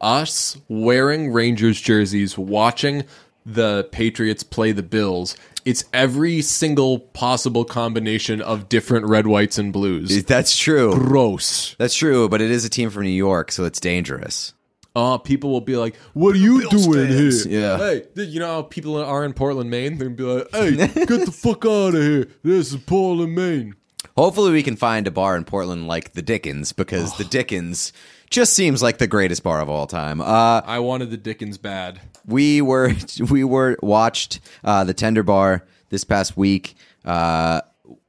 Us 0.00 0.58
wearing 0.68 1.32
Rangers 1.32 1.80
jerseys, 1.80 2.36
watching 2.36 3.04
the 3.46 3.88
Patriots 3.90 4.42
play 4.42 4.72
the 4.72 4.82
Bills. 4.82 5.36
It's 5.64 5.84
every 5.92 6.42
single 6.42 6.98
possible 6.98 7.64
combination 7.64 8.42
of 8.42 8.68
different 8.68 9.06
red, 9.06 9.26
whites, 9.26 9.58
and 9.58 9.72
blues. 9.72 10.24
That's 10.24 10.56
true. 10.56 10.92
Gross. 10.92 11.74
That's 11.78 11.94
true, 11.94 12.28
but 12.28 12.40
it 12.40 12.50
is 12.50 12.64
a 12.64 12.68
team 12.68 12.90
from 12.90 13.04
New 13.04 13.10
York, 13.10 13.52
so 13.52 13.64
it's 13.64 13.80
dangerous. 13.80 14.52
Uh, 14.94 15.16
people 15.16 15.50
will 15.50 15.62
be 15.62 15.76
like, 15.76 15.96
"What 16.12 16.34
are 16.34 16.38
you 16.38 16.68
doing 16.68 17.08
fans." 17.08 17.44
here?" 17.44 17.60
Yeah. 17.60 17.78
Hey, 17.78 18.02
you 18.24 18.40
know 18.40 18.46
how 18.46 18.62
people 18.62 19.02
are 19.02 19.24
in 19.24 19.32
Portland, 19.32 19.70
Maine? 19.70 19.96
They're 19.96 20.10
gonna 20.10 20.16
be 20.16 20.22
like, 20.22 20.54
"Hey, 20.54 20.76
get 21.06 21.24
the 21.24 21.32
fuck 21.32 21.64
out 21.64 21.94
of 21.94 22.02
here! 22.02 22.28
This 22.42 22.72
is 22.72 22.76
Portland, 22.76 23.34
Maine." 23.34 23.74
Hopefully, 24.16 24.52
we 24.52 24.62
can 24.62 24.76
find 24.76 25.06
a 25.06 25.10
bar 25.10 25.36
in 25.36 25.44
Portland 25.44 25.88
like 25.88 26.12
the 26.12 26.22
Dickens, 26.22 26.72
because 26.72 27.16
the 27.16 27.24
Dickens 27.24 27.92
just 28.30 28.54
seems 28.54 28.82
like 28.82 28.98
the 28.98 29.06
greatest 29.06 29.42
bar 29.42 29.60
of 29.60 29.68
all 29.68 29.86
time. 29.86 30.20
Uh, 30.20 30.60
I 30.64 30.78
wanted 30.80 31.10
the 31.10 31.16
Dickens 31.16 31.58
bad. 31.58 32.00
we 32.26 32.60
were 32.60 32.92
we 33.30 33.44
were 33.44 33.76
watched 33.82 34.40
uh, 34.64 34.84
the 34.84 34.94
Tender 34.94 35.22
Bar 35.22 35.64
this 35.90 36.04
past 36.04 36.36
week 36.36 36.74
uh, 37.04 37.60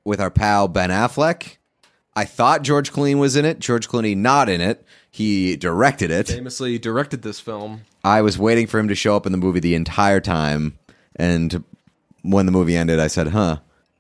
with 0.04 0.20
our 0.20 0.32
pal 0.32 0.68
Ben 0.68 0.90
Affleck. 0.90 1.58
I 2.16 2.26
thought 2.26 2.62
George 2.62 2.92
Clooney 2.92 3.18
was 3.18 3.36
in 3.36 3.44
it. 3.46 3.60
George 3.60 3.88
Clooney 3.88 4.16
not 4.16 4.48
in 4.48 4.62
it. 4.62 4.86
He 5.10 5.56
directed 5.56 6.12
it. 6.12 6.28
Famously 6.28 6.78
directed 6.80 7.22
this 7.22 7.40
film. 7.40 7.82
I 8.04 8.22
was 8.22 8.38
waiting 8.38 8.68
for 8.68 8.80
him 8.80 8.88
to 8.88 8.96
show 8.96 9.16
up 9.16 9.26
in 9.26 9.32
the 9.32 9.38
movie 9.38 9.60
the 9.60 9.76
entire 9.76 10.20
time, 10.20 10.78
and 11.16 11.64
when 12.24 12.46
the 12.46 12.52
movie 12.52 12.76
ended, 12.76 13.00
I 13.00 13.08
said, 13.08 13.28
"Huh, 13.28 13.60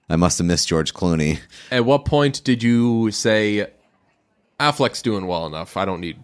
I 0.10 0.16
must 0.16 0.38
have 0.38 0.48
missed 0.48 0.68
George 0.68 0.94
Clooney." 0.94 1.40
At 1.72 1.86
what 1.86 2.06
point 2.06 2.44
did 2.44 2.64
you 2.64 3.12
say 3.12 3.68
Affleck's 4.60 5.02
doing 5.02 5.28
well 5.28 5.46
enough? 5.46 5.78
I 5.78 5.86
don't 5.86 6.02
need 6.02 6.18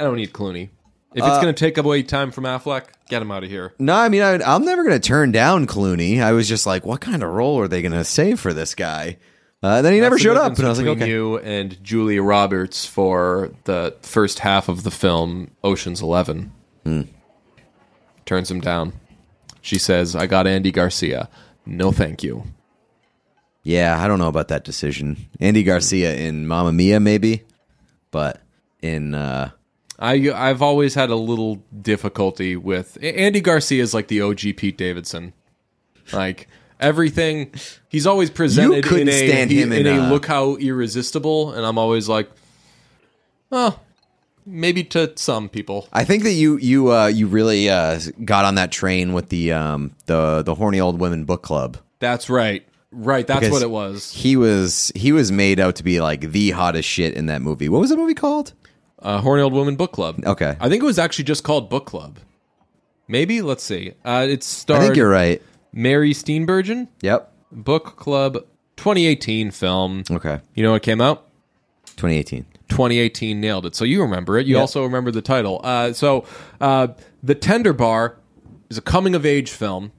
I 0.00 0.04
don't 0.04 0.16
need 0.16 0.32
Clooney. 0.32 0.70
If 1.14 1.24
it's 1.24 1.42
going 1.42 1.52
to 1.52 1.58
take 1.58 1.78
away 1.78 2.02
time 2.02 2.30
from 2.30 2.44
Affleck, 2.44 2.84
get 3.08 3.22
him 3.22 3.30
out 3.32 3.42
of 3.42 3.50
here. 3.50 3.72
No, 3.78 3.94
I 3.94 4.08
mean, 4.08 4.22
I, 4.22 4.34
I'm 4.34 4.64
never 4.64 4.84
going 4.84 5.00
to 5.00 5.06
turn 5.06 5.32
down 5.32 5.66
Clooney. 5.66 6.22
I 6.22 6.32
was 6.32 6.48
just 6.48 6.66
like, 6.66 6.84
what 6.84 7.00
kind 7.00 7.22
of 7.22 7.30
role 7.30 7.58
are 7.58 7.66
they 7.66 7.82
going 7.82 7.92
to 7.92 8.04
save 8.04 8.38
for 8.38 8.52
this 8.52 8.74
guy? 8.74 9.16
Uh, 9.62 9.82
then 9.82 9.94
he 9.94 10.00
never 10.00 10.14
That's 10.14 10.22
the 10.22 10.28
showed 10.28 10.36
up, 10.36 10.56
and 10.56 10.66
I 10.66 10.68
was 10.68 10.78
like, 10.78 10.86
okay. 10.88 11.08
you 11.08 11.38
and 11.38 11.82
Julia 11.82 12.22
Roberts 12.22 12.86
for 12.86 13.50
the 13.64 13.96
first 14.02 14.40
half 14.40 14.68
of 14.68 14.84
the 14.84 14.90
film 14.92 15.50
Ocean's 15.64 16.00
11. 16.00 16.52
Hmm. 16.84 17.02
Turns 18.24 18.50
him 18.50 18.60
down. 18.60 18.92
She 19.60 19.78
says, 19.78 20.14
"I 20.14 20.26
got 20.26 20.46
Andy 20.46 20.70
Garcia. 20.70 21.28
No, 21.66 21.90
thank 21.90 22.22
you." 22.22 22.44
Yeah, 23.68 24.02
I 24.02 24.08
don't 24.08 24.18
know 24.18 24.28
about 24.28 24.48
that 24.48 24.64
decision. 24.64 25.18
Andy 25.40 25.62
Garcia 25.62 26.16
in 26.16 26.46
Mamma 26.46 26.72
Mia, 26.72 27.00
maybe, 27.00 27.42
but 28.10 28.40
in 28.80 29.14
uh, 29.14 29.50
I 29.98 30.30
I've 30.30 30.62
always 30.62 30.94
had 30.94 31.10
a 31.10 31.16
little 31.16 31.56
difficulty 31.82 32.56
with 32.56 32.96
Andy 33.02 33.42
Garcia 33.42 33.82
is 33.82 33.92
like 33.92 34.08
the 34.08 34.22
OG 34.22 34.56
Pete 34.56 34.78
Davidson. 34.78 35.34
Like 36.14 36.48
everything 36.80 37.52
he's 37.90 38.06
always 38.06 38.30
presented 38.30 38.86
in 38.86 39.06
a 39.06 39.12
stand 39.12 39.50
he- 39.50 39.60
him 39.60 39.72
in, 39.72 39.86
in, 39.86 39.98
a 39.98 40.02
uh, 40.04 40.08
look 40.08 40.24
how 40.24 40.56
irresistible 40.56 41.52
and 41.52 41.66
I'm 41.66 41.76
always 41.76 42.08
like 42.08 42.30
oh 43.52 43.78
maybe 44.46 44.82
to 44.84 45.12
some 45.16 45.50
people. 45.50 45.88
I 45.92 46.04
think 46.04 46.22
that 46.22 46.32
you 46.32 46.56
you 46.56 46.90
uh, 46.90 47.08
you 47.08 47.26
really 47.26 47.68
uh, 47.68 48.00
got 48.24 48.46
on 48.46 48.54
that 48.54 48.72
train 48.72 49.12
with 49.12 49.28
the 49.28 49.52
um, 49.52 49.94
the 50.06 50.42
the 50.42 50.54
horny 50.54 50.80
old 50.80 50.98
women 50.98 51.26
book 51.26 51.42
club. 51.42 51.76
That's 51.98 52.30
right. 52.30 52.64
Right, 52.90 53.26
that's 53.26 53.40
Because 53.40 53.52
what 53.52 53.62
it 53.62 53.70
was. 53.70 54.12
He 54.12 54.34
was 54.36 54.90
he 54.94 55.12
was 55.12 55.30
made 55.30 55.60
out 55.60 55.76
to 55.76 55.82
be 55.84 56.00
like 56.00 56.32
the 56.32 56.50
hottest 56.52 56.88
shit 56.88 57.14
in 57.14 57.26
that 57.26 57.42
movie. 57.42 57.68
What 57.68 57.80
was 57.80 57.90
the 57.90 57.96
movie 57.96 58.14
called? 58.14 58.54
Uh, 59.00 59.20
Horny 59.20 59.42
Old 59.42 59.52
Woman 59.52 59.76
Book 59.76 59.92
Club. 59.92 60.20
Okay. 60.24 60.56
I 60.58 60.68
think 60.68 60.82
it 60.82 60.86
was 60.86 60.98
actually 60.98 61.24
just 61.24 61.44
called 61.44 61.68
Book 61.68 61.86
Club. 61.86 62.18
Maybe, 63.06 63.42
let's 63.42 63.62
see. 63.62 63.92
Uh, 64.04 64.26
it 64.28 64.64
I 64.70 64.80
think 64.80 64.96
you're 64.96 65.08
right. 65.08 65.40
Mary 65.72 66.12
Steenburgen, 66.12 66.88
Yep. 67.02 67.32
Book 67.52 67.96
Club 67.96 68.34
2018 68.76 69.50
film. 69.50 70.02
Okay. 70.10 70.40
You 70.54 70.62
know 70.62 70.72
what 70.72 70.82
came 70.82 71.00
out? 71.00 71.28
2018. 71.96 72.44
2018 72.68 73.40
nailed 73.40 73.66
it. 73.66 73.74
So 73.74 73.84
you 73.84 74.02
remember 74.02 74.38
it. 74.38 74.46
You 74.46 74.54
Yep. 74.54 74.60
also 74.62 74.82
remember 74.82 75.10
the 75.10 75.22
title. 75.22 75.60
Uh, 75.62 75.92
so 75.92 76.24
uh, 76.60 76.88
the 77.22 77.34
Tender 77.34 77.72
Bar 77.72 78.16
is 78.70 78.78
a 78.78 78.82
coming 78.82 79.14
of 79.14 79.24
age 79.24 79.50
film, 79.50 79.92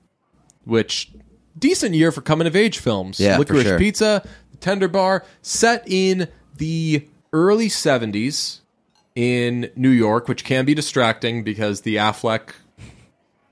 which 0.66 1.12
decent 1.60 1.95
year 1.95 2.12
for 2.12 2.22
coming 2.22 2.47
of 2.47 2.55
age 2.55 2.80
films. 2.80 3.20
Yeah, 3.20 3.34
for 3.36 3.39
Licorice 3.43 3.64
sure. 3.64 3.78
Pizza, 3.78 4.28
Tender 4.60 4.88
Bar, 4.88 5.24
set 5.41 5.84
in 5.88 6.28
the 6.57 7.07
early 7.34 7.68
70s 7.68 8.60
in 9.16 9.70
New 9.76 9.89
York, 9.89 10.28
which 10.28 10.43
can 10.43 10.66
be 10.66 10.74
distracting 10.74 11.43
because 11.43 11.82
the 11.82 11.97
Affleck 11.97 12.51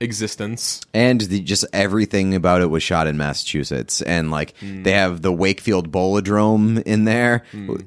existence. 0.00 0.80
And 0.94 1.20
the, 1.22 1.40
just 1.40 1.64
everything 1.72 2.34
about 2.34 2.60
it 2.62 2.66
was 2.66 2.82
shot 2.82 3.06
in 3.06 3.16
Massachusetts, 3.16 4.00
and 4.02 4.30
like 4.30 4.56
Hmm. 4.58 4.82
they 4.82 4.92
have 4.92 5.22
the 5.22 5.32
Wakefield 5.32 5.90
Bowladrome 5.90 6.82
in 6.84 7.04
there, 7.04 7.42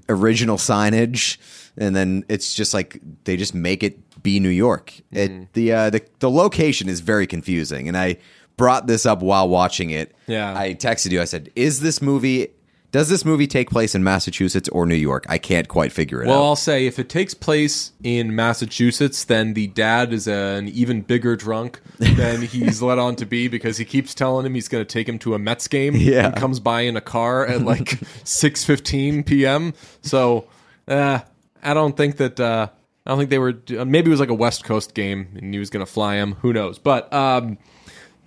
original 0.10 0.58
signage, 0.58 1.38
and 1.78 1.96
then 1.96 2.26
it's 2.28 2.54
just 2.54 2.74
like 2.74 3.00
they 3.24 3.38
just 3.38 3.56
make 3.56 3.84
it 3.84 3.98
be 4.22 4.40
New 4.40 4.50
York. 4.50 4.94
Hmm. 5.12 5.18
It 5.18 5.54
the 5.54 5.72
uh, 5.74 5.90
the 5.90 6.02
the 6.20 6.30
location 6.30 6.90
is 6.90 7.00
very 7.00 7.28
confusing, 7.28 7.88
and 7.88 7.98
I 7.98 8.18
brought 8.62 8.86
this 8.86 9.08
up 9.08 9.22
while 9.24 9.50
watching 9.50 9.90
it. 9.90 10.14
Yeah. 10.28 10.56
I 10.56 10.76
texted 10.76 11.12
you. 11.12 11.20
I 11.20 11.26
said, 11.26 11.50
"Is 11.56 11.80
this 11.80 12.00
movie?" 12.02 12.50
Does 12.92 13.08
this 13.08 13.24
movie 13.24 13.48
take 13.48 13.70
place 13.70 13.96
in 13.96 14.04
Massachusetts 14.04 14.68
or 14.68 14.86
New 14.86 14.96
York? 14.96 15.26
I 15.30 15.38
can't 15.38 15.70
quite 15.70 15.94
figure 15.94 16.22
it 16.22 16.28
Well, 16.28 16.36
out. 16.36 16.40
Well, 16.42 16.50
I'll 16.50 16.56
say 16.58 16.86
if 16.88 17.00
it 17.00 17.08
takes 17.08 17.34
place 17.34 17.94
in 18.04 18.36
Massachusetts, 18.36 19.24
then 19.24 19.54
the 19.54 19.68
dad 19.68 20.12
is 20.12 20.28
an 20.28 20.68
even 20.68 21.00
bigger 21.02 21.38
drunk 21.38 21.80
than 22.00 22.42
he's 22.54 22.82
let 22.82 23.00
on 23.00 23.16
to 23.16 23.26
be 23.26 23.48
because 23.48 23.78
he 23.78 23.86
keeps 23.86 24.14
telling 24.14 24.46
him 24.46 24.54
he's 24.56 24.68
going 24.68 24.86
to 24.86 24.94
take 24.94 25.08
him 25.08 25.18
to 25.20 25.34
a 25.36 25.40
Mets 25.40 25.70
game. 25.70 25.96
Yeah. 25.96 26.26
and 26.28 26.36
comes 26.36 26.60
by 26.60 26.82
in 26.82 26.98
a 26.98 27.02
car 27.02 27.48
at 27.48 27.62
like 27.72 27.98
six 28.26 28.66
fifteen 28.66 29.24
p.m. 29.24 29.74
So, 30.02 30.48
uh, 30.88 31.20
I 31.64 31.74
don't 31.74 31.96
think 31.96 32.18
that. 32.18 32.40
Uh, 32.42 32.68
I 33.06 33.10
don't 33.10 33.18
think 33.18 33.30
they 33.32 33.40
were. 33.40 33.54
Maybe 33.86 34.10
it 34.10 34.14
was 34.14 34.20
like 34.20 34.30
a 34.30 34.34
West 34.36 34.64
Coast 34.66 34.94
game, 34.94 35.30
and 35.38 35.54
he 35.54 35.60
was 35.60 35.70
going 35.72 35.84
to 35.86 35.92
fly 35.92 36.16
him. 36.18 36.34
Who 36.42 36.52
knows? 36.54 36.78
But 36.78 37.12
um, 37.14 37.58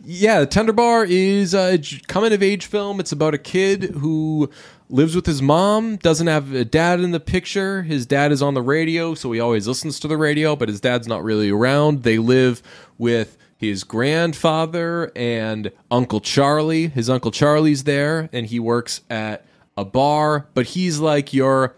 yeah, 0.05 0.45
Tender 0.45 0.73
Bar 0.73 1.07
is 1.09 1.55
a 1.55 1.79
coming 2.07 2.33
of 2.33 2.43
age 2.43 2.67
film. 2.67 3.01
It's 3.01 3.13
about 3.13 3.35
a 3.35 3.39
kid 3.39 3.85
who 3.85 4.51
lives 4.89 5.17
with 5.17 5.27
his 5.27 5.41
mom, 5.41 5.97
doesn't 5.97 6.27
have 6.27 6.55
a 6.55 6.65
dad 6.65 7.01
in 7.01 7.11
the 7.11 7.21
picture. 7.21 7.83
His 7.83 8.07
dad 8.07 8.31
is 8.33 8.43
on 8.43 8.55
the 8.55 8.63
radio, 8.63 9.15
so 9.15 9.33
he 9.33 9.41
always 9.41 9.67
listens 9.67 9.99
to 10.01 10.09
the 10.09 10.17
radio, 10.17 10.57
but 10.57 10.69
his 10.69 10.81
dad's 10.81 11.09
not 11.09 11.25
really 11.25 11.51
around. 11.51 12.03
They 12.03 12.19
live 12.19 12.63
with 12.99 13.39
his 13.57 13.85
grandfather 13.85 15.11
and 15.17 15.73
Uncle 15.91 16.21
Charlie. 16.21 16.89
His 16.89 17.09
Uncle 17.09 17.31
Charlie's 17.31 17.85
there, 17.85 18.29
and 18.33 18.47
he 18.47 18.61
works 18.61 19.01
at 19.09 19.47
a 19.77 19.85
bar, 19.85 20.47
but 20.55 20.67
he's 20.67 20.99
like 20.99 21.33
your. 21.33 21.75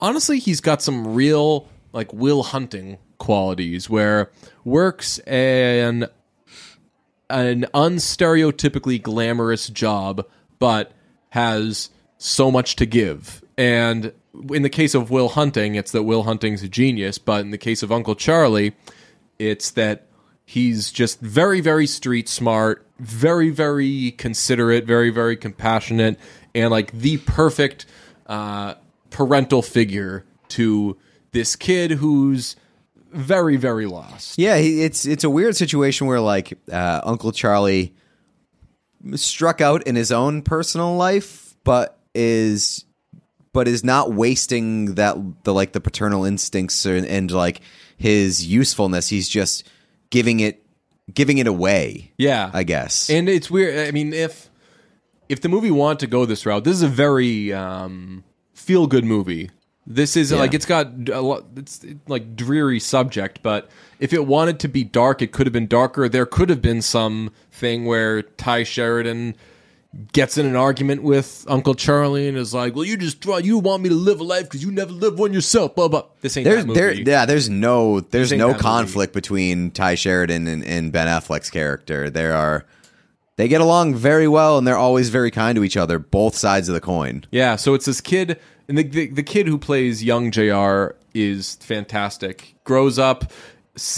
Honestly, 0.00 0.38
he's 0.38 0.60
got 0.60 0.80
some 0.80 1.14
real, 1.14 1.68
like, 1.92 2.12
Will 2.12 2.42
Hunting 2.42 2.98
qualities 3.18 3.90
where 3.90 4.30
works 4.64 5.18
an 5.20 6.06
an 7.30 7.66
unstereotypically 7.72 9.00
glamorous 9.02 9.68
job, 9.68 10.26
but 10.58 10.92
has 11.30 11.90
so 12.18 12.50
much 12.50 12.76
to 12.76 12.86
give. 12.86 13.42
And 13.56 14.12
in 14.52 14.62
the 14.62 14.68
case 14.70 14.94
of 14.94 15.10
Will 15.10 15.30
Hunting, 15.30 15.74
it's 15.74 15.92
that 15.92 16.02
Will 16.02 16.24
Hunting's 16.24 16.62
a 16.62 16.68
genius, 16.68 17.18
but 17.18 17.40
in 17.40 17.50
the 17.50 17.58
case 17.58 17.82
of 17.82 17.90
Uncle 17.90 18.14
Charlie, 18.14 18.74
it's 19.38 19.70
that 19.72 20.06
he's 20.44 20.90
just 20.90 21.20
very, 21.20 21.60
very 21.60 21.86
street 21.86 22.28
smart, 22.28 22.86
very, 22.98 23.50
very 23.50 24.12
considerate, 24.12 24.84
very, 24.84 25.10
very 25.10 25.36
compassionate, 25.36 26.18
and 26.54 26.70
like 26.70 26.92
the 26.92 27.18
perfect 27.18 27.86
uh, 28.26 28.74
parental 29.10 29.62
figure 29.62 30.24
to 30.48 30.96
this 31.32 31.56
kid 31.56 31.92
who's 31.92 32.56
very, 33.12 33.56
very 33.56 33.86
lost. 33.86 34.38
Yeah, 34.38 34.58
he, 34.58 34.82
it's 34.82 35.06
it's 35.06 35.24
a 35.24 35.30
weird 35.30 35.56
situation 35.56 36.06
where 36.06 36.20
like 36.20 36.58
uh, 36.70 37.00
Uncle 37.04 37.32
Charlie 37.32 37.94
struck 39.14 39.60
out 39.60 39.82
in 39.84 39.96
his 39.96 40.12
own 40.12 40.42
personal 40.42 40.96
life, 40.96 41.56
but 41.64 41.98
is 42.14 42.84
but 43.52 43.66
is 43.66 43.82
not 43.82 44.12
wasting 44.12 44.94
that 44.94 45.16
the 45.44 45.52
like 45.52 45.72
the 45.72 45.80
paternal 45.80 46.24
instincts 46.24 46.84
and, 46.84 47.06
and 47.06 47.30
like 47.30 47.60
his 47.96 48.46
usefulness. 48.46 49.08
He's 49.08 49.28
just 49.28 49.68
giving 50.10 50.40
it 50.40 50.62
giving 51.12 51.38
it 51.38 51.46
away. 51.46 52.12
Yeah, 52.18 52.50
I 52.52 52.62
guess. 52.62 53.10
And 53.10 53.28
it's 53.28 53.50
weird. 53.50 53.88
I 53.88 53.90
mean, 53.90 54.12
if 54.12 54.50
if 55.28 55.40
the 55.40 55.48
movie 55.48 55.70
wanted 55.70 56.00
to 56.00 56.06
go 56.06 56.26
this 56.26 56.44
route, 56.46 56.64
this 56.64 56.74
is 56.74 56.82
a 56.82 56.88
very 56.88 57.52
um, 57.52 58.24
feel 58.52 58.86
good 58.86 59.04
movie. 59.04 59.50
This 59.86 60.16
is 60.16 60.30
like 60.32 60.54
it's 60.54 60.66
got 60.66 61.08
a 61.08 61.20
lot. 61.20 61.44
It's 61.56 61.84
like 62.06 62.36
dreary 62.36 62.78
subject, 62.78 63.42
but 63.42 63.68
if 63.98 64.12
it 64.12 64.26
wanted 64.26 64.60
to 64.60 64.68
be 64.68 64.84
dark, 64.84 65.22
it 65.22 65.32
could 65.32 65.46
have 65.46 65.52
been 65.52 65.66
darker. 65.66 66.08
There 66.08 66.26
could 66.26 66.48
have 66.50 66.62
been 66.62 66.82
some 66.82 67.32
thing 67.50 67.86
where 67.86 68.22
Tye 68.22 68.62
Sheridan 68.62 69.34
gets 70.12 70.38
in 70.38 70.46
an 70.46 70.54
argument 70.54 71.02
with 71.02 71.44
Uncle 71.48 71.74
Charlie 71.74 72.28
and 72.28 72.36
is 72.36 72.54
like, 72.54 72.76
"Well, 72.76 72.84
you 72.84 72.96
just 72.96 73.20
try. 73.20 73.38
You 73.38 73.58
want 73.58 73.82
me 73.82 73.88
to 73.88 73.94
live 73.94 74.20
a 74.20 74.22
life 74.24 74.44
because 74.44 74.62
you 74.62 74.70
never 74.70 74.92
live 74.92 75.18
one 75.18 75.32
yourself." 75.32 75.74
Blah 75.74 75.88
blah. 75.88 76.04
This 76.20 76.36
ain't 76.36 76.44
there's 76.44 76.66
that 76.66 76.74
there 76.74 76.90
movie. 76.90 77.04
yeah 77.10 77.26
there's 77.26 77.48
no 77.48 78.00
there's 78.00 78.30
no 78.30 78.48
that 78.48 78.52
movie. 78.52 78.60
conflict 78.60 79.12
between 79.12 79.70
Tye 79.72 79.96
Sheridan 79.96 80.46
and, 80.46 80.62
and 80.64 80.92
Ben 80.92 81.08
Affleck's 81.08 81.50
character. 81.50 82.10
There 82.10 82.34
are 82.34 82.64
they 83.36 83.48
get 83.48 83.62
along 83.62 83.94
very 83.94 84.28
well 84.28 84.58
and 84.58 84.66
they're 84.66 84.76
always 84.76 85.08
very 85.08 85.30
kind 85.30 85.56
to 85.56 85.64
each 85.64 85.76
other, 85.76 85.98
both 85.98 86.36
sides 86.36 86.68
of 86.68 86.74
the 86.74 86.80
coin. 86.80 87.24
Yeah, 87.30 87.56
so 87.56 87.72
it's 87.72 87.86
this 87.86 88.02
kid, 88.02 88.38
and 88.70 88.78
the, 88.78 88.84
the 88.84 89.06
the 89.08 89.22
kid 89.24 89.48
who 89.48 89.58
plays 89.58 90.02
young 90.04 90.30
Jr. 90.30 90.94
is 91.12 91.56
fantastic. 91.56 92.54
Grows 92.62 93.00
up 93.00 93.32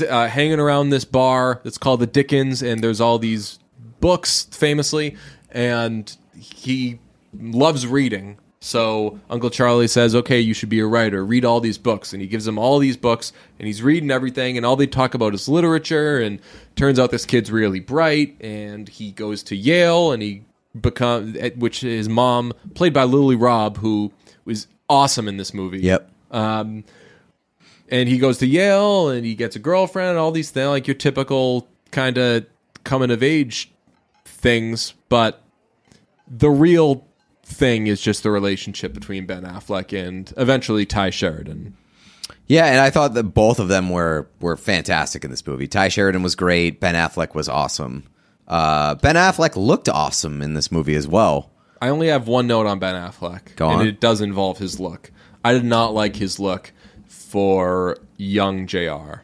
uh, 0.09 0.29
hanging 0.29 0.59
around 0.59 0.89
this 0.89 1.05
bar 1.05 1.61
that's 1.63 1.77
called 1.77 2.01
the 2.01 2.07
Dickens, 2.07 2.63
and 2.63 2.83
there's 2.83 3.01
all 3.01 3.19
these 3.19 3.59
books, 4.01 4.47
famously, 4.51 5.17
and 5.51 6.17
he 6.35 6.99
loves 7.39 7.87
reading. 7.87 8.39
So 8.61 9.21
Uncle 9.29 9.51
Charlie 9.51 9.89
says, 9.89 10.15
"Okay, 10.15 10.41
you 10.41 10.55
should 10.55 10.71
be 10.71 10.81
a 10.81 10.87
writer. 10.87 11.23
Read 11.23 11.45
all 11.45 11.61
these 11.61 11.77
books." 11.77 12.15
And 12.15 12.23
he 12.23 12.27
gives 12.27 12.49
him 12.49 12.59
all 12.59 12.79
these 12.79 12.97
books, 12.97 13.35
and 13.59 13.67
he's 13.67 13.83
reading 13.83 14.11
everything, 14.11 14.57
and 14.57 14.65
all 14.65 14.77
they 14.77 14.87
talk 14.87 15.13
about 15.13 15.35
is 15.35 15.49
literature. 15.49 16.19
And 16.19 16.41
turns 16.77 16.99
out 16.99 17.11
this 17.11 17.27
kid's 17.27 17.53
really 17.53 17.81
bright, 17.81 18.37
and 18.41 18.89
he 18.89 19.13
goes 19.13 19.43
to 19.45 19.55
Yale, 19.55 20.13
and 20.13 20.23
he 20.23 20.45
become 20.79 21.35
which 21.57 21.81
his 21.81 22.09
mom, 22.09 22.53
played 22.75 22.93
by 22.93 23.05
Lily 23.05 23.37
Rabe, 23.37 23.77
who 23.79 24.13
was 24.45 24.67
awesome 24.89 25.29
in 25.29 25.37
this 25.37 25.53
movie. 25.53 25.81
Yep. 25.81 26.11
Um, 26.31 26.85
and 27.89 28.09
he 28.09 28.19
goes 28.19 28.39
to 28.39 28.47
Yale, 28.47 29.09
and 29.11 29.25
he 29.25 29.35
gets 29.35 29.55
a 29.57 29.59
girlfriend, 29.59 30.11
and 30.11 30.19
all 30.19 30.31
these 30.31 30.51
things, 30.51 30.69
like 30.69 30.87
your 30.87 30.95
typical 30.95 31.69
kind 31.91 32.17
of 32.19 32.47
coming 32.85 33.11
of 33.11 33.23
age 33.23 33.71
things. 34.25 34.95
But 35.09 35.43
the 36.27 36.51
real 36.51 37.07
thing 37.45 37.87
is 37.87 38.01
just 38.01 38.23
the 38.23 38.31
relationship 38.31 38.95
between 38.95 39.27
Ben 39.27 39.43
Affleck 39.43 39.93
and 39.93 40.33
eventually 40.37 40.87
Tye 40.87 41.11
Sheridan. 41.11 41.77
Yeah, 42.47 42.67
and 42.67 42.81
I 42.81 42.91
thought 42.91 43.15
that 43.15 43.25
both 43.25 43.59
of 43.59 43.69
them 43.69 43.91
were 43.91 44.29
were 44.41 44.57
fantastic 44.57 45.25
in 45.25 45.31
this 45.31 45.47
movie. 45.47 45.69
Tye 45.69 45.89
Sheridan 45.89 46.23
was 46.23 46.35
great. 46.35 46.81
Ben 46.81 46.95
Affleck 46.95 47.35
was 47.35 47.49
awesome. 47.49 48.05
Uh, 48.53 48.97
ben 48.97 49.15
Affleck 49.15 49.57
looked 49.57 49.89
awesome 49.89 50.43
in 50.43 50.53
this 50.53 50.71
movie 50.71 50.95
as 50.95 51.09
well. 51.09 51.51
I 51.81 51.89
only 51.89 52.09
have 52.09 52.29
one 52.29 52.47
note 52.47 52.67
on 52.67 52.79
Ben 52.79 52.95
Affleck, 52.95 53.57
Go 53.57 53.71
and 53.71 53.89
it 53.89 53.99
does 53.99 54.21
involve 54.21 54.59
his 54.59 54.79
look. 54.79 55.11
I 55.43 55.55
did 55.55 55.65
not 55.65 55.95
like 55.95 56.17
his 56.17 56.39
look 56.39 56.71
for 57.09 57.97
young 58.19 58.67
Jr. 58.67 59.23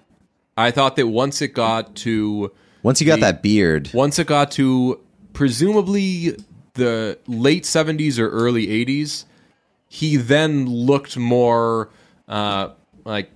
I 0.56 0.70
thought 0.70 0.96
that 0.96 1.08
once 1.08 1.42
it 1.42 1.48
got 1.48 1.94
to 1.96 2.52
Once 2.82 3.02
you 3.02 3.06
got 3.06 3.20
that 3.20 3.42
beard, 3.42 3.90
once 3.92 4.18
it 4.18 4.26
got 4.26 4.50
to 4.52 4.98
presumably 5.34 6.34
the 6.72 7.18
late 7.26 7.64
70s 7.64 8.18
or 8.18 8.30
early 8.30 8.66
80s, 8.66 9.26
he 9.90 10.16
then 10.16 10.64
looked 10.64 11.18
more 11.18 11.90
uh, 12.28 12.70
like 13.04 13.30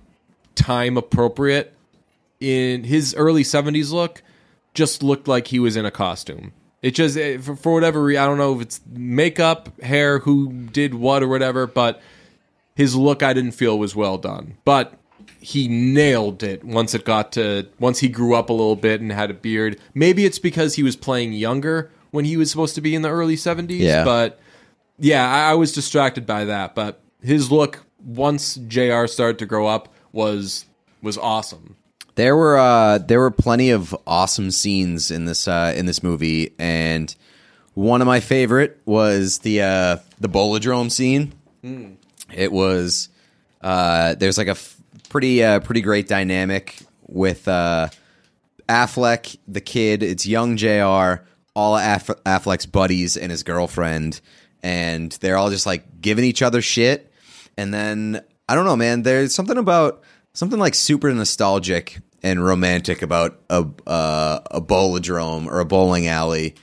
time 0.55 0.97
appropriate. 0.97 1.69
In 2.39 2.83
his 2.83 3.13
early 3.15 3.43
70s 3.43 3.91
look, 3.91 4.23
just 4.73 5.03
looked 5.03 5.27
like 5.27 5.47
he 5.47 5.59
was 5.59 5.75
in 5.75 5.85
a 5.85 5.91
costume. 5.91 6.51
It 6.81 6.95
just, 6.95 7.15
eh, 7.17 7.37
for, 7.37 7.55
for 7.55 7.73
whatever 7.73 8.03
reason, 8.03 8.21
I 8.23 8.25
don't 8.25 8.37
know 8.37 8.55
if 8.55 8.61
it's 8.61 8.81
makeup, 8.89 9.79
hair, 9.81 10.19
who 10.19 10.51
did 10.51 10.93
what 10.95 11.23
or 11.23 11.27
whatever, 11.29 11.65
but 11.67 12.01
his 12.75 12.95
look 12.95 13.23
I 13.23 13.33
didn't 13.33 13.51
feel 13.53 13.77
was 13.79 13.95
well 13.95 14.17
done. 14.17 14.57
But 14.65 14.97
he 15.39 15.67
nailed 15.67 16.41
it 16.43 16.63
once 16.63 16.93
it 16.93 17.05
got 17.05 17.31
to 17.33 17.67
once 17.79 17.99
he 17.99 18.07
grew 18.09 18.33
up 18.35 18.49
a 18.49 18.53
little 18.53 18.75
bit 18.75 18.99
and 19.01 19.11
had 19.11 19.29
a 19.29 19.33
beard. 19.33 19.79
Maybe 19.93 20.25
it's 20.25 20.39
because 20.39 20.75
he 20.75 20.83
was 20.83 20.95
playing 20.95 21.33
younger 21.33 21.91
when 22.11 22.25
he 22.25 22.35
was 22.37 22.49
supposed 22.51 22.75
to 22.75 22.81
be 22.81 22.95
in 22.95 23.01
the 23.01 23.09
early 23.09 23.35
70s, 23.35 23.79
Yeah. 23.79 24.03
but 24.03 24.39
yeah, 24.99 25.27
I, 25.29 25.51
I 25.51 25.53
was 25.55 25.71
distracted 25.71 26.25
by 26.25 26.45
that, 26.45 26.75
but 26.75 27.01
his 27.21 27.51
look 27.51 27.85
once 28.03 28.55
JR 28.55 29.05
started 29.07 29.39
to 29.39 29.45
grow 29.45 29.67
up 29.67 29.93
was 30.11 30.65
was 31.01 31.17
awesome. 31.17 31.75
There 32.15 32.35
were 32.35 32.57
uh, 32.57 32.97
there 32.99 33.19
were 33.19 33.31
plenty 33.31 33.71
of 33.71 33.95
awesome 34.05 34.51
scenes 34.51 35.09
in 35.11 35.25
this 35.25 35.47
uh, 35.47 35.73
in 35.75 35.85
this 35.87 36.03
movie, 36.03 36.53
and 36.59 37.13
one 37.73 38.01
of 38.01 38.07
my 38.07 38.19
favorite 38.19 38.79
was 38.85 39.39
the 39.39 39.61
uh, 39.61 39.97
the 40.19 40.29
bowladrome 40.29 40.91
scene. 40.91 41.33
It 42.31 42.51
was 42.51 43.09
uh, 43.61 44.15
there's 44.15 44.37
like 44.37 44.47
a 44.47 44.51
f- 44.51 44.77
pretty 45.09 45.43
uh, 45.43 45.59
pretty 45.61 45.81
great 45.81 46.07
dynamic 46.07 46.77
with 47.07 47.47
uh, 47.47 47.89
Affleck, 48.69 49.37
the 49.47 49.61
kid. 49.61 50.03
It's 50.03 50.25
young 50.27 50.57
Jr. 50.57 51.23
All 51.55 51.77
Aff- 51.77 52.07
Affleck's 52.25 52.65
buddies 52.65 53.17
and 53.17 53.31
his 53.31 53.43
girlfriend, 53.43 54.21
and 54.61 55.11
they're 55.13 55.37
all 55.37 55.49
just 55.49 55.65
like 55.65 56.01
giving 56.01 56.25
each 56.25 56.41
other 56.41 56.61
shit. 56.61 57.11
And 57.57 57.73
then 57.73 58.21
I 58.47 58.55
don't 58.55 58.65
know, 58.65 58.75
man. 58.75 59.01
There's 59.03 59.33
something 59.33 59.57
about 59.57 60.03
something 60.33 60.59
like 60.59 60.75
super 60.75 61.13
nostalgic 61.13 61.99
and 62.21 62.43
romantic 62.43 63.01
about 63.01 63.39
a 63.49 63.65
uh, 63.87 64.39
a 64.51 64.61
bowladrome 64.61 65.47
or 65.47 65.59
a 65.59 65.65
bowling 65.65 66.07
alley 66.07 66.55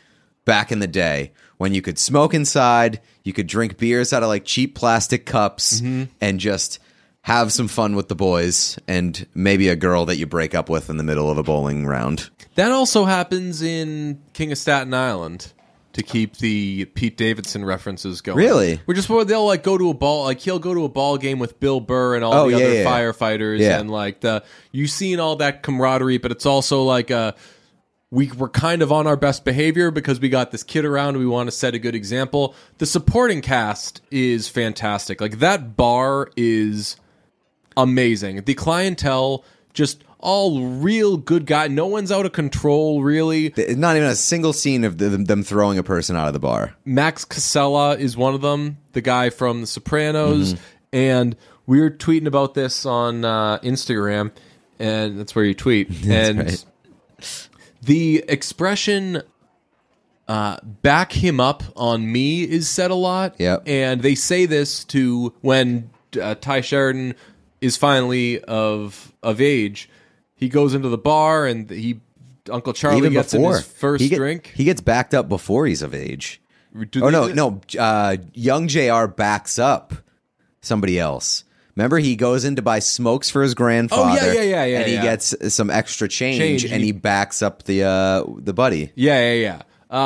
back 0.45 0.73
in 0.73 0.79
the 0.81 0.87
day 0.87 1.33
when 1.61 1.75
you 1.75 1.83
could 1.83 1.99
smoke 1.99 2.33
inside, 2.33 3.03
you 3.23 3.35
could 3.35 3.47
drink 3.47 3.77
beers 3.77 4.15
out 4.15 4.23
of 4.23 4.31
like 4.31 4.47
cheap 4.47 4.75
plastic 4.75 5.27
cups, 5.27 5.81
and 6.19 6.41
just 6.41 6.79
have 7.21 7.53
some 7.53 7.69
fun 7.69 7.95
with 7.95 8.09
the 8.09 8.15
boys 8.15 8.79
and 8.89 9.27
maybe 9.35 9.69
a 9.69 9.77
girl 9.77 10.07
that 10.07 10.17
you 10.17 10.25
break 10.25 10.55
up 10.55 10.71
with 10.71 10.89
in 10.89 10.97
the 10.97 11.03
middle 11.03 11.31
of 11.31 11.37
a 11.37 11.43
bowling 11.43 11.85
round. 11.85 12.31
That 12.55 12.73
also 12.73 13.05
happens 13.05 13.61
in 13.61 14.23
King 14.33 14.53
of 14.53 14.57
Staten 14.57 14.95
Island 14.95 15.53
to 15.93 16.03
keep 16.03 16.37
the 16.37 16.85
Pete 16.85 17.17
Davidson 17.17 17.65
references 17.65 18.21
going. 18.21 18.39
Really? 18.39 18.77
Which 18.85 18.97
is 18.97 19.09
where 19.09 19.25
they'll 19.25 19.47
like 19.47 19.63
go 19.65 19.77
to 19.77 19.91
a 19.91 19.95
ball 19.95 20.25
like 20.25 20.39
he'll 20.41 20.59
go 20.61 20.73
to 20.73 20.85
a 20.85 20.89
ball 20.89 21.19
game 21.19 21.39
with 21.39 21.59
Bill 21.59 21.81
Burr 21.81 22.15
and 22.15 22.25
all 22.25 22.33
Oh, 22.33 22.51
the 22.51 22.59
yeah, 22.59 22.65
other 22.65 22.75
yeah, 22.75 22.85
firefighters 22.85 23.59
Yeah. 23.59 23.81
and 23.81 23.91
like 23.91 24.21
the 24.21 24.45
you 24.71 24.87
seen 24.87 25.19
all 25.19 25.37
that 25.37 25.63
camaraderie, 25.63 26.19
but 26.19 26.31
it's 26.31 26.47
also 26.47 26.83
like 26.85 27.11
a 27.11 27.35
we 28.13 28.31
were 28.33 28.49
kind 28.49 28.83
of 28.83 28.91
on 28.91 29.07
our 29.07 29.17
best 29.17 29.45
behavior 29.45 29.91
because 29.93 30.19
we 30.21 30.29
got 30.29 30.51
this 30.51 30.63
kid 30.65 30.85
around. 30.85 31.17
We 31.17 31.27
want 31.27 31.49
to 31.49 31.53
set 31.53 31.75
a 31.75 31.79
good 31.79 31.95
example. 31.95 32.55
The 32.79 32.87
supporting 32.87 33.41
cast 33.41 34.01
is 34.11 34.49
fantastic. 34.49 35.21
Like 35.21 35.39
that 35.39 35.77
bar 35.77 36.29
is 36.37 36.97
amazing. 37.77 38.43
The 38.45 38.55
clientele 38.55 39.45
just 39.73 40.03
all 40.23 40.63
real 40.67 41.17
good 41.17 41.47
guy. 41.47 41.69
No 41.69 41.87
one's 41.87 42.13
out 42.13 42.27
of 42.27 42.33
control 42.33 43.03
really. 43.03 43.53
Not 43.57 43.97
even 43.97 44.09
a 44.09 44.15
single 44.15 44.53
scene 44.53 44.85
of 44.85 44.99
them 44.99 45.43
throwing 45.43 45.79
a 45.79 45.83
person 45.83 46.15
out 46.17 46.27
of 46.29 46.33
the 46.35 46.39
bar. 46.39 46.75
Max 46.85 47.25
Casella 47.25 47.97
is 47.97 48.17
one 48.17 48.35
of 48.35 48.41
them, 48.43 48.77
the 48.93 49.01
guy 49.01 49.31
from 49.31 49.63
The 49.63 49.67
Sopranos, 49.67 50.55
Mm-hmm. 50.55 50.63
and 50.93 51.37
we 51.67 51.81
were 51.81 51.91
tweeting 51.91 52.27
about 52.27 52.55
this 52.55 52.85
on 52.85 53.25
uh, 53.25 53.59
Instagram, 53.61 54.31
and 54.79 55.19
that's 55.19 55.35
where 55.35 55.45
you 55.45 55.55
tweet. 55.55 55.89
and 56.09 56.39
right. 56.39 56.65
the 57.83 58.25
expression 58.29 59.23
uh, 60.29 60.59
"back 60.63 61.13
him 61.13 61.41
up 61.41 61.63
on 61.77 62.11
me" 62.11 62.43
is 62.43 62.69
said 62.69 62.91
a 62.91 62.95
lot. 62.95 63.35
Yep. 63.39 63.63
and 63.67 64.03
they 64.03 64.15
say 64.15 64.47
this 64.47 64.85
to 64.87 65.33
when 65.41 65.91
uh, 66.21 66.35
Ty 66.35 66.61
Sheridan 66.63 67.15
is 67.61 67.77
finally 67.77 68.41
of 68.45 69.13
of 69.23 69.41
age. 69.41 69.89
He 70.41 70.49
goes 70.49 70.75
into 70.75 70.89
the 70.89 70.99
bar 70.99 71.47
and 71.47 71.71
he 71.71 72.01
Uncle 72.51 72.73
Charlie 72.73 72.99
Even 72.99 73.13
gets 73.13 73.33
before 73.33 73.57
his 73.59 73.67
first 73.67 74.03
he 74.03 74.09
get- 74.09 74.17
drink. 74.17 74.53
he 74.57 74.65
gets 74.65 74.81
backed 74.81 75.15
up 75.15 75.29
before 75.29 75.67
he's 75.67 75.83
of 75.83 75.95
age. 75.95 76.41
Do 76.91 77.05
Oh 77.05 77.11
no, 77.11 77.29
do- 77.29 77.35
no. 77.35 77.61
Uh, 77.79 78.17
young 78.33 78.67
Jr. 78.69 79.07
backs 79.07 79.59
up 79.59 79.93
somebody 80.63 80.99
else. 80.99 81.45
Remember, 81.77 81.99
he 81.99 82.17
goes 82.17 82.45
in 82.45 82.57
to 82.57 82.63
buy 82.63 82.79
smokes 82.81 83.31
for 83.31 83.43
his 83.43 83.55
grandfather. 83.55 84.19
Oh, 84.21 84.33
yeah, 84.33 84.43
yeah, 84.43 84.65
yeah, 84.65 84.79
And 84.81 84.89
he 84.89 84.95
yeah. 84.95 85.03
gets 85.03 85.55
some 85.55 85.71
extra 85.71 86.09
change, 86.09 86.39
Change, 86.39 86.65
and 86.65 86.81
he- 86.81 86.87
he 86.87 86.93
backs 86.93 87.43
up 87.43 87.63
the 87.65 87.85
uh, 87.85 88.25
the 88.39 88.53
buddy. 88.53 88.93
Yeah, 88.97 89.33
yeah, 89.33 89.35
yeah. 89.35 89.63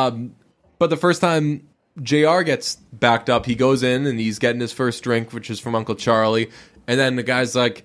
Um, 0.06 0.34
but 0.78 0.90
the 0.90 0.96
first 0.96 1.20
time 1.20 1.66
JR 2.02 2.42
gets 2.42 2.76
backed 2.92 3.30
up, 3.30 3.46
he 3.46 3.54
goes 3.54 3.82
in 3.82 4.06
and 4.06 4.18
he's 4.18 4.38
getting 4.38 4.60
his 4.60 4.72
first 4.72 5.02
drink, 5.04 5.32
which 5.32 5.48
is 5.50 5.60
from 5.60 5.74
Uncle 5.74 5.94
Charlie. 5.94 6.50
And 6.86 6.98
then 7.00 7.16
the 7.16 7.22
guy's 7.22 7.54
like, 7.54 7.84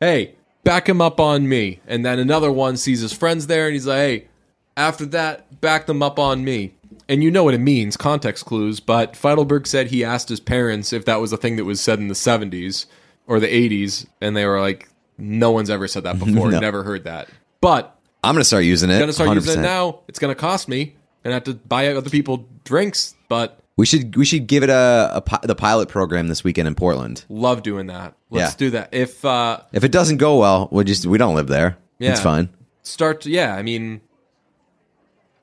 hey, 0.00 0.34
back 0.68 0.86
him 0.86 1.00
up 1.00 1.18
on 1.18 1.48
me. 1.48 1.80
And 1.86 2.04
then 2.04 2.18
another 2.18 2.52
one 2.52 2.76
sees 2.76 3.00
his 3.00 3.12
friends 3.12 3.46
there 3.46 3.66
and 3.66 3.72
he's 3.72 3.86
like, 3.86 3.96
hey, 3.96 4.28
after 4.76 5.06
that, 5.06 5.62
back 5.62 5.86
them 5.86 6.02
up 6.02 6.18
on 6.18 6.44
me. 6.44 6.74
And 7.08 7.24
you 7.24 7.30
know 7.30 7.42
what 7.42 7.54
it 7.54 7.58
means, 7.58 7.96
context 7.96 8.44
clues. 8.44 8.78
But 8.78 9.16
Feidelberg 9.16 9.66
said 9.66 9.86
he 9.86 10.04
asked 10.04 10.28
his 10.28 10.40
parents 10.40 10.92
if 10.92 11.06
that 11.06 11.22
was 11.22 11.32
a 11.32 11.38
thing 11.38 11.56
that 11.56 11.64
was 11.64 11.80
said 11.80 11.98
in 12.00 12.08
the 12.08 12.14
70s 12.14 12.84
or 13.26 13.40
the 13.40 13.46
80s. 13.46 14.06
And 14.20 14.36
they 14.36 14.44
were 14.44 14.60
like, 14.60 14.90
no 15.16 15.50
one's 15.52 15.70
ever 15.70 15.88
said 15.88 16.04
that 16.04 16.18
before. 16.24 16.50
No. 16.50 16.60
Never 16.60 16.82
heard 16.82 17.04
that. 17.04 17.30
But 17.62 17.98
I'm 18.22 18.34
gonna 18.34 18.44
start 18.44 18.64
using 18.64 18.90
it. 18.90 18.98
gonna 18.98 19.12
start 19.14 19.34
using 19.34 19.60
it 19.60 19.62
now. 19.62 20.00
It's 20.06 20.18
gonna 20.18 20.34
cost 20.34 20.68
me, 20.68 20.94
and 21.24 21.32
I 21.32 21.34
have 21.34 21.44
to 21.44 21.54
buy 21.54 21.88
other 21.88 22.10
people 22.10 22.46
drinks. 22.64 23.14
But 23.28 23.58
We 23.78 23.86
should 23.86 24.14
we 24.16 24.24
should 24.24 24.46
give 24.48 24.62
it 24.64 24.70
a, 24.70 25.22
a 25.24 25.46
the 25.46 25.54
pilot 25.54 25.88
program 25.88 26.26
this 26.28 26.42
weekend 26.44 26.66
in 26.68 26.74
Portland. 26.74 27.24
love 27.28 27.62
doing 27.62 27.86
that. 27.86 28.14
Let's 28.28 28.52
Yeah. 28.52 28.56
do 28.58 28.70
that. 28.70 28.88
If 28.92 29.24
uh, 29.24 29.60
If 29.72 29.84
it 29.84 29.92
doesn't 29.92 30.16
go 30.18 30.38
well, 30.38 30.68
we 30.72 30.82
just 30.84 31.06
we 31.06 31.16
don't 31.16 31.34
live 31.36 31.46
there. 31.46 31.78
Yeah. 32.00 32.10
It's 32.10 32.20
fine. 32.20 32.48
start, 32.82 33.20
to, 33.22 33.30
yeah. 33.30 33.54
I 33.54 33.62
mean, 33.62 34.00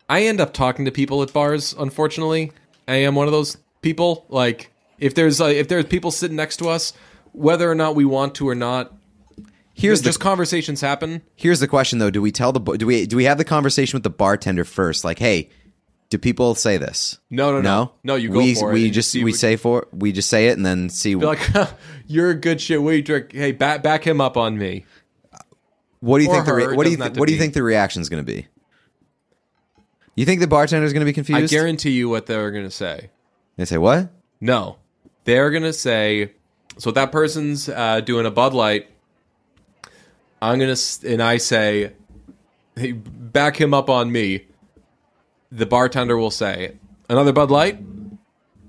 I 0.09 0.23
end 0.23 0.39
up 0.41 0.53
talking 0.53 0.85
to 0.85 0.91
people 0.91 1.23
at 1.23 1.33
bars. 1.33 1.73
Unfortunately, 1.77 2.51
I 2.87 2.95
am 2.95 3.15
one 3.15 3.25
of 3.27 3.31
those 3.31 3.57
people. 3.81 4.25
Like, 4.29 4.71
if 4.99 5.15
there's 5.15 5.39
uh, 5.41 5.45
if 5.45 5.67
there's 5.67 5.85
people 5.85 6.11
sitting 6.11 6.35
next 6.35 6.57
to 6.57 6.67
us, 6.69 6.93
whether 7.31 7.69
or 7.71 7.75
not 7.75 7.95
we 7.95 8.05
want 8.05 8.35
to 8.35 8.47
or 8.49 8.55
not, 8.55 8.93
Here's 9.73 10.01
just 10.01 10.19
the 10.19 10.23
conversations 10.23 10.79
happen. 10.81 11.21
here's 11.35 11.59
the 11.59 11.67
question 11.67 11.99
though. 11.99 12.09
Do 12.09 12.21
we 12.21 12.31
tell 12.31 12.51
the 12.51 12.59
do 12.77 12.85
we 12.85 13.05
do 13.05 13.15
we 13.15 13.23
have 13.25 13.37
the 13.37 13.43
conversation 13.45 13.95
with 13.97 14.03
the 14.03 14.09
bartender 14.09 14.63
first? 14.63 15.03
Like, 15.03 15.19
hey, 15.19 15.49
do 16.09 16.17
people 16.17 16.55
say 16.55 16.77
this? 16.77 17.19
No, 17.29 17.51
no, 17.51 17.61
no, 17.61 17.61
No, 17.61 17.93
no. 18.03 18.15
You 18.15 18.29
go 18.29 18.37
we, 18.37 18.55
for 18.55 18.71
it. 18.71 18.73
We 18.73 18.91
just 18.91 19.15
we 19.15 19.33
say 19.33 19.55
for 19.55 19.87
we 19.91 20.11
just 20.11 20.29
say 20.29 20.47
it 20.47 20.57
and 20.57 20.65
then 20.65 20.89
see 20.89 21.15
be 21.15 21.25
like, 21.25 21.51
"You're 22.07 22.31
a 22.31 22.35
good 22.35 22.61
shit. 22.61 22.81
What 22.81 22.91
do 22.91 22.97
you 22.97 23.03
drink? 23.03 23.31
Hey, 23.31 23.51
back 23.51 23.83
back 23.83 24.05
him 24.05 24.21
up 24.21 24.37
on 24.37 24.57
me." 24.57 24.85
what 26.05 26.19
do 26.19 26.23
you 26.23 26.29
or 26.29 26.33
think 26.33 26.45
the 26.45 26.53
re- 26.53 26.75
what 26.75 26.85
do 26.85 26.91
you 26.91 26.97
th- 26.97 27.17
what 27.17 27.27
do 27.27 27.33
you 27.33 27.39
think 27.39 27.53
the 27.53 27.63
reaction 27.63 28.01
is 28.01 28.09
going 28.09 28.23
to 28.23 28.31
be? 28.31 28.47
You 30.13 30.25
think 30.25 30.39
the 30.39 30.47
bartender 30.47 30.85
is 30.85 30.93
going 30.93 31.01
to 31.01 31.05
be 31.05 31.13
confused? 31.13 31.53
I 31.53 31.57
guarantee 31.57 31.91
you 31.91 32.09
what 32.09 32.27
they're 32.27 32.51
gonna 32.51 32.71
say. 32.71 33.09
They 33.57 33.65
say 33.65 33.77
what? 33.77 34.09
No, 34.39 34.77
they're 35.23 35.49
gonna 35.51 35.73
say. 35.73 36.31
So 36.77 36.91
that 36.91 37.11
person's 37.11 37.67
uh, 37.69 38.01
doing 38.01 38.25
a 38.25 38.31
Bud 38.31 38.53
Light. 38.53 38.89
I'm 40.41 40.59
gonna 40.59 40.75
and 41.05 41.21
I 41.23 41.37
say, 41.37 41.93
hey, 42.75 42.91
back 42.91 43.59
him 43.59 43.73
up 43.73 43.89
on 43.89 44.11
me. 44.11 44.45
The 45.51 45.65
bartender 45.65 46.17
will 46.17 46.31
say 46.31 46.77
another 47.09 47.31
Bud 47.33 47.51
Light 47.51 47.79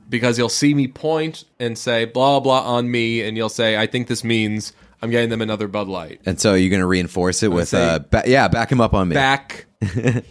because 0.09 0.39
you'll 0.39 0.49
see 0.49 0.75
me 0.75 0.87
point 0.89 1.45
and 1.59 1.77
say 1.77 2.05
blah 2.05 2.41
blah 2.41 2.61
on 2.63 2.91
me, 2.91 3.23
and 3.23 3.37
you'll 3.37 3.49
say 3.49 3.77
I 3.77 3.87
think 3.87 4.07
this 4.09 4.23
means 4.23 4.73
I'm 5.03 5.11
getting 5.11 5.31
them 5.31 5.43
another 5.43 5.69
Bud 5.69 5.89
Light. 5.89 6.21
And 6.27 6.41
so 6.41 6.55
you're 6.55 6.71
going 6.71 6.81
to 6.81 6.87
reinforce 6.87 7.43
it 7.43 7.49
with 7.49 7.69
say- 7.69 7.83
uh, 7.87 7.99
ba- 7.99 8.23
yeah, 8.27 8.49
back 8.49 8.71
him 8.73 8.81
up 8.81 8.95
on 8.95 9.09
me. 9.09 9.15
Back 9.15 9.67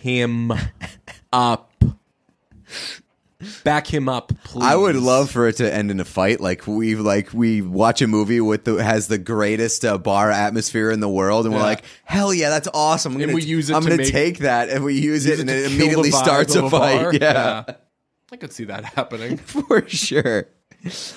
him 0.01 0.51
up. 1.33 1.71
Back 3.63 3.85
him 3.93 4.07
up, 4.07 4.31
please. 4.43 4.63
I 4.63 4.75
would 4.75 4.95
love 4.95 5.29
for 5.29 5.47
it 5.47 5.57
to 5.57 5.71
end 5.71 5.91
in 5.91 5.99
a 5.99 6.05
fight. 6.05 6.39
Like 6.39 6.65
we 6.67 6.95
like 6.95 7.33
we 7.33 7.61
watch 7.61 8.01
a 8.01 8.07
movie 8.07 8.39
with 8.41 8.63
the 8.63 8.75
has 8.83 9.07
the 9.07 9.17
greatest 9.17 9.83
uh, 9.83 9.97
bar 9.97 10.31
atmosphere 10.31 10.89
in 10.89 11.01
the 11.01 11.09
world, 11.09 11.45
and 11.45 11.53
we're 11.53 11.61
like, 11.61 11.83
hell 12.05 12.33
yeah, 12.33 12.49
that's 12.49 12.69
awesome. 12.73 13.13
I'm 13.15 13.21
And 13.21 13.29
gonna 13.31 13.35
we 13.35 13.43
use 13.43 13.69
it 13.69 13.75
I'm 13.75 13.83
to 13.83 13.89
gonna 13.89 14.03
make- 14.03 14.11
take 14.11 14.37
that, 14.39 14.69
and 14.69 14.83
we 14.85 14.93
use, 14.95 15.25
Use 15.25 15.37
it, 15.37 15.41
and 15.41 15.49
it 15.49 15.71
immediately 15.71 16.11
starts 16.11 16.55
of 16.55 16.65
a 16.65 16.69
fight. 16.69 17.01
bar. 17.01 17.13
Yeah, 17.13 17.63
I 18.31 18.37
could 18.37 18.53
see 18.53 18.63
that 18.65 18.85
happening. 18.85 19.37
for 19.37 19.87
sure. 19.87 20.47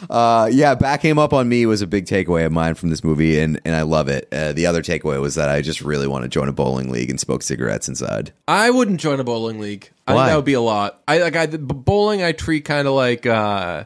Uh, 0.08 0.48
yeah, 0.52 0.74
back 0.74 1.02
him 1.02 1.18
up 1.18 1.32
on 1.32 1.48
me 1.48 1.66
was 1.66 1.82
a 1.82 1.86
big 1.86 2.06
takeaway 2.06 2.46
of 2.46 2.52
mine 2.52 2.74
from 2.74 2.88
this 2.90 3.04
movie, 3.04 3.38
and 3.38 3.60
and 3.64 3.74
I 3.74 3.82
love 3.82 4.08
it. 4.08 4.28
Uh, 4.32 4.52
the 4.52 4.66
other 4.66 4.82
takeaway 4.82 5.20
was 5.20 5.34
that 5.34 5.48
I 5.48 5.60
just 5.62 5.80
really 5.82 6.06
want 6.06 6.22
to 6.22 6.28
join 6.28 6.48
a 6.48 6.52
bowling 6.52 6.90
league 6.90 7.10
and 7.10 7.20
smoke 7.20 7.42
cigarettes 7.42 7.88
inside. 7.88 8.32
I 8.46 8.70
wouldn't 8.70 9.00
join 9.00 9.20
a 9.20 9.24
bowling 9.24 9.58
league. 9.60 9.90
I 10.06 10.14
Why? 10.14 10.20
think 10.22 10.30
that 10.30 10.36
would 10.36 10.44
be 10.44 10.54
a 10.54 10.60
lot. 10.60 11.02
I 11.06 11.18
like 11.18 11.36
I 11.36 11.46
bowling. 11.46 12.22
I 12.22 12.32
treat 12.32 12.64
kind 12.64 12.88
of 12.88 12.94
like 12.94 13.26
uh, 13.26 13.84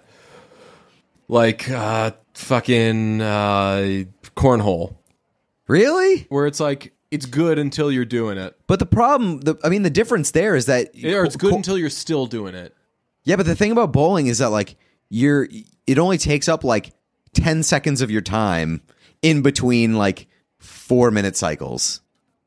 like 1.29 1.69
uh, 1.71 2.13
fucking 2.35 3.21
uh, 3.21 4.05
cornhole, 4.37 4.97
Really? 5.67 6.27
where 6.29 6.47
it's 6.47 6.61
like 6.61 6.93
it's 7.11 7.27
good 7.27 7.59
until 7.59 7.93
you're 7.93 8.05
doing 8.07 8.39
it, 8.39 8.57
But 8.67 8.79
the 8.79 8.87
problem, 8.87 9.41
the, 9.41 9.57
I 9.63 9.69
mean, 9.69 9.83
the 9.83 9.91
difference 9.91 10.31
there 10.31 10.57
is 10.57 10.67
that 10.67 10.91
or 11.05 11.25
it's 11.25 11.37
good 11.37 11.53
until 11.53 11.77
you're 11.77 11.91
still 11.91 12.27
doing 12.27 12.55
it. 12.55 12.75
Yeah, 13.25 13.37
but 13.37 13.45
the 13.47 13.55
thing 13.55 13.71
about 13.71 13.93
bowling 13.93 14.29
is 14.29 14.39
that 14.39 14.49
like 14.51 14.77
you're 15.11 15.47
it 15.87 15.99
only 15.99 16.19
takes 16.19 16.49
up 16.49 16.65
like 16.65 16.93
10 17.35 17.63
seconds 17.63 18.01
of 18.03 18.11
your 18.11 18.21
time 18.21 18.83
in 19.23 19.43
between 19.43 19.95
like 19.95 20.27
4 20.59 21.11
minute 21.11 21.37
cycles. 21.37 22.01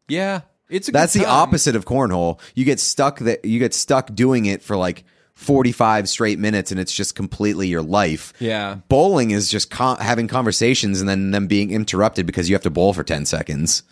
Yeah, 0.07 0.41
it's 0.69 0.87
a 0.87 0.91
That's 0.91 1.13
the 1.13 1.25
opposite 1.25 1.75
of 1.75 1.85
cornhole. 1.85 2.39
You 2.53 2.65
get 2.65 2.79
stuck 2.79 3.19
that 3.19 3.45
you 3.45 3.59
get 3.59 3.73
stuck 3.73 4.13
doing 4.13 4.45
it 4.45 4.61
for 4.61 4.77
like 4.77 5.03
45 5.33 6.07
straight 6.07 6.39
minutes 6.39 6.71
and 6.71 6.79
it's 6.79 6.93
just 6.93 7.15
completely 7.15 7.67
your 7.67 7.81
life. 7.81 8.33
Yeah, 8.39 8.75
Bowling 8.87 9.31
is 9.31 9.49
just 9.49 9.69
con- 9.69 9.97
having 9.97 10.27
conversations 10.27 11.01
and 11.01 11.09
then 11.09 11.31
them 11.31 11.47
being 11.47 11.71
interrupted 11.71 12.25
because 12.25 12.49
you 12.49 12.55
have 12.55 12.63
to 12.63 12.69
bowl 12.69 12.93
for 12.93 13.03
10 13.03 13.25
seconds. 13.25 13.83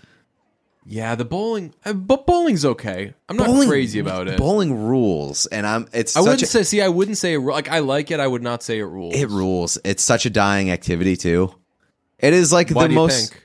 Yeah, 0.86 1.16
the 1.16 1.24
bowling, 1.26 1.74
uh, 1.86 1.94
but 1.94 2.28
bowling's 2.28 2.66
okay. 2.66 3.14
I'm 3.30 3.38
not 3.38 3.68
crazy 3.68 4.00
about 4.00 4.28
it. 4.28 4.38
Bowling 4.38 4.74
rules, 4.86 5.46
and 5.46 5.66
I'm. 5.66 5.88
It's 5.94 6.16
I 6.18 6.20
such 6.20 6.26
wouldn't 6.26 6.42
a, 6.44 6.48
say. 6.48 6.64
See, 6.64 6.82
I 6.82 6.90
wouldn't 6.90 7.18
say 7.18 7.34
it, 7.34 7.38
ru- 7.38 7.54
like 7.54 7.70
I 7.70 7.80
like 7.80 8.12
it. 8.12 8.20
I 8.20 8.28
would 8.28 8.42
not 8.44 8.64
say 8.64 8.80
it 8.80 8.84
rules. 8.86 9.16
it 9.16 9.30
rules. 9.30 9.78
It's 9.86 10.04
such 10.04 10.26
a 10.26 10.30
dying 10.30 10.72
activity 10.72 11.16
too. 11.16 11.56
It 12.20 12.34
is 12.34 12.52
like 12.52 12.70
Why 12.70 12.84
the 12.84 12.88
do 12.90 12.94
you 12.96 13.00
most 13.00 13.30
think? 13.32 13.44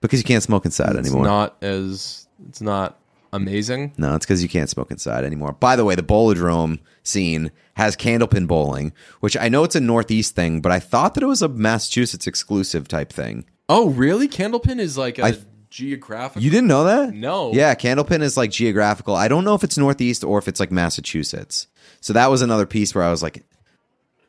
because 0.00 0.18
you 0.20 0.24
can't 0.24 0.42
smoke 0.42 0.64
inside 0.64 0.96
It's 0.96 1.08
anymore. 1.08 1.24
not 1.24 1.62
as. 1.62 2.26
It's 2.48 2.60
not 2.60 2.98
amazing. 3.32 3.92
No, 3.96 4.14
it's 4.16 4.26
because 4.26 4.42
you 4.42 4.48
can't 4.48 4.68
smoke 4.70 4.90
inside 4.90 5.24
anymore. 5.24 5.52
By 5.52 5.76
the 5.76 5.84
way, 5.84 5.94
the 5.94 6.02
Bowladrome 6.02 6.78
scene 7.04 7.50
has 7.74 7.96
candlepin 7.96 8.46
bowling, 8.48 8.92
which 9.20 9.36
I 9.36 9.48
know 9.48 9.62
it's 9.64 9.76
a 9.76 9.80
Northeast 9.80 10.34
thing, 10.34 10.60
but 10.60 10.72
I 10.72 10.80
thought 10.80 11.14
that 11.14 11.22
it 11.22 11.26
was 11.26 11.42
a 11.42 11.48
Massachusetts 11.48 12.26
exclusive 12.26 12.88
type 12.88 13.12
thing. 13.12 13.44
Oh, 13.68 13.90
really? 13.90 14.28
Candlepin 14.28 14.78
is 14.80 14.96
like 14.98 15.18
a 15.18 15.24
I- 15.26 15.38
geographical. 15.70 16.42
You 16.42 16.50
didn't 16.50 16.68
know 16.68 16.84
that? 16.84 17.12
No. 17.14 17.52
Yeah, 17.52 17.74
candlepin 17.74 18.22
is 18.22 18.36
like 18.36 18.50
geographical. 18.50 19.14
I 19.14 19.28
don't 19.28 19.44
know 19.44 19.54
if 19.54 19.64
it's 19.64 19.78
Northeast 19.78 20.24
or 20.24 20.38
if 20.38 20.48
it's 20.48 20.60
like 20.60 20.70
Massachusetts. 20.72 21.66
So 22.00 22.12
that 22.12 22.30
was 22.30 22.42
another 22.42 22.66
piece 22.66 22.94
where 22.94 23.04
I 23.04 23.10
was 23.10 23.22
like, 23.22 23.44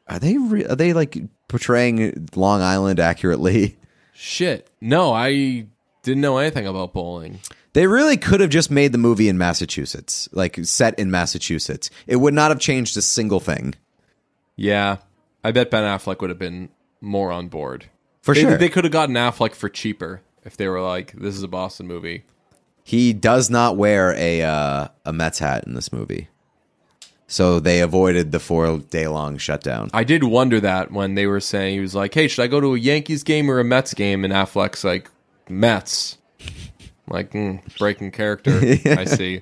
are 0.08 0.20
they 0.20 0.38
re- 0.38 0.66
are 0.66 0.76
they 0.76 0.94
like 0.94 1.18
portraying 1.48 2.30
Long 2.36 2.62
Island 2.62 3.00
accurately? 3.00 3.78
Shit. 4.14 4.70
No, 4.82 5.14
I 5.14 5.66
didn't 6.04 6.22
know 6.22 6.38
anything 6.38 6.68
about 6.68 6.94
bowling. 6.94 7.40
They 7.74 7.86
really 7.86 8.18
could 8.18 8.40
have 8.42 8.50
just 8.50 8.72
made 8.72 8.92
the 8.92 8.98
movie 8.98 9.30
in 9.30 9.38
Massachusetts, 9.38 10.28
like 10.32 10.58
set 10.64 10.98
in 10.98 11.12
Massachusetts. 11.12 11.90
It 12.08 12.16
would 12.16 12.34
not 12.34 12.50
have 12.50 12.60
changed 12.60 12.98
a 12.98 13.02
single 13.02 13.40
thing. 13.40 13.76
Yeah, 14.56 14.98
I 15.44 15.52
bet 15.52 15.70
Ben 15.72 15.84
Affleck 15.84 16.20
would 16.22 16.32
have 16.32 16.40
been 16.40 16.70
more 17.00 17.32
on 17.32 17.48
board. 17.48 17.86
For 18.22 18.34
They, 18.34 18.42
sure. 18.42 18.58
they 18.58 18.70
could 18.70 18.84
have 18.84 18.92
gotten 18.92 19.16
Affleck 19.16 19.54
for 19.56 19.70
cheaper 19.70 20.22
if 20.46 20.58
they 20.58 20.68
were 20.68 20.82
like, 20.82 21.14
"This 21.14 21.36
is 21.36 21.44
a 21.44 21.48
Boston 21.48 21.88
movie." 21.88 22.24
He 22.84 23.14
does 23.14 23.50
not 23.50 23.78
wear 23.78 24.14
a 24.16 24.42
uh, 24.42 24.88
a 25.06 25.14
Mets 25.14 25.40
hat 25.40 25.66
in 25.66 25.74
this 25.74 25.94
movie, 25.94 26.28
so 27.28 27.60
they 27.60 27.82
avoided 27.82 28.32
the 28.32 28.40
four 28.40 28.80
day 28.80 29.08
long 29.08 29.38
shutdown. 29.38 29.90
I 29.94 30.04
did 30.04 30.24
wonder 30.24 30.60
that 30.60 30.92
when 30.92 31.16
they 31.16 31.28
were 31.28 31.40
saying 31.40 31.76
he 31.76 31.80
was 31.80 31.96
like, 31.96 32.14
"Hey, 32.14 32.28
should 32.28 32.44
I 32.44 32.48
go 32.48 32.60
to 32.60 32.76
a 32.76 32.80
Yankees 32.80 33.24
game 33.24 33.50
or 33.50 33.60
a 33.60 33.64
Mets 33.64 33.94
game?" 33.94 34.24
And 34.24 34.34
Affleck's 34.34 34.84
like, 34.84 35.10
"Mets." 35.50 36.18
I'm 36.40 36.48
like 37.08 37.32
mm, 37.32 37.78
breaking 37.78 38.12
character. 38.12 38.60
I 38.86 39.06
see. 39.06 39.42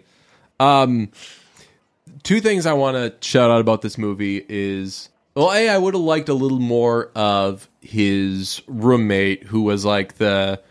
Um, 0.59 1.09
two 2.23 2.41
things 2.41 2.65
I 2.65 2.73
want 2.73 2.95
to 2.95 3.27
shout 3.27 3.51
out 3.51 3.61
about 3.61 3.81
this 3.81 3.97
movie 3.97 4.43
is 4.49 5.09
well, 5.35 5.51
a 5.51 5.69
I 5.69 5.77
would 5.77 5.93
have 5.93 6.01
liked 6.01 6.29
a 6.29 6.33
little 6.33 6.59
more 6.59 7.11
of 7.15 7.69
his 7.79 8.61
roommate 8.67 9.43
who 9.43 9.61
was 9.61 9.85
like 9.85 10.15
the 10.15 10.61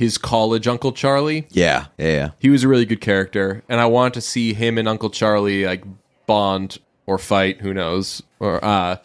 his 0.00 0.16
college 0.16 0.66
Uncle 0.66 0.92
Charlie. 0.92 1.46
Yeah, 1.50 1.88
yeah, 1.98 2.08
yeah. 2.08 2.30
He 2.38 2.48
was 2.48 2.64
a 2.64 2.68
really 2.68 2.86
good 2.86 3.02
character, 3.02 3.62
and 3.68 3.78
I 3.78 3.84
want 3.84 4.14
to 4.14 4.22
see 4.22 4.54
him 4.54 4.78
and 4.78 4.88
Uncle 4.88 5.10
Charlie 5.10 5.66
like 5.66 5.84
bond 6.24 6.78
or 7.04 7.18
fight. 7.18 7.60
Who 7.60 7.74
knows? 7.74 8.22
Or 8.38 8.64
uh, 8.64 8.96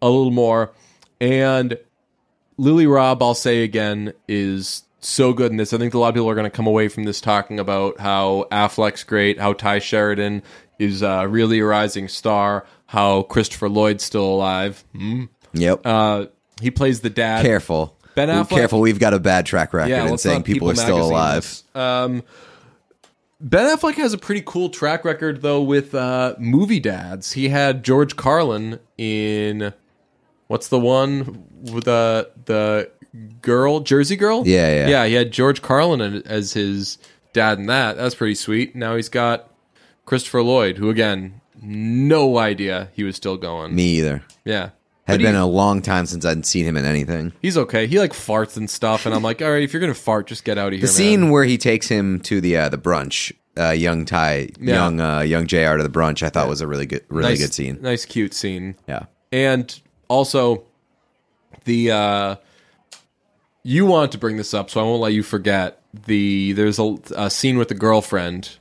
a 0.00 0.08
little 0.08 0.30
more. 0.30 0.70
And 1.20 1.76
Lily 2.56 2.86
Rabe, 2.86 3.20
I'll 3.20 3.34
say 3.34 3.64
again, 3.64 4.12
is 4.28 4.84
so 5.00 5.32
good 5.32 5.50
in 5.50 5.56
this. 5.56 5.72
I 5.72 5.78
think 5.78 5.94
a 5.94 5.98
lot 5.98 6.10
of 6.10 6.14
people 6.14 6.30
are 6.30 6.36
going 6.36 6.48
to 6.48 6.56
come 6.56 6.68
away 6.68 6.86
from 6.86 7.02
this 7.02 7.20
talking 7.20 7.58
about 7.58 7.98
how 7.98 8.46
Affleck's 8.52 9.02
great, 9.02 9.40
how 9.40 9.54
Tye 9.54 9.80
Sheridan 9.80 10.44
is 10.78 11.02
uh, 11.02 11.26
really 11.28 11.58
a 11.58 11.64
rising 11.64 12.06
star, 12.06 12.64
how 12.86 13.22
Christopher 13.22 13.68
Lloyd's 13.68 14.04
still 14.04 14.26
alive. 14.26 14.84
Yep. 15.52 15.80
Uh, 15.84 16.26
he 16.60 16.70
plays 16.70 17.00
the 17.00 17.10
dad. 17.10 17.44
careful. 17.44 17.97
Ben 18.18 18.28
Affleck- 18.28 18.48
Careful. 18.48 18.80
We've 18.80 18.98
got 18.98 19.14
a 19.14 19.20
bad 19.20 19.46
track 19.46 19.72
record 19.72 19.92
in 19.92 20.18
saying 20.18 20.38
not 20.38 20.44
people, 20.44 20.70
are 20.70 20.74
still 20.74 21.02
alive. 21.02 21.62
Um, 21.74 22.24
ben 23.40 23.76
Affleck 23.76 23.94
has 23.94 24.12
a 24.12 24.18
pretty 24.18 24.42
cool 24.44 24.70
track 24.70 25.04
record 25.04 25.42
though 25.42 25.62
with 25.62 25.94
uh, 25.94 26.34
movie 26.38 26.80
dads. 26.80 27.32
He 27.32 27.48
had 27.48 27.84
George 27.84 28.16
Carlin 28.16 28.80
in 28.96 29.72
what's 30.48 30.66
the 30.68 30.80
one 30.80 31.44
with 31.72 31.84
the 31.84 32.30
the 32.46 32.90
girl 33.40 33.80
Jersey 33.80 34.16
Girl? 34.16 34.42
Yeah, 34.46 34.68
yeah. 34.74 34.88
yeah. 34.88 35.06
He 35.06 35.14
had 35.14 35.30
George 35.30 35.62
Carlin 35.62 36.22
as 36.26 36.54
his 36.54 36.98
dad 37.32 37.58
in 37.58 37.66
that. 37.66 37.96
That's 37.96 38.16
pretty 38.16 38.34
sweet. 38.34 38.74
Now 38.74 38.96
he's 38.96 39.08
got 39.08 39.48
Christopher 40.06 40.42
Lloyd, 40.42 40.78
who 40.78 40.90
again, 40.90 41.40
no 41.62 42.38
idea 42.38 42.88
he 42.94 43.04
was 43.04 43.14
still 43.14 43.36
going. 43.36 43.76
Me 43.76 43.84
either. 43.98 44.24
Yeah. 44.44 44.70
Had 45.08 45.14
But 45.14 45.20
he- 45.20 45.26
been 45.26 45.34
a 45.36 45.46
long 45.46 45.80
time 45.82 46.04
since 46.06 46.24
I'd 46.24 46.44
seen 46.44 46.66
him 46.66 46.76
in 46.76 46.84
anything. 46.84 47.32
He's 47.42 47.56
okay. 47.56 47.86
He 47.86 47.98
like 47.98 48.12
farts 48.12 48.56
and 48.58 48.68
stuff, 48.68 49.06
and 49.06 49.14
I'm 49.14 49.22
like, 49.22 49.40
all 49.42 49.50
right, 49.50 49.62
if 49.62 49.72
you're 49.72 49.80
gonna 49.80 49.94
fart, 49.94 50.26
just 50.26 50.44
get 50.44 50.58
out 50.58 50.68
of 50.68 50.72
here. 50.74 50.80
The 50.82 50.86
man. 50.86 50.92
scene 50.92 51.30
where 51.30 51.44
he 51.44 51.56
takes 51.58 51.88
him 51.88 52.20
to 52.20 52.40
the 52.42 52.56
uh, 52.58 52.68
the 52.68 52.76
brunch, 52.78 53.32
uh, 53.58 53.70
young 53.70 54.04
Tye, 54.04 54.50
Yeah. 54.60 54.74
young 54.74 55.00
uh, 55.00 55.20
young 55.20 55.46
Jr. 55.46 55.78
to 55.78 55.82
the 55.82 55.88
brunch, 55.88 56.22
I 56.22 56.28
thought 56.28 56.46
was 56.46 56.60
a 56.60 56.66
really 56.66 56.84
good, 56.86 57.04
really 57.08 57.30
nice, 57.30 57.38
good 57.40 57.54
scene. 57.54 57.78
Nice, 57.80 58.04
cute 58.04 58.34
scene. 58.34 58.74
Yeah. 58.86 59.04
And 59.32 59.80
also, 60.08 60.64
the 61.64 61.90
uh, 61.90 62.36
you 63.62 63.86
want 63.86 64.12
to 64.12 64.18
bring 64.18 64.36
this 64.36 64.52
up, 64.54 64.68
so 64.70 64.78
I 64.80 64.84
won't 64.84 65.00
let 65.00 65.12
you 65.14 65.22
forget. 65.22 65.80
The 66.06 66.52
there's 66.52 66.78
a, 66.78 66.96
a 67.16 67.30
scene 67.30 67.56
with 67.56 67.68
the 67.68 67.74
girlfriend. 67.74 68.58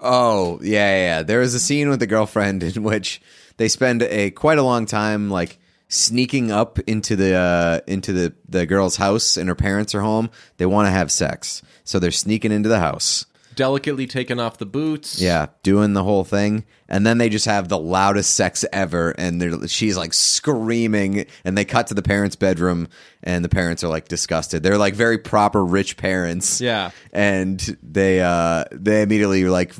Oh 0.00 0.58
yeah, 0.60 0.70
yeah, 0.96 0.96
yeah. 1.18 1.22
There 1.22 1.40
is 1.40 1.54
a 1.54 1.60
scene 1.60 1.88
with 1.88 2.00
the 2.00 2.06
girlfriend 2.08 2.62
in 2.64 2.82
which 2.82 3.22
they 3.58 3.68
spend 3.68 4.02
a 4.02 4.30
quite 4.32 4.58
a 4.58 4.62
long 4.64 4.84
time 4.86 5.30
like 5.30 5.58
sneaking 5.88 6.50
up 6.52 6.78
into 6.80 7.16
the 7.16 7.34
uh, 7.34 7.80
into 7.86 8.12
the 8.12 8.34
the 8.48 8.66
girl's 8.66 8.96
house, 8.96 9.36
and 9.36 9.48
her 9.48 9.54
parents 9.54 9.94
are 9.94 10.02
home. 10.02 10.30
They 10.58 10.66
want 10.66 10.86
to 10.86 10.90
have 10.92 11.10
sex, 11.10 11.62
so 11.84 11.98
they're 11.98 12.10
sneaking 12.10 12.52
into 12.52 12.68
the 12.68 12.80
house. 12.80 13.26
Delicately 13.56 14.06
taking 14.06 14.38
off 14.38 14.58
the 14.58 14.66
boots. 14.66 15.20
Yeah, 15.20 15.46
doing 15.64 15.92
the 15.92 16.04
whole 16.04 16.22
thing, 16.22 16.64
and 16.88 17.04
then 17.04 17.18
they 17.18 17.28
just 17.28 17.46
have 17.46 17.68
the 17.68 17.78
loudest 17.78 18.36
sex 18.36 18.64
ever, 18.72 19.10
and 19.18 19.42
they're, 19.42 19.66
she's 19.66 19.96
like 19.96 20.14
screaming, 20.14 21.26
and 21.44 21.58
they 21.58 21.64
cut 21.64 21.88
to 21.88 21.94
the 21.94 22.02
parents' 22.02 22.36
bedroom, 22.36 22.86
and 23.20 23.44
the 23.44 23.48
parents 23.48 23.82
are 23.82 23.88
like 23.88 24.06
disgusted. 24.06 24.62
They're 24.62 24.78
like 24.78 24.94
very 24.94 25.18
proper 25.18 25.64
rich 25.64 25.96
parents, 25.96 26.60
Yeah. 26.60 26.90
and 27.12 27.58
they 27.82 28.20
uh 28.20 28.64
they 28.70 29.02
immediately 29.02 29.44
like 29.46 29.74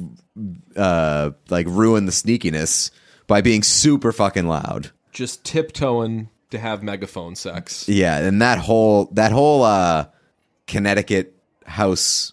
uh 0.76 1.30
like 1.48 1.66
ruin 1.68 2.06
the 2.06 2.12
sneakiness 2.12 2.90
by 3.28 3.42
being 3.42 3.62
super 3.62 4.10
fucking 4.10 4.46
loud. 4.48 4.90
Just 5.12 5.44
tiptoeing 5.44 6.28
to 6.50 6.58
have 6.58 6.82
megaphone 6.82 7.34
sex. 7.34 7.88
Yeah, 7.88 8.18
and 8.18 8.40
that 8.42 8.58
whole 8.58 9.06
that 9.12 9.32
whole 9.32 9.62
uh 9.62 10.06
Connecticut 10.66 11.34
house, 11.66 12.32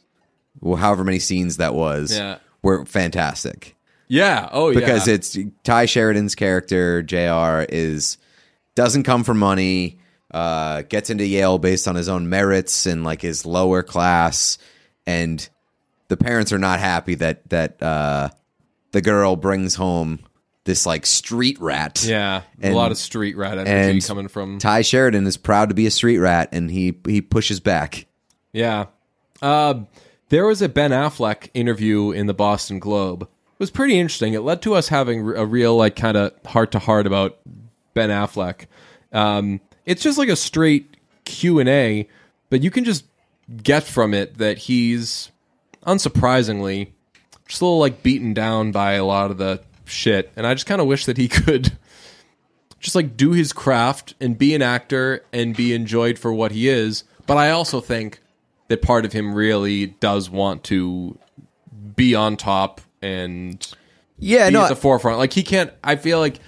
well, 0.61 0.75
however 0.77 1.03
many 1.03 1.19
scenes 1.19 1.57
that 1.57 1.73
was, 1.73 2.17
Yeah. 2.17 2.37
were 2.61 2.85
fantastic. 2.85 3.75
Yeah. 4.07 4.49
Oh 4.51 4.69
yeah. 4.69 4.79
because 4.79 5.07
it's 5.07 5.37
Tye 5.63 5.85
Sheridan's 5.85 6.35
character 6.35 7.01
Jr. 7.01 7.65
is 7.69 8.17
doesn't 8.75 9.03
come 9.03 9.23
for 9.23 9.33
money, 9.33 9.99
uh, 10.31 10.81
gets 10.83 11.09
into 11.09 11.25
Yale 11.25 11.57
based 11.57 11.87
on 11.87 11.95
his 11.95 12.09
own 12.09 12.29
merits 12.29 12.85
and 12.85 13.03
like 13.03 13.21
his 13.21 13.45
lower 13.45 13.81
class, 13.83 14.57
and 15.07 15.47
the 16.09 16.17
parents 16.17 16.51
are 16.51 16.59
not 16.59 16.79
happy 16.79 17.15
that 17.15 17.49
that 17.49 17.81
uh, 17.81 18.29
the 18.91 19.01
girl 19.01 19.35
brings 19.35 19.75
home 19.75 20.19
this 20.65 20.85
like 20.85 21.05
street 21.05 21.59
rat. 21.61 22.03
yeah. 22.03 22.41
and- 22.61 22.73
a 22.73 22.77
lot 22.77 22.91
of 22.91 22.97
street 22.97 23.37
rat 23.37 23.57
energy 23.57 24.01
coming 24.01 24.27
from. 24.27 24.59
Tye 24.59 24.81
Sheridan 24.81 25.25
is 25.25 25.37
proud 25.37 25.69
to 25.69 25.75
be 25.75 25.85
a 25.87 25.91
street 25.91 26.17
rat, 26.17 26.49
and 26.51 26.69
he 26.69 26.97
he 27.07 27.21
pushes 27.21 27.59
back. 27.59 28.05
Yeah. 28.51 28.85
Uh, 29.41 29.81
there 30.29 30.45
was 30.45 30.61
a 30.61 30.69
Ben 30.69 30.91
Affleck 30.91 31.49
interview 31.53 32.11
in 32.11 32.25
the 32.27 32.33
Boston 32.33 32.79
Globe. 32.79 33.23
It 33.23 33.59
was 33.59 33.69
pretty 33.71 33.97
interesting. 33.99 34.33
It 34.33 34.41
led 34.41 34.61
to 34.63 34.73
us 34.73 34.87
having 34.89 35.19
a 35.35 35.45
real, 35.45 35.75
like, 35.77 35.95
kind 35.95 36.17
of 36.17 36.33
heart 36.45 36.71
to 36.73 36.79
heart 36.79 37.05
about 37.07 37.37
Ben 37.93 38.09
Affleck. 38.09 38.65
Um, 39.13 39.61
it's 39.85 40.01
just 40.03 40.17
like 40.17 40.29
a 40.29 40.35
straight 40.35 40.97
Q 41.25 41.59
and 41.59 41.69
A, 41.69 42.09
but 42.49 42.63
you 42.63 42.71
can 42.71 42.83
just 42.85 43.05
get 43.63 43.83
from 43.83 44.13
it 44.13 44.37
that 44.39 44.57
he's 44.57 45.31
unsurprisingly 45.85 46.89
just 47.47 47.61
a 47.61 47.65
little 47.65 47.79
like 47.79 48.01
beaten 48.03 48.33
down 48.33 48.71
by 48.71 48.93
a 48.93 49.05
lot 49.05 49.31
of 49.31 49.37
the 49.37 49.61
shit. 49.85 50.31
And 50.35 50.45
I 50.45 50.53
just 50.53 50.65
kind 50.65 50.81
of 50.81 50.87
wish 50.87 51.05
that 51.05 51.17
he 51.17 51.27
could 51.29 51.77
just 52.79 52.95
like 52.95 53.17
do 53.17 53.31
his 53.31 53.53
craft 53.53 54.13
and 54.19 54.37
be 54.37 54.53
an 54.53 54.61
actor 54.61 55.23
and 55.33 55.55
be 55.55 55.73
enjoyed 55.73 56.19
for 56.19 56.33
what 56.33 56.51
he 56.51 56.67
is. 56.67 57.03
But 57.25 57.37
I 57.37 57.51
also 57.51 57.81
think 57.81 58.21
that 58.67 58.81
part 58.81 59.05
of 59.05 59.13
him 59.13 59.33
really 59.33 59.87
does 59.87 60.29
want 60.29 60.63
to 60.65 61.17
be 61.95 62.15
on 62.15 62.37
top 62.37 62.81
and 63.01 63.65
Yeah, 64.17 64.49
be 64.49 64.53
no, 64.53 64.63
at 64.63 64.69
the 64.69 64.75
forefront. 64.75 65.17
Like 65.17 65.33
he 65.33 65.43
can't. 65.43 65.71
I 65.83 65.95
feel 65.95 66.19
like 66.19 66.39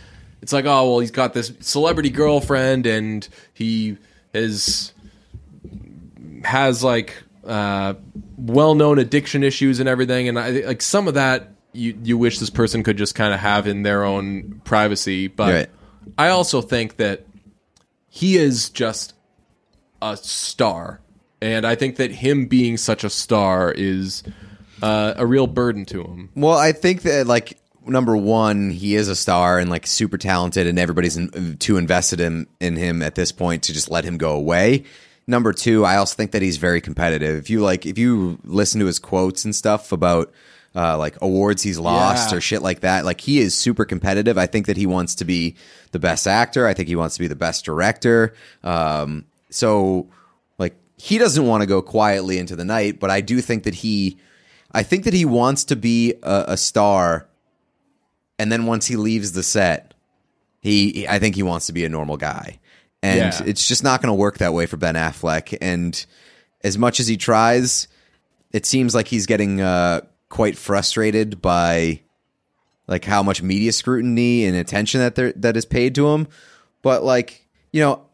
it's 0.42 0.54
like 0.54 0.66
oh 0.66 0.90
well, 0.92 1.00
he's 1.00 1.12
got 1.12 1.34
this 1.34 1.52
celebrity 1.60 2.10
girlfriend 2.10 2.86
and 2.86 3.28
he 3.54 3.98
is 4.34 4.94
has 6.44 6.84
like 6.84 7.16
uh, 7.46 7.96
well-known 8.38 9.00
addiction 9.00 9.44
issues 9.44 9.80
and 9.80 9.90
everything. 9.90 10.28
And 10.28 10.38
I 10.38 10.50
like 10.52 10.82
some 10.82 11.08
of 11.08 11.16
that 11.16 11.52
you 11.74 11.98
you 12.04 12.18
wish 12.18 12.40
this 12.40 12.50
person 12.50 12.84
could 12.84 12.98
just 12.98 13.16
kind 13.16 13.34
of 13.34 13.40
have 13.40 13.68
in 13.68 13.84
their 13.84 14.04
own 14.04 14.62
privacy. 14.64 15.28
But 15.28 15.54
Right. 15.54 15.70
I 16.18 16.30
also 16.30 16.62
think 16.62 16.98
that 16.98 17.26
he 18.10 18.38
is 18.38 18.70
just 18.70 19.14
a 20.02 20.18
star. 20.18 21.02
and 21.42 21.66
I 21.68 21.76
think 21.76 21.98
that 21.98 22.12
him 22.12 22.48
being 22.48 22.78
such 22.78 23.04
a 23.04 23.10
star 23.12 23.72
is 23.72 24.24
uh, 24.82 25.14
a 25.18 25.26
real 25.26 25.46
burden 25.46 25.86
to 25.86 26.02
him. 26.04 26.30
Well, 26.36 26.58
I 26.58 26.72
think 26.72 27.04
that 27.04 27.28
like 27.28 27.58
number 27.86 28.18
one, 28.18 28.70
he 28.72 28.96
is 28.96 29.08
a 29.08 29.16
star 29.16 29.60
and 29.60 29.70
like 29.70 29.86
super 29.86 30.18
talented, 30.18 30.66
and 30.68 30.80
everybody's 30.80 31.16
in, 31.18 31.58
too 31.58 31.78
invested 31.78 32.20
in 32.20 32.48
in 32.60 32.76
him 32.76 33.02
at 33.02 33.16
this 33.16 33.32
point 33.32 33.64
to 33.64 33.74
just 33.74 33.92
let 33.92 34.04
him 34.04 34.18
go 34.18 34.32
away. 34.32 34.84
Number 35.28 35.52
two, 35.54 35.84
I 35.84 35.98
also 35.98 36.16
think 36.16 36.32
that 36.32 36.42
he's 36.42 36.58
very 36.58 36.80
competitive. 36.80 37.36
If 37.38 37.50
you 37.50 37.60
like, 37.60 37.86
if 37.86 37.98
you 37.98 38.40
listen 38.46 38.80
to 38.80 38.86
his 38.86 38.98
quotes 38.98 39.44
and 39.46 39.54
stuff 39.56 39.92
about 39.92 40.32
uh, 40.78 40.96
like 40.98 41.18
awards 41.22 41.64
he's 41.64 41.80
lost 41.80 42.32
Yeah. 42.32 42.38
or 42.38 42.42
shit 42.42 42.62
like 42.62 42.82
that, 42.82 43.04
like 43.04 43.20
he 43.20 43.40
is 43.40 43.56
super 43.56 43.84
competitive. 43.84 44.38
I 44.38 44.46
think 44.46 44.68
that 44.68 44.78
he 44.78 44.86
wants 44.86 45.16
to 45.16 45.26
be 45.26 45.56
the 45.92 45.98
best 46.00 46.28
actor. 46.28 46.68
I 46.68 46.74
think 46.76 46.88
he 46.88 46.96
wants 46.96 47.16
to 47.16 47.22
be 47.22 47.28
the 47.28 47.36
best 47.36 47.66
director. 47.66 48.36
Um, 48.64 49.26
so 49.50 50.08
like 50.60 50.76
he 50.98 51.18
doesn't 51.18 51.48
want 51.48 51.62
to 51.62 51.68
go 51.68 51.82
quietly 51.82 52.38
into 52.38 52.56
the 52.56 52.64
night, 52.66 53.00
but 53.00 53.10
I 53.10 53.22
do 53.22 53.42
think 53.42 53.64
that 53.64 53.74
he, 53.74 54.18
I 54.72 54.84
think 54.84 55.06
that 55.06 55.14
he 55.16 55.26
wants 55.26 55.64
to 55.66 55.76
be 55.76 56.14
a, 56.22 56.46
a 56.50 56.58
star, 56.58 57.28
and 58.38 58.52
then 58.52 58.66
once 58.68 58.86
he 58.86 58.96
leaves 58.98 59.32
the 59.32 59.42
set, 59.44 59.94
he, 60.62 61.08
I 61.08 61.18
think 61.18 61.36
he 61.36 61.44
wants 61.44 61.66
to 61.68 61.74
be 61.74 61.86
a 61.86 61.90
normal 61.90 62.18
guy, 62.18 62.60
and 63.02 63.18
Yeah. 63.34 63.42
it's 63.46 63.68
just 63.68 63.84
not 63.84 64.02
going 64.02 64.10
to 64.12 64.14
work 64.22 64.38
that 64.40 64.54
way 64.54 64.66
for 64.68 64.78
Ben 64.78 64.96
Affleck. 64.96 65.58
And 65.60 66.06
as 66.64 66.78
much 66.78 67.00
as 67.00 67.08
he 67.08 67.18
tries, 67.18 67.88
it 68.52 68.66
seems 68.66 68.94
like 68.94 69.08
he's 69.08 69.26
getting 69.26 69.62
uh, 69.62 70.02
quite 70.30 70.58
frustrated 70.58 71.42
by 71.42 72.02
like 72.88 73.06
how 73.06 73.22
much 73.24 73.42
media 73.42 73.72
scrutiny 73.72 74.46
and 74.46 74.56
attention 74.56 75.02
that 75.02 75.16
there 75.16 75.34
that 75.34 75.58
is 75.58 75.66
paid 75.66 75.96
to 75.96 76.08
him. 76.10 76.28
But 76.82 77.04
like 77.04 77.46
you 77.72 77.82
know, 77.82 78.06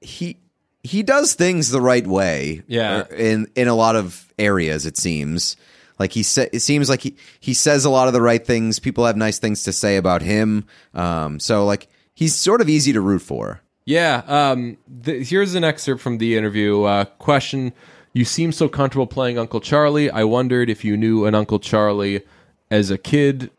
he 0.00 0.38
he 0.82 1.02
does 1.02 1.34
things 1.34 1.70
the 1.70 1.80
right 1.80 2.06
way. 2.06 2.62
Yeah. 2.66 3.04
in 3.10 3.48
in 3.54 3.68
a 3.68 3.74
lot 3.74 3.96
of 3.96 4.32
areas, 4.38 4.86
it 4.86 4.96
seems 4.96 5.56
like 5.98 6.12
he 6.12 6.22
said, 6.22 6.50
it 6.52 6.60
seems 6.60 6.88
like 6.88 7.00
he 7.00 7.16
he 7.40 7.54
says 7.54 7.84
a 7.84 7.90
lot 7.90 8.08
of 8.08 8.12
the 8.12 8.22
right 8.22 8.44
things. 8.44 8.78
People 8.78 9.06
have 9.06 9.16
nice 9.16 9.38
things 9.38 9.62
to 9.64 9.72
say 9.72 9.96
about 9.96 10.22
him. 10.22 10.64
Um, 10.94 11.38
so 11.38 11.64
like 11.64 11.88
he's 12.14 12.34
sort 12.34 12.60
of 12.60 12.68
easy 12.68 12.92
to 12.92 13.00
root 13.00 13.22
for. 13.22 13.60
Yeah. 13.84 14.22
Um, 14.26 14.78
th- 15.04 15.28
here's 15.28 15.54
an 15.54 15.64
excerpt 15.64 16.00
from 16.00 16.18
the 16.18 16.36
interview. 16.36 16.82
Uh, 16.82 17.04
question: 17.04 17.72
You 18.12 18.24
seem 18.24 18.52
so 18.52 18.68
comfortable 18.68 19.06
playing 19.06 19.38
Uncle 19.38 19.60
Charlie. 19.60 20.10
I 20.10 20.24
wondered 20.24 20.68
if 20.68 20.84
you 20.84 20.96
knew 20.96 21.24
an 21.24 21.34
Uncle 21.34 21.58
Charlie 21.58 22.22
as 22.70 22.90
a 22.90 22.98
kid. 22.98 23.50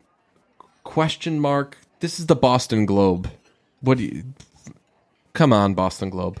Question 0.84 1.40
mark. 1.40 1.78
This 2.00 2.20
is 2.20 2.26
the 2.26 2.36
Boston 2.36 2.86
Globe. 2.86 3.30
What 3.80 3.98
do 3.98 4.04
you? 4.04 4.24
Come 5.32 5.52
on, 5.52 5.74
Boston 5.74 6.10
Globe. 6.10 6.40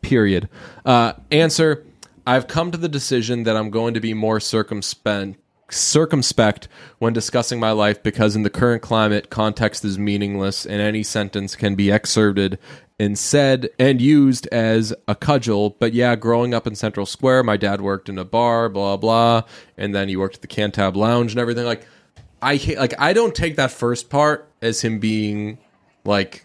Period. 0.00 0.48
Uh, 0.84 1.12
answer: 1.30 1.84
I've 2.26 2.48
come 2.48 2.72
to 2.72 2.78
the 2.78 2.88
decision 2.88 3.44
that 3.44 3.56
I'm 3.56 3.70
going 3.70 3.94
to 3.94 4.00
be 4.00 4.14
more 4.14 4.40
circumspect 4.40 5.36
circumspect 5.72 6.68
when 6.98 7.12
discussing 7.12 7.58
my 7.58 7.72
life 7.72 8.02
because 8.02 8.36
in 8.36 8.42
the 8.42 8.50
current 8.50 8.82
climate 8.82 9.30
context 9.30 9.84
is 9.84 9.98
meaningless 9.98 10.66
and 10.66 10.80
any 10.80 11.02
sentence 11.02 11.56
can 11.56 11.74
be 11.74 11.90
excerpted 11.90 12.58
and 12.98 13.18
said 13.18 13.68
and 13.78 14.00
used 14.00 14.46
as 14.48 14.92
a 15.08 15.14
cudgel. 15.14 15.74
But 15.78 15.94
yeah 15.94 16.14
growing 16.14 16.54
up 16.54 16.66
in 16.66 16.74
central 16.74 17.06
square 17.06 17.42
my 17.42 17.56
dad 17.56 17.80
worked 17.80 18.08
in 18.08 18.18
a 18.18 18.24
bar 18.24 18.68
blah 18.68 18.96
blah 18.96 19.42
and 19.76 19.94
then 19.94 20.08
he 20.08 20.16
worked 20.16 20.36
at 20.36 20.42
the 20.42 20.48
cantab 20.48 20.94
lounge 20.94 21.32
and 21.32 21.40
everything. 21.40 21.64
Like 21.64 21.86
i 22.40 22.60
like 22.78 22.94
i 22.98 23.12
don't 23.12 23.34
take 23.34 23.56
that 23.56 23.70
first 23.70 24.10
part 24.10 24.50
as 24.60 24.82
him 24.82 24.98
being 24.98 25.58
like 26.04 26.44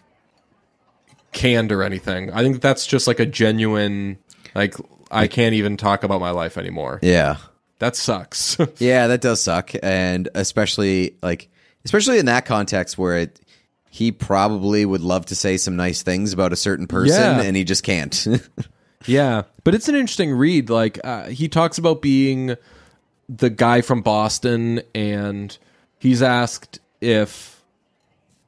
canned 1.32 1.70
or 1.70 1.82
anything. 1.82 2.32
I 2.32 2.42
think 2.42 2.60
that's 2.60 2.86
just 2.86 3.06
like 3.06 3.20
a 3.20 3.26
genuine 3.26 4.18
like 4.54 4.74
i 5.10 5.26
can't 5.26 5.54
even 5.54 5.76
talk 5.76 6.02
about 6.02 6.20
my 6.20 6.30
life 6.30 6.56
anymore. 6.56 6.98
Yeah. 7.02 7.36
That 7.78 7.96
sucks 7.96 8.56
Yeah, 8.78 9.06
that 9.08 9.20
does 9.20 9.42
suck, 9.42 9.72
and 9.82 10.28
especially 10.34 11.16
like 11.22 11.48
especially 11.84 12.18
in 12.18 12.26
that 12.26 12.44
context 12.46 12.98
where 12.98 13.18
it 13.18 13.40
he 13.90 14.12
probably 14.12 14.84
would 14.84 15.00
love 15.00 15.26
to 15.26 15.34
say 15.34 15.56
some 15.56 15.74
nice 15.76 16.02
things 16.02 16.32
about 16.32 16.52
a 16.52 16.56
certain 16.56 16.86
person, 16.86 17.20
Yeah. 17.20 17.42
and 17.42 17.56
he 17.56 17.64
just 17.64 17.82
can't. 17.82 18.26
Yeah, 19.06 19.42
but 19.62 19.76
it's 19.76 19.88
an 19.88 19.94
interesting 19.94 20.32
read. 20.32 20.68
Like 20.70 20.98
uh, 21.04 21.28
he 21.28 21.48
talks 21.48 21.78
about 21.78 22.02
being 22.02 22.56
the 23.28 23.48
guy 23.48 23.80
from 23.80 24.02
Boston, 24.02 24.82
and 24.92 25.56
he's 26.00 26.20
asked 26.20 26.80
if 27.00 27.62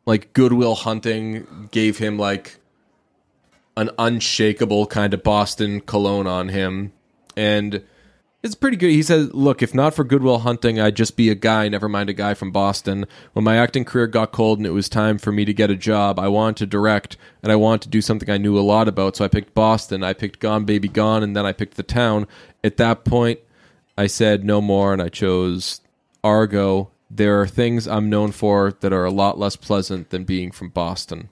like 0.07 0.33
Goodwill 0.33 0.75
Hunting 0.75 1.69
gave 1.71 1.99
him 1.99 2.19
like 2.19 2.59
an 3.77 3.91
unshakable 3.97 4.87
kind 4.87 5.15
of 5.15 5.23
Boston 5.23 5.81
cologne 5.81 6.27
on 6.27 6.49
him, 6.49 6.93
and 7.37 7.83
it's 8.43 8.55
pretty 8.55 8.77
good. 8.77 8.91
He 8.91 9.03
says, 9.03 9.33
"Look, 9.35 9.63
if 9.63 9.75
not 9.75 9.95
for 9.95 10.03
Goodwill 10.03 10.39
Hunting, 10.39 10.81
I'd 10.81 10.97
just 10.97 11.17
be 11.17 11.29
a 11.29 11.35
guy. 11.35 11.69
Never 11.69 11.89
mind 11.89 12.09
a 12.09 12.15
guy 12.15 12.35
from 12.35 12.51
Boston. 12.53 13.07
When 13.35 13.45
my 13.45 13.57
acting 13.57 13.85
career 13.85 14.07
got 14.07 14.33
cold 14.33 14.59
and 14.59 14.67
it 14.67 14.71
was 14.71 14.89
time 14.89 15.19
for 15.19 15.31
me 15.31 15.45
to 15.45 15.53
get 15.53 15.71
a 15.71 15.77
job, 15.77 16.19
I 16.19 16.29
wanted 16.29 16.57
to 16.59 16.67
direct 16.67 17.17
and 17.43 17.53
I 17.53 17.57
wanted 17.57 17.83
to 17.83 17.89
do 17.91 18.01
something 18.01 18.31
I 18.31 18.39
knew 18.39 18.59
a 18.59 18.61
lot 18.61 18.89
about. 18.89 19.17
So 19.17 19.25
I 19.25 19.29
picked 19.29 19.55
Boston. 19.55 20.03
I 20.03 20.15
picked 20.15 20.41
Gone 20.41 20.65
Baby 20.65 20.89
Gone, 20.89 21.23
and 21.23 21.37
then 21.37 21.45
I 21.45 21.53
picked 21.53 21.77
The 21.77 21.83
Town. 21.83 22.27
At 22.65 22.79
that 22.79 23.05
point, 23.05 23.41
I 23.99 24.07
said 24.07 24.45
no 24.45 24.61
more, 24.61 24.93
and 24.93 25.03
I 25.03 25.11
chose 25.11 25.83
Argo. 26.25 26.91
There 27.11 27.41
are 27.41 27.47
things 27.47 27.87
I'm 27.87 28.09
known 28.09 28.33
for 28.33 28.73
that 28.81 28.93
are 28.93 29.05
a 29.05 29.11
lot 29.11 29.39
less 29.39 29.57
pleasant 29.57 30.11
than 30.11 30.25
being 30.25 30.51
from 30.51 30.69
Boston. 30.69 31.29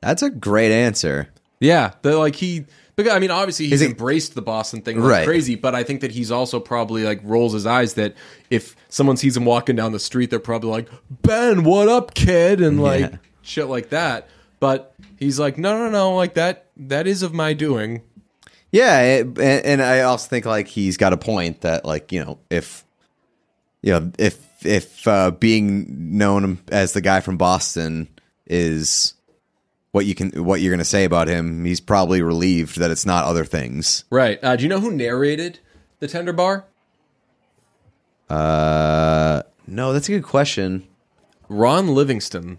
That's 0.00 0.22
a 0.22 0.30
great 0.30 0.72
answer. 0.72 1.28
Yeah, 1.60 1.92
like 2.02 2.36
he. 2.36 2.64
Because, 3.02 3.16
I 3.16 3.18
mean, 3.18 3.30
obviously 3.30 3.68
he's 3.68 3.82
it- 3.82 3.90
embraced 3.90 4.34
the 4.34 4.42
Boston 4.42 4.82
thing 4.82 5.00
like 5.00 5.10
Right. 5.10 5.26
crazy, 5.26 5.54
but 5.54 5.74
I 5.74 5.82
think 5.84 6.00
that 6.02 6.10
he's 6.12 6.30
also 6.30 6.60
probably 6.60 7.04
like 7.04 7.20
rolls 7.24 7.52
his 7.52 7.66
eyes 7.66 7.94
that 7.94 8.14
if 8.50 8.76
someone 8.88 9.16
sees 9.16 9.36
him 9.36 9.44
walking 9.44 9.76
down 9.76 9.92
the 9.92 9.98
street, 9.98 10.30
they're 10.30 10.38
probably 10.38 10.70
like, 10.70 10.88
"Ben, 11.22 11.64
what 11.64 11.88
up, 11.88 12.14
kid?" 12.14 12.60
and 12.60 12.80
like 12.82 13.00
Yeah. 13.00 13.16
shit 13.42 13.66
like 13.68 13.90
that. 13.90 14.28
But 14.60 14.94
he's 15.18 15.38
like, 15.38 15.56
"No, 15.58 15.78
no, 15.78 15.90
no, 15.90 16.14
like 16.14 16.34
that. 16.34 16.66
That 16.76 17.06
is 17.06 17.22
of 17.22 17.32
my 17.32 17.52
doing." 17.54 18.02
Yeah, 18.72 19.00
it, 19.00 19.26
and, 19.26 19.38
and 19.40 19.82
I 19.82 20.02
also 20.02 20.28
think 20.28 20.46
like 20.46 20.68
he's 20.68 20.96
got 20.96 21.12
a 21.12 21.16
point 21.16 21.62
that 21.62 21.84
like 21.84 22.12
you 22.12 22.24
know 22.24 22.38
if 22.50 22.84
you 23.82 23.92
know 23.92 24.12
if 24.18 24.38
if 24.64 25.08
uh, 25.08 25.30
being 25.32 25.86
known 26.18 26.58
as 26.70 26.92
the 26.92 27.00
guy 27.00 27.20
from 27.20 27.36
Boston 27.38 28.08
is 28.46 29.14
what 29.92 30.06
you 30.06 30.14
can 30.14 30.30
what 30.44 30.60
you're 30.60 30.70
going 30.70 30.78
to 30.78 30.84
say 30.84 31.04
about 31.04 31.28
him, 31.28 31.64
he's 31.64 31.80
probably 31.80 32.22
relieved 32.22 32.78
that 32.78 32.90
it's 32.90 33.06
not 33.06 33.24
other 33.24 33.44
things. 33.44 34.04
Right? 34.10 34.38
Uh, 34.42 34.56
do 34.56 34.62
you 34.62 34.68
know 34.68 34.80
who 34.80 34.90
narrated 34.92 35.58
the 35.98 36.06
Tender 36.08 36.32
Bar? 36.32 36.64
Uh, 38.28 39.42
no, 39.66 39.92
that's 39.92 40.08
a 40.08 40.12
good 40.12 40.22
question. 40.22 40.86
Ron 41.48 41.88
Livingston. 41.88 42.58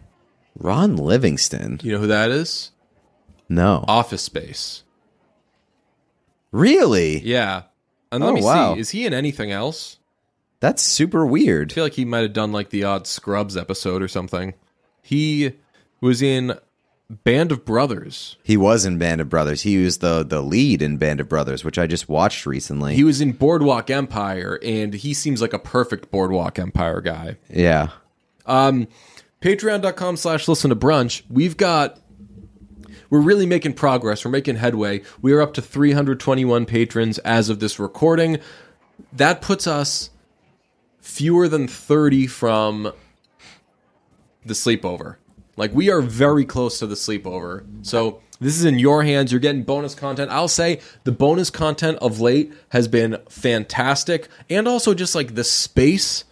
Ron 0.58 0.98
Livingston. 0.98 1.80
You 1.82 1.94
know 1.94 2.00
who 2.00 2.08
that 2.08 2.30
is? 2.30 2.72
No, 3.48 3.86
Office 3.88 4.22
Space. 4.22 4.84
really? 6.52 7.20
Yeah. 7.20 7.64
And 8.12 8.24
let 8.24 8.32
Oh, 8.32 8.34
me 8.34 8.42
wow. 8.44 8.74
see. 8.76 8.80
Is 8.82 8.90
he 8.90 9.06
in 9.06 9.14
anything 9.14 9.52
else? 9.52 9.98
That's 10.60 10.82
super 10.84 11.26
weird. 11.26 11.72
I 11.72 11.76
feel 11.76 11.84
like 11.86 11.94
he 11.94 12.06
might 12.06 12.20
have 12.24 12.34
done 12.34 12.52
like 12.52 12.70
the 12.70 12.84
odd 12.84 13.08
Scrubs 13.08 13.56
episode 13.58 14.02
or 14.02 14.08
something. 14.10 14.54
He 15.02 15.54
was 16.02 16.22
in 16.22 16.54
Band 17.12 17.52
of 17.52 17.66
Brothers. 17.66 18.38
He 18.42 18.56
was 18.56 18.86
in 18.86 18.98
Band 18.98 19.20
of 19.20 19.30
Brothers. 19.30 19.64
He 19.64 19.84
was 19.84 19.98
the 19.98 20.24
the 20.24 20.42
lead 20.42 20.82
in 20.82 20.98
Band 20.98 21.20
of 21.20 21.28
Brothers, 21.28 21.64
which 21.64 21.78
I 21.78 21.86
just 21.86 22.08
watched 22.08 22.46
recently. 22.46 22.96
He 22.96 23.04
was 23.04 23.20
in 23.20 23.34
Boardwalk 23.34 23.90
Empire, 23.90 24.60
and 24.64 24.94
he 24.94 25.14
seems 25.14 25.42
like 25.42 25.54
a 25.54 25.60
perfect 25.60 26.10
Boardwalk 26.10 26.58
Empire 26.58 27.02
guy. 27.02 27.38
yeah. 27.50 27.90
Um, 28.46 28.88
Patreon.com 29.42 30.18
slash 30.18 30.48
listen 30.48 30.70
to 30.70 30.76
brunch. 30.76 31.24
We've 31.30 31.58
got 31.58 32.00
we're 33.10 33.20
really 33.22 33.46
making 33.46 33.74
progress. 33.74 34.24
We're 34.24 34.32
making 34.32 34.56
headway. 34.56 35.02
We 35.22 35.34
are 35.34 35.42
up 35.42 35.54
to 35.56 35.62
321 35.62 36.66
patrons 36.66 37.18
as 37.20 37.50
of 37.50 37.60
this 37.60 37.78
recording. 37.78 38.40
That 39.12 39.42
puts 39.42 39.68
us 39.68 40.12
fewer 41.00 41.48
than 41.48 41.68
30 41.68 42.28
from 42.28 42.94
the 44.46 44.54
sleepover. 44.54 45.18
Like 45.62 45.76
we 45.76 45.92
are 45.92 46.02
very 46.02 46.44
close 46.44 46.80
to 46.80 46.88
the 46.88 46.96
sleepover. 46.96 47.64
So 47.86 48.20
this 48.40 48.58
is 48.58 48.66
in 48.66 48.80
your 48.80 49.04
hands. 49.04 49.32
You're 49.32 49.40
getting 49.40 49.62
bonus 49.62 49.94
content. 49.94 50.32
I'll 50.32 50.48
say 50.48 50.80
the 51.04 51.12
bonus 51.12 51.52
content 51.52 52.00
of 52.02 52.20
late 52.20 52.52
has 52.70 52.88
been 52.88 53.20
fantastic. 53.30 54.28
And 54.50 54.68
also 54.68 54.96
just 54.96 55.14
like 55.14 55.36
the 55.36 55.44
space 55.44 56.24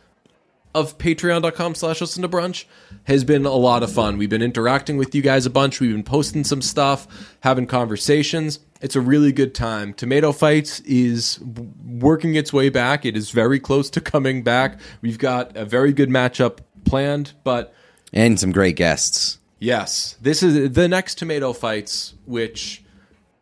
of 0.74 0.98
patreon.com 0.98 1.76
slash 1.76 2.02
listen 2.02 2.24
to 2.24 2.28
brunch 2.28 2.66
has 3.04 3.24
been 3.24 3.46
a 3.46 3.52
lot 3.52 3.84
of 3.84 3.92
fun. 3.92 4.18
We've 4.18 4.32
been 4.32 4.42
interacting 4.42 4.98
with 4.98 5.14
you 5.14 5.22
guys 5.22 5.46
a 5.46 5.52
bunch. 5.52 5.80
We've 5.80 5.92
been 5.92 6.02
posting 6.02 6.44
some 6.44 6.64
stuff, 6.64 7.38
having 7.42 7.68
conversations. 7.68 8.58
It's 8.82 8.96
a 8.96 9.02
really 9.02 9.32
good 9.32 9.54
time. 9.54 9.94
Tomato 9.94 10.32
Fights 10.32 10.80
is 10.80 11.40
working 11.86 12.34
its 12.34 12.52
way 12.52 12.70
back. 12.70 13.06
It 13.06 13.16
is 13.16 13.30
very 13.30 13.60
close 13.60 13.92
to 13.92 14.02
coming 14.02 14.42
back. 14.42 14.80
We've 15.04 15.20
got 15.20 15.56
a 15.56 15.66
very 15.66 15.94
good 15.94 16.10
matchup 16.10 16.62
planned, 16.84 17.34
but 17.44 17.76
And 18.14 18.40
some 18.40 18.52
great 18.52 18.76
guests. 18.76 19.38
yes, 19.60 20.16
this 20.22 20.42
is 20.42 20.72
the 20.72 20.88
next 20.88 21.18
Tomato 21.18 21.54
Fights, 21.54 22.14
which 22.26 22.84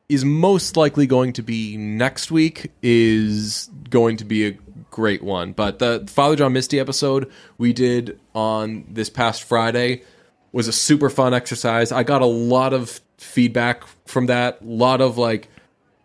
is 0.09 0.23
most 0.23 0.77
likely 0.77 1.05
going 1.05 1.33
to 1.33 1.41
be 1.41 1.77
next 1.77 2.31
week 2.31 2.71
is 2.81 3.69
going 3.89 4.17
to 4.17 4.25
be 4.25 4.47
a 4.47 4.57
great 4.89 5.21
one. 5.21 5.51
But 5.51 5.79
the 5.79 6.05
Father 6.09 6.35
John 6.35 6.53
Misty 6.53 6.79
episode 6.79 7.31
we 7.57 7.73
did 7.73 8.19
on 8.33 8.85
this 8.89 9.09
past 9.09 9.43
Friday 9.43 10.03
was 10.51 10.67
a 10.67 10.73
super 10.73 11.09
fun 11.09 11.33
exercise. 11.33 11.91
I 11.91 12.03
got 12.03 12.21
a 12.21 12.25
lot 12.25 12.73
of 12.73 13.01
feedback 13.17 13.83
from 14.05 14.27
that. 14.27 14.61
A 14.61 14.65
lot 14.65 15.01
of 15.01 15.17
like, 15.17 15.49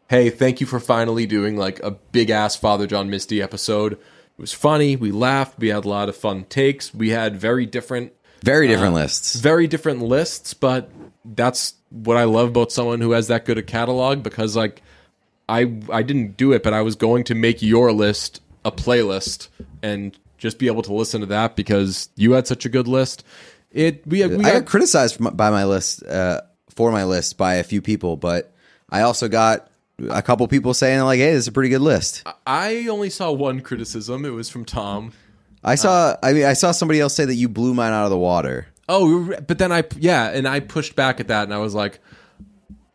hey, 0.09 0.31
thank 0.31 0.61
you 0.61 0.67
for 0.67 0.81
finally 0.81 1.27
doing 1.27 1.57
like 1.57 1.81
a 1.81 1.93
big 1.93 2.31
ass 2.31 2.57
Father 2.57 2.87
John 2.87 3.09
Misty 3.09 3.41
episode. 3.41 3.93
It 3.93 4.01
was 4.39 4.53
funny. 4.53 4.97
We 4.97 5.13
laughed. 5.13 5.59
We 5.59 5.69
had 5.69 5.85
a 5.85 5.89
lot 5.89 6.09
of 6.09 6.17
fun 6.17 6.45
takes. 6.45 6.93
We 6.93 7.11
had 7.11 7.37
very 7.37 7.67
different 7.67 8.13
Very 8.45 8.67
different 8.67 8.95
lists. 8.95 9.37
very 9.37 9.67
different 9.67 10.03
lists, 10.03 10.55
but 10.55 10.91
that's 11.25 11.75
what 11.91 12.17
I 12.17 12.25
love 12.25 12.49
about 12.49 12.73
someone 12.73 13.01
who 13.01 13.13
has 13.13 13.29
that 13.29 13.45
good 13.45 13.59
a 13.59 13.63
catalog 13.63 14.23
because 14.23 14.57
like 14.57 14.83
I 15.49 15.73
I 15.91 16.03
didn't 16.03 16.37
do 16.37 16.53
it, 16.53 16.63
but 16.63 16.73
I 16.73 16.83
was 16.83 16.97
going 16.97 17.25
to 17.25 17.35
make 17.35 17.63
your 17.63 17.93
list 17.93 18.41
a 18.65 18.73
playlist 18.73 19.49
and 19.83 20.17
just 20.39 20.59
be 20.59 20.67
able 20.67 20.83
to 20.83 20.93
listen 20.93 21.21
to 21.21 21.27
that 21.27 21.55
because 21.57 22.09
you 22.17 22.33
had 22.33 22.47
such 22.47 22.65
a 22.65 22.69
good 22.69 22.89
list. 22.89 23.25
It 23.71 24.07
we, 24.07 24.27
we 24.27 24.37
I 24.37 24.39
got, 24.39 24.53
got 24.53 24.67
criticized 24.67 25.19
by 25.37 25.51
my 25.51 25.65
list 25.65 26.05
uh, 26.05 26.41
for 26.71 26.91
my 26.91 27.05
list 27.05 27.39
by 27.39 27.55
a 27.55 27.65
few 27.65 27.81
people, 27.81 28.17
but 28.17 28.53
I 28.91 29.03
also 29.03 29.29
got 29.29 29.71
a 30.11 30.23
couple 30.23 30.47
people 30.49 30.75
saying 30.75 31.01
like, 31.01 31.19
"Hey, 31.19 31.33
this 31.33 31.41
is 31.45 31.49
a 31.49 31.53
pretty 31.53 31.69
good 31.71 31.81
list." 31.81 32.25
I 32.47 32.87
only 32.89 33.11
saw 33.11 33.31
one 33.31 33.61
criticism. 33.61 34.25
It 34.25 34.31
was 34.31 34.49
from 34.49 34.65
Tom. 34.65 35.13
I 35.65 35.75
saw. 35.77 36.17
I 36.23 36.33
mean, 36.33 36.45
I 36.45 36.55
saw 36.55 36.73
somebody 36.73 37.01
else 37.01 37.15
say 37.15 37.25
that 37.25 37.35
you 37.35 37.49
blew 37.49 37.75
mine 37.75 37.93
out 37.93 38.05
of 38.05 38.11
the 38.11 38.19
water. 38.19 38.67
Oh, 38.89 39.35
but 39.47 39.59
then 39.59 39.73
I 39.73 39.85
yeah, 39.99 40.31
and 40.31 40.47
I 40.47 40.61
pushed 40.61 40.97
back 40.97 41.21
at 41.21 41.29
that, 41.29 41.45
and 41.45 41.55
I 41.55 41.59
was 41.59 41.75
like, 41.75 42.01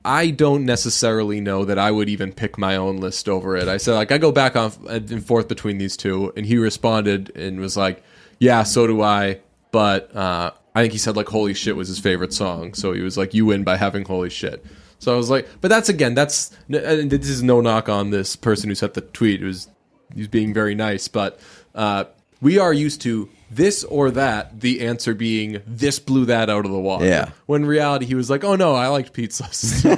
I 0.04 0.30
don't 0.30 0.66
necessarily 0.66 1.40
know 1.42 1.66
that 1.66 1.80
I 1.80 1.92
would 1.92 2.10
even 2.10 2.34
pick 2.34 2.58
my 2.58 2.76
own 2.76 2.98
list 2.98 3.30
over 3.30 3.56
it. 3.56 3.68
I 3.68 3.78
said 3.78 3.94
like 3.94 4.12
I 4.12 4.18
go 4.18 4.32
back 4.32 4.56
on 4.56 4.72
and 4.88 5.26
forth 5.26 5.48
between 5.48 5.78
these 5.78 5.96
two, 5.96 6.34
and 6.36 6.46
he 6.46 6.58
responded 6.58 7.32
and 7.36 7.60
was 7.60 7.78
like, 7.78 8.04
Yeah, 8.40 8.64
so 8.64 8.86
do 8.86 9.02
I, 9.02 9.40
but 9.72 10.14
uh, 10.16 10.52
I 10.76 10.82
think 10.82 10.94
he 10.94 11.00
said 11.00 11.16
like 11.16 11.28
"Holy 11.30 11.54
shit" 11.54 11.76
was 11.76 11.88
his 11.88 12.00
favorite 12.00 12.34
song, 12.34 12.74
so 12.74 12.94
he 12.94 13.02
was 13.02 13.18
like, 13.18 13.34
"You 13.34 13.46
win 13.46 13.64
by 13.64 13.78
having 13.78 14.06
"Holy 14.06 14.30
shit." 14.30 14.64
So 15.00 15.14
I 15.14 15.18
was 15.18 15.30
like, 15.30 15.48
but 15.62 15.70
that's 15.70 15.90
again, 15.90 16.16
that's 16.16 16.56
and 16.70 17.10
this 17.10 17.30
is 17.30 17.44
no 17.44 17.62
knock 17.62 17.88
on 17.88 18.10
this 18.10 18.36
person 18.36 18.70
who 18.70 18.76
sent 18.76 18.94
the 18.94 19.02
tweet. 19.02 19.42
It 19.42 19.46
was 19.46 19.68
he's 20.14 20.28
being 20.28 20.54
very 20.54 20.76
nice, 20.76 21.08
but 21.08 21.40
uh, 21.76 22.06
we 22.42 22.58
are 22.60 22.74
used 22.74 23.02
to 23.02 23.30
this 23.50 23.84
or 23.84 24.12
that. 24.12 24.60
The 24.62 24.86
answer 24.86 25.14
being 25.14 25.62
this 25.66 26.00
blew 26.00 26.26
that 26.26 26.50
out 26.50 26.66
of 26.66 26.72
the 26.72 26.80
water. 26.80 27.06
Yeah. 27.06 27.32
When 27.46 27.64
in 27.64 27.68
reality, 27.68 28.06
he 28.06 28.16
was 28.16 28.30
like, 28.30 28.44
"Oh 28.44 28.56
no, 28.56 28.76
I 28.76 28.88
liked 28.88 29.14
pizza 29.14 29.50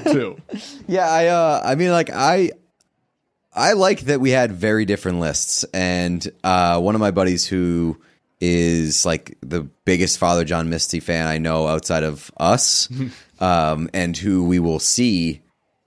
too." 0.12 0.38
Yeah, 0.88 1.08
I. 1.10 1.28
Uh, 1.28 1.62
I 1.64 1.76
mean, 1.76 1.92
like 1.92 2.10
I. 2.10 2.52
I 3.52 3.74
like 3.74 4.02
that 4.02 4.22
we 4.22 4.30
had 4.30 4.52
very 4.52 4.86
different 4.86 5.20
lists, 5.20 5.66
and 5.74 6.26
uh, 6.44 6.80
one 6.80 6.96
of 6.96 7.02
my 7.02 7.12
buddies 7.12 7.48
who 7.48 8.00
is 8.40 9.06
like 9.06 9.38
the 9.42 9.62
biggest 9.86 10.18
Father 10.18 10.46
John 10.46 10.70
Misty 10.70 11.00
fan 11.00 11.28
I 11.28 11.40
know 11.40 11.68
outside 11.68 12.04
of 12.04 12.32
us, 12.38 12.88
um, 13.40 13.90
and 13.94 14.16
who 14.16 14.46
we 14.46 14.60
will 14.60 14.80
see 14.80 15.42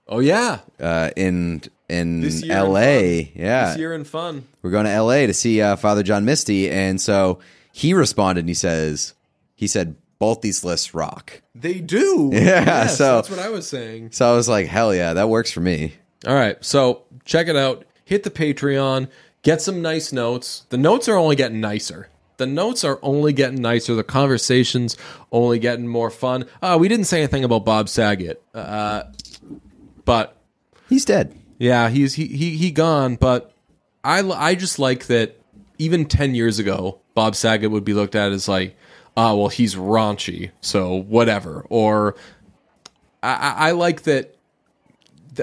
oh 0.07 0.19
yeah, 0.19 0.59
uh, 0.79 1.11
in 1.15 1.63
in 1.89 2.23
in 2.23 2.51
L.A. 2.51 3.25
fun. 3.25 3.31
Yeah, 3.35 3.65
this 3.69 3.77
year 3.77 3.93
in 3.93 4.03
fun. 4.03 4.47
We're 4.63 4.71
going 4.71 4.85
to 4.85 4.91
L.A. 4.91 5.27
to 5.27 5.33
see 5.33 5.61
uh, 5.61 5.75
Father 5.75 6.01
John 6.01 6.25
Misty, 6.25 6.71
and 6.71 6.99
so 6.99 7.37
he 7.71 7.93
responded 7.93 8.39
and 8.41 8.49
he 8.49 8.55
says, 8.55 9.13
he 9.55 9.67
said 9.67 9.95
both 10.19 10.41
these 10.41 10.63
lists 10.63 10.93
rock. 10.95 11.41
They 11.53 11.79
do. 11.81 12.31
Yeah, 12.33 12.63
Yes, 12.65 12.97
so- 12.97 13.15
that's 13.17 13.29
what 13.29 13.39
I 13.39 13.49
was 13.49 13.67
saying. 13.67 14.11
So 14.11 14.31
I 14.31 14.35
was 14.35 14.49
like, 14.49 14.67
hell 14.67 14.95
yeah, 14.95 15.13
that 15.13 15.29
works 15.29 15.51
for 15.51 15.59
me. 15.61 15.93
All 16.25 16.33
right, 16.33 16.57
so 16.63 17.03
check 17.25 17.47
it 17.47 17.55
out. 17.55 17.85
Hit 18.05 18.23
the 18.23 18.31
Patreon. 18.31 19.09
Get 19.43 19.61
some 19.61 19.81
nice 19.81 20.13
notes. 20.13 20.65
The 20.69 20.77
notes 20.77 21.09
are 21.09 21.17
only 21.17 21.35
getting 21.35 21.59
nicer. 21.59 22.07
The 22.37 22.47
notes 22.47 22.83
are 22.83 22.97
only 23.03 23.33
getting 23.33 23.61
nicer. 23.61 23.93
The 23.93 24.03
conversations 24.03 24.95
only 25.31 25.59
getting 25.59 25.87
more 25.87 26.09
fun. 26.09 26.45
Uh, 26.61 26.77
we 26.79 26.87
didn't 26.87 27.05
say 27.05 27.19
anything 27.19 27.43
about 27.43 27.63
Bob 27.65 27.89
Saget, 27.89 28.41
uh, 28.55 29.03
but 30.05 30.35
He's 30.89 31.05
dead. 31.05 31.37
yeah, 31.59 31.89
he's 31.89 32.15
he 32.15 32.27
he 32.27 32.57
he 32.57 32.71
gone. 32.71 33.15
But 33.15 33.52
I 34.03 34.21
I 34.21 34.55
just 34.55 34.79
like 34.79 35.07
that. 35.07 35.39
Even 35.79 36.05
ten 36.05 36.35
years 36.35 36.59
ago, 36.59 36.99
Bob 37.15 37.35
Saget 37.35 37.71
would 37.71 37.83
be 37.83 37.93
looked 37.93 38.15
at 38.15 38.31
as 38.31 38.47
like, 38.47 38.75
ah, 39.17 39.33
well, 39.33 39.47
he's 39.47 39.75
raunchy, 39.75 40.51
so 40.61 40.93
whatever. 40.93 41.65
Or 41.69 42.15
I, 43.21 43.33
I 43.33 43.69
I 43.69 43.71
like 43.71 44.03
that. 44.03 44.35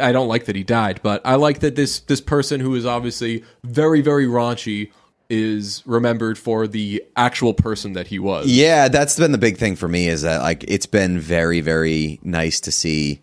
I 0.01 0.13
don't 0.13 0.29
like 0.29 0.45
that 0.45 0.55
he 0.55 0.63
died, 0.63 1.01
but 1.03 1.21
I 1.25 1.35
like 1.35 1.61
that 1.61 1.75
this 1.75 2.01
this 2.01 2.21
person 2.21 2.61
who 2.61 2.75
is 2.75 2.87
obviously 2.87 3.45
very 3.65 4.01
very 4.03 4.27
raunchy 4.27 4.93
is 5.29 5.83
remembered 5.87 6.37
for 6.39 6.67
the 6.67 7.03
actual 7.17 7.55
person 7.55 7.93
that 7.95 8.09
he 8.09 8.19
was. 8.19 8.47
Yeah, 8.49 8.89
that's 8.89 9.17
been 9.17 9.33
the 9.33 9.39
big 9.39 9.57
thing 9.57 9.77
for 9.77 9.89
me 9.89 10.09
is 10.09 10.23
that 10.23 10.43
like 10.43 10.65
it's 10.69 10.87
been 10.87 11.19
very 11.19 11.61
very 11.61 12.21
nice 12.23 12.61
to 12.61 12.73
see 12.73 13.21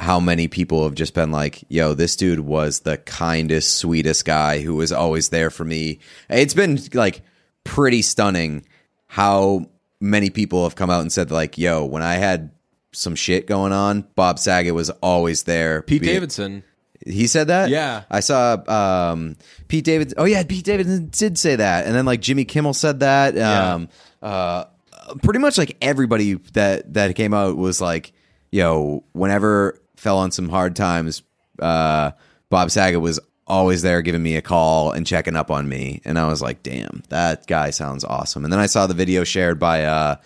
how 0.00 0.18
many 0.18 0.48
people 0.48 0.84
have 0.84 0.94
just 0.94 1.14
been 1.14 1.30
like, 1.30 1.62
"Yo, 1.68 1.94
this 1.94 2.16
dude 2.16 2.40
was 2.40 2.80
the 2.80 2.96
kindest, 2.96 3.76
sweetest 3.76 4.24
guy 4.24 4.60
who 4.60 4.74
was 4.74 4.90
always 4.92 5.28
there 5.28 5.50
for 5.50 5.64
me." 5.64 6.00
It's 6.28 6.54
been 6.54 6.78
like 6.94 7.22
pretty 7.64 8.02
stunning 8.02 8.64
how 9.06 9.66
many 10.00 10.30
people 10.30 10.64
have 10.64 10.74
come 10.74 10.90
out 10.90 11.02
and 11.02 11.12
said 11.12 11.30
like, 11.30 11.58
"Yo, 11.58 11.84
when 11.84 12.02
I 12.02 12.14
had 12.14 12.50
some 12.92 13.14
shit 13.14 13.46
going 13.46 13.72
on, 13.72 14.06
Bob 14.16 14.38
Saget 14.38 14.74
was 14.74 14.90
always 14.90 15.44
there." 15.44 15.82
Pete 15.82 16.00
Be- 16.00 16.08
Davidson. 16.08 16.64
He 17.06 17.26
said 17.28 17.48
that? 17.48 17.70
Yeah. 17.70 18.02
I 18.10 18.20
saw 18.20 18.58
um, 18.68 19.36
Pete 19.68 19.84
Davidson. 19.84 20.18
Oh, 20.18 20.26
yeah, 20.26 20.42
Pete 20.42 20.66
Davidson 20.66 21.08
did 21.08 21.38
say 21.38 21.56
that. 21.56 21.86
And 21.86 21.94
then, 21.94 22.04
like, 22.04 22.20
Jimmy 22.20 22.44
Kimmel 22.44 22.74
said 22.74 23.00
that. 23.00 23.38
Um, 23.38 23.88
uh, 24.20 24.66
pretty 25.22 25.38
much, 25.38 25.56
like, 25.56 25.78
everybody 25.80 26.34
that, 26.52 26.92
that 26.92 27.14
came 27.14 27.32
out 27.32 27.56
was 27.56 27.80
like, 27.80 28.12
yo, 28.52 29.02
whenever 29.12 29.79
fell 30.00 30.18
on 30.18 30.30
some 30.32 30.48
hard 30.48 30.74
times, 30.74 31.22
uh, 31.58 32.10
Bob 32.48 32.70
Saget 32.70 33.00
was 33.00 33.20
always 33.46 33.82
there 33.82 34.00
giving 34.00 34.22
me 34.22 34.36
a 34.36 34.42
call 34.42 34.92
and 34.92 35.06
checking 35.06 35.36
up 35.36 35.50
on 35.50 35.68
me. 35.68 36.00
And 36.04 36.18
I 36.18 36.26
was 36.28 36.40
like, 36.40 36.62
damn, 36.62 37.02
that 37.10 37.46
guy 37.46 37.70
sounds 37.70 38.04
awesome. 38.04 38.44
And 38.44 38.52
then 38.52 38.60
I 38.60 38.66
saw 38.66 38.86
the 38.86 38.94
video 38.94 39.24
shared 39.24 39.58
by 39.58 39.84
uh, 39.84 40.16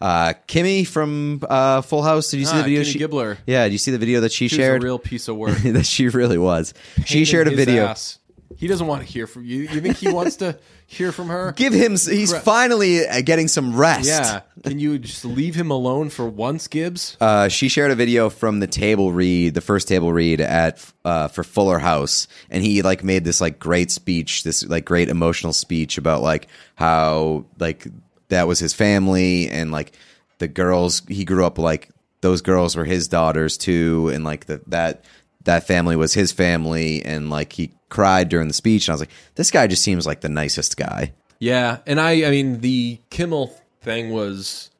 uh, 0.00 0.34
Kimmy 0.48 0.86
from 0.86 1.42
uh, 1.48 1.80
Full 1.82 2.02
House. 2.02 2.30
Did 2.30 2.40
you 2.40 2.46
see 2.46 2.52
Ah, 2.52 2.58
the 2.58 2.62
video? 2.64 2.82
Kimmy 2.82 2.92
she, 2.92 2.98
Gibbler. 2.98 3.38
Yeah, 3.46 3.64
did 3.64 3.72
you 3.72 3.78
see 3.78 3.90
the 3.92 3.98
video 3.98 4.20
that 4.20 4.32
she 4.32 4.48
She 4.48 4.56
shared? 4.56 4.82
real 4.82 4.98
piece 4.98 5.28
of 5.28 5.36
work. 5.36 5.56
that 5.64 5.86
she 5.86 6.08
really 6.08 6.38
was. 6.38 6.74
She 7.06 7.24
shared 7.24 7.48
a 7.48 7.56
video. 7.56 7.86
ass. 7.86 8.18
He 8.56 8.68
doesn't 8.68 8.86
want 8.86 9.02
to 9.02 9.08
hear 9.08 9.26
from 9.26 9.44
you. 9.44 9.62
You 9.62 9.80
think 9.80 9.96
he 9.96 10.10
wants 10.10 10.36
to 10.36 10.58
hear 10.86 11.12
from 11.12 11.28
her? 11.28 11.52
Give 11.52 11.72
him. 11.72 11.92
He's 11.92 12.36
finally 12.38 13.06
uh, 13.06 13.20
getting 13.22 13.48
some 13.48 13.76
rest. 13.76 14.08
Yeah. 14.08 14.42
Can 14.62 14.78
you 14.78 14.98
just 14.98 15.24
leave 15.24 15.54
him 15.54 15.70
alone 15.70 16.10
for 16.10 16.26
once, 16.28 16.68
Gibbs? 16.68 17.16
Uh, 17.20 17.48
she 17.48 17.68
shared 17.68 17.90
a 17.90 17.94
video 17.94 18.30
from 18.30 18.60
the 18.60 18.66
table 18.66 19.12
read, 19.12 19.54
the 19.54 19.60
first 19.60 19.88
table 19.88 20.12
read 20.12 20.40
at 20.40 20.84
uh, 21.04 21.28
for 21.28 21.44
Fuller 21.44 21.78
House, 21.78 22.28
and 22.48 22.62
he 22.62 22.82
like 22.82 23.04
made 23.04 23.24
this 23.24 23.40
like 23.40 23.58
great 23.58 23.90
speech, 23.90 24.44
this 24.44 24.64
like 24.64 24.84
great 24.84 25.08
emotional 25.08 25.52
speech 25.52 25.98
about 25.98 26.22
like 26.22 26.48
how 26.76 27.44
like 27.58 27.86
that 28.28 28.48
was 28.48 28.58
his 28.58 28.72
family 28.72 29.48
and 29.48 29.70
like 29.70 29.92
the 30.38 30.48
girls 30.48 31.02
he 31.08 31.24
grew 31.24 31.44
up 31.44 31.58
like 31.58 31.90
those 32.20 32.42
girls 32.42 32.76
were 32.76 32.84
his 32.84 33.08
daughters 33.08 33.56
too, 33.56 34.08
and 34.12 34.24
like 34.24 34.46
the, 34.46 34.60
that 34.68 35.04
that 35.44 35.66
family 35.66 35.96
was 35.96 36.12
his 36.12 36.32
family, 36.32 37.04
and 37.04 37.30
like 37.30 37.52
he 37.52 37.72
cried 37.88 38.28
during 38.28 38.48
the 38.48 38.54
speech, 38.54 38.86
and 38.88 38.92
I 38.92 38.94
was 38.94 39.00
like, 39.00 39.10
this 39.36 39.50
guy 39.50 39.66
just 39.66 39.82
seems 39.82 40.06
like 40.06 40.20
the 40.20 40.28
nicest 40.28 40.76
guy. 40.76 41.12
Yeah, 41.38 41.78
and 41.86 42.00
I 42.00 42.26
I 42.26 42.30
mean 42.30 42.60
the 42.60 42.98
Kimmel 43.10 43.54
thing 43.82 44.10
was 44.10 44.70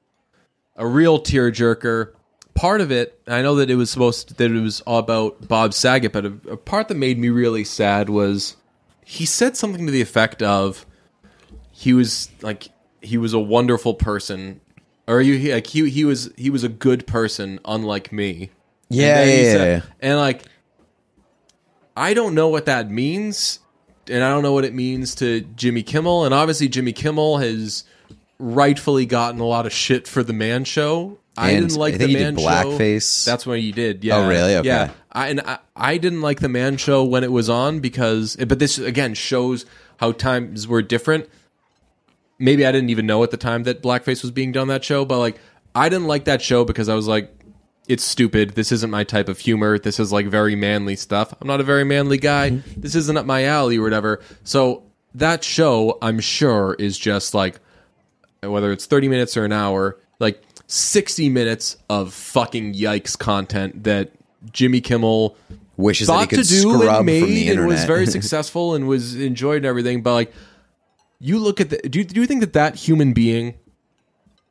a 0.76 0.86
real 0.86 1.18
tearjerker. 1.20 2.12
Part 2.54 2.80
of 2.80 2.90
it, 2.90 3.20
I 3.26 3.42
know 3.42 3.56
that 3.56 3.68
it 3.70 3.74
was 3.74 3.90
supposed 3.90 4.28
to, 4.28 4.34
that 4.34 4.50
it 4.50 4.60
was 4.60 4.80
all 4.82 4.98
about 4.98 5.46
Bob 5.46 5.74
Saget, 5.74 6.12
but 6.12 6.24
a, 6.24 6.32
a 6.52 6.56
part 6.56 6.88
that 6.88 6.94
made 6.96 7.18
me 7.18 7.28
really 7.28 7.64
sad 7.64 8.08
was 8.08 8.56
he 9.04 9.26
said 9.26 9.56
something 9.58 9.84
to 9.84 9.92
the 9.92 10.00
effect 10.00 10.42
of 10.42 10.86
he 11.70 11.92
was 11.92 12.30
like 12.40 12.68
he 13.02 13.18
was 13.18 13.34
a 13.34 13.38
wonderful 13.38 13.92
person 13.94 14.60
or 15.06 15.20
you 15.20 15.36
he- 15.36 15.52
like 15.52 15.66
he 15.66 15.88
he 15.90 16.04
was 16.06 16.30
he 16.36 16.48
was 16.48 16.64
a 16.64 16.68
good 16.70 17.06
person 17.06 17.60
unlike 17.66 18.10
me. 18.12 18.50
Yeah, 18.88 19.22
yeah, 19.24 19.52
said- 19.52 19.82
yeah. 19.84 19.90
and 20.00 20.18
like 20.18 20.42
I 21.96 22.14
don't 22.14 22.34
know 22.34 22.48
what 22.48 22.66
that 22.66 22.90
means, 22.90 23.60
and 24.08 24.22
I 24.22 24.30
don't 24.30 24.42
know 24.42 24.52
what 24.52 24.64
it 24.64 24.74
means 24.74 25.14
to 25.16 25.40
Jimmy 25.40 25.82
Kimmel. 25.82 26.24
And 26.24 26.34
obviously, 26.34 26.68
Jimmy 26.68 26.92
Kimmel 26.92 27.38
has 27.38 27.84
rightfully 28.38 29.06
gotten 29.06 29.40
a 29.40 29.46
lot 29.46 29.64
of 29.66 29.72
shit 29.72 30.06
for 30.06 30.22
the 30.22 30.32
Man 30.34 30.64
Show. 30.64 31.18
I 31.38 31.50
And 31.50 31.68
didn't 31.68 31.78
like 31.80 31.94
I 31.94 31.98
the 31.98 32.14
Man 32.14 32.36
Show. 32.36 32.42
blackface. 32.44 33.24
That's 33.24 33.46
what 33.46 33.58
he 33.60 33.72
did. 33.72 34.04
Yeah. 34.04 34.16
Oh, 34.16 34.28
really? 34.28 34.56
Okay. 34.56 34.68
Yeah. 34.68 34.90
I, 35.12 35.28
and 35.28 35.40
I, 35.40 35.58
I 35.74 35.96
didn't 35.98 36.20
like 36.22 36.40
the 36.40 36.48
Man 36.48 36.76
Show 36.76 37.04
when 37.04 37.24
it 37.24 37.32
was 37.32 37.48
on 37.48 37.80
because, 37.80 38.36
but 38.36 38.58
this 38.58 38.78
again 38.78 39.14
shows 39.14 39.64
how 39.98 40.12
times 40.12 40.66
were 40.68 40.82
different. 40.82 41.28
Maybe 42.38 42.66
I 42.66 42.72
didn't 42.72 42.90
even 42.90 43.06
know 43.06 43.22
at 43.22 43.30
the 43.30 43.36
time 43.38 43.62
that 43.64 43.82
blackface 43.82 44.22
was 44.22 44.30
being 44.30 44.52
done 44.52 44.68
that 44.68 44.84
show, 44.84 45.04
but 45.06 45.18
like 45.18 45.38
I 45.74 45.88
didn't 45.88 46.06
like 46.06 46.24
that 46.26 46.42
show 46.42 46.64
because 46.64 46.88
I 46.88 46.94
was 46.94 47.06
like, 47.06 47.30
it's 47.88 48.04
stupid. 48.04 48.50
This 48.50 48.72
isn't 48.72 48.90
my 48.90 49.04
type 49.04 49.28
of 49.28 49.38
humor. 49.38 49.78
This 49.78 50.00
is 50.00 50.12
like 50.12 50.26
very 50.26 50.54
manly 50.54 50.96
stuff. 50.96 51.34
I'm 51.40 51.46
not 51.46 51.60
a 51.60 51.64
very 51.64 51.84
manly 51.84 52.18
guy. 52.18 52.50
Mm-hmm. 52.50 52.80
This 52.80 52.94
isn't 52.94 53.16
up 53.16 53.26
my 53.26 53.44
alley 53.44 53.78
or 53.78 53.82
whatever. 53.82 54.20
So 54.44 54.84
that 55.14 55.44
show, 55.44 55.98
I'm 56.02 56.20
sure, 56.20 56.76
is 56.78 56.98
just 56.98 57.34
like 57.34 57.60
whether 58.42 58.72
it's 58.72 58.86
30 58.86 59.08
minutes 59.08 59.36
or 59.36 59.44
an 59.44 59.52
hour, 59.52 59.98
like 60.18 60.42
60 60.66 61.28
minutes 61.28 61.76
of 61.88 62.12
fucking 62.12 62.74
yikes 62.74 63.18
content 63.18 63.84
that 63.84 64.12
Jimmy 64.52 64.80
Kimmel 64.80 65.36
Wishes 65.76 66.06
that 66.06 66.12
he 66.14 66.18
thought 66.20 66.28
could 66.30 66.44
to 66.44 66.48
do 66.48 66.60
scrub 66.60 66.80
and 66.80 66.88
from 66.88 67.06
the 67.06 67.20
made 67.20 67.22
and 67.22 67.50
internet. 67.50 67.68
was 67.68 67.84
very 67.84 68.06
successful 68.06 68.74
and 68.74 68.88
was 68.88 69.14
enjoyed 69.14 69.58
and 69.58 69.66
everything. 69.66 70.02
But 70.02 70.14
like, 70.14 70.32
you 71.18 71.38
look 71.38 71.60
at 71.60 71.70
the 71.70 71.78
do 71.78 71.98
you, 71.98 72.04
do 72.04 72.20
you 72.20 72.26
think 72.26 72.40
that 72.40 72.54
that 72.54 72.76
human 72.76 73.12
being 73.12 73.54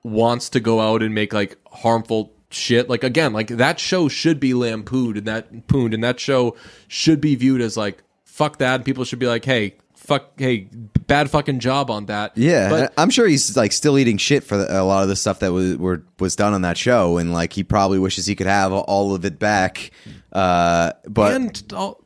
wants 0.03 0.49
to 0.49 0.59
go 0.59 0.79
out 0.79 1.01
and 1.01 1.15
make 1.15 1.33
like 1.33 1.57
harmful 1.71 2.31
shit? 2.49 2.89
Like 2.89 3.03
again, 3.03 3.33
like 3.33 3.47
that 3.47 3.79
show 3.79 4.07
should 4.07 4.39
be 4.39 4.53
lampooned 4.53 5.17
and 5.17 5.27
that 5.27 5.67
pooned 5.67 5.93
and 5.93 6.03
that 6.03 6.19
show 6.19 6.55
should 6.87 7.21
be 7.21 7.35
viewed 7.35 7.61
as 7.61 7.75
like 7.77 8.03
fuck 8.23 8.57
that. 8.59 8.75
And 8.75 8.85
people 8.85 9.03
should 9.05 9.19
be 9.19 9.27
like, 9.27 9.45
hey, 9.45 9.75
fuck, 9.95 10.39
hey, 10.39 10.67
bad 11.07 11.29
fucking 11.29 11.59
job 11.59 11.89
on 11.89 12.05
that. 12.07 12.37
Yeah, 12.37 12.69
but 12.69 12.93
I'm 12.97 13.09
sure 13.09 13.27
he's 13.27 13.55
like 13.57 13.71
still 13.71 13.97
eating 13.97 14.17
shit 14.17 14.43
for 14.43 14.57
the, 14.57 14.81
a 14.81 14.83
lot 14.83 15.03
of 15.03 15.09
the 15.09 15.15
stuff 15.15 15.39
that 15.39 15.51
was 15.51 15.77
were, 15.77 16.03
was 16.19 16.35
done 16.35 16.53
on 16.53 16.61
that 16.63 16.77
show, 16.77 17.17
and 17.17 17.33
like 17.33 17.53
he 17.53 17.63
probably 17.63 17.99
wishes 17.99 18.25
he 18.25 18.35
could 18.35 18.47
have 18.47 18.71
all 18.71 19.15
of 19.15 19.25
it 19.25 19.39
back. 19.39 19.91
Uh, 20.31 20.91
but 21.07 21.33
and 21.33 21.73
all, 21.73 22.01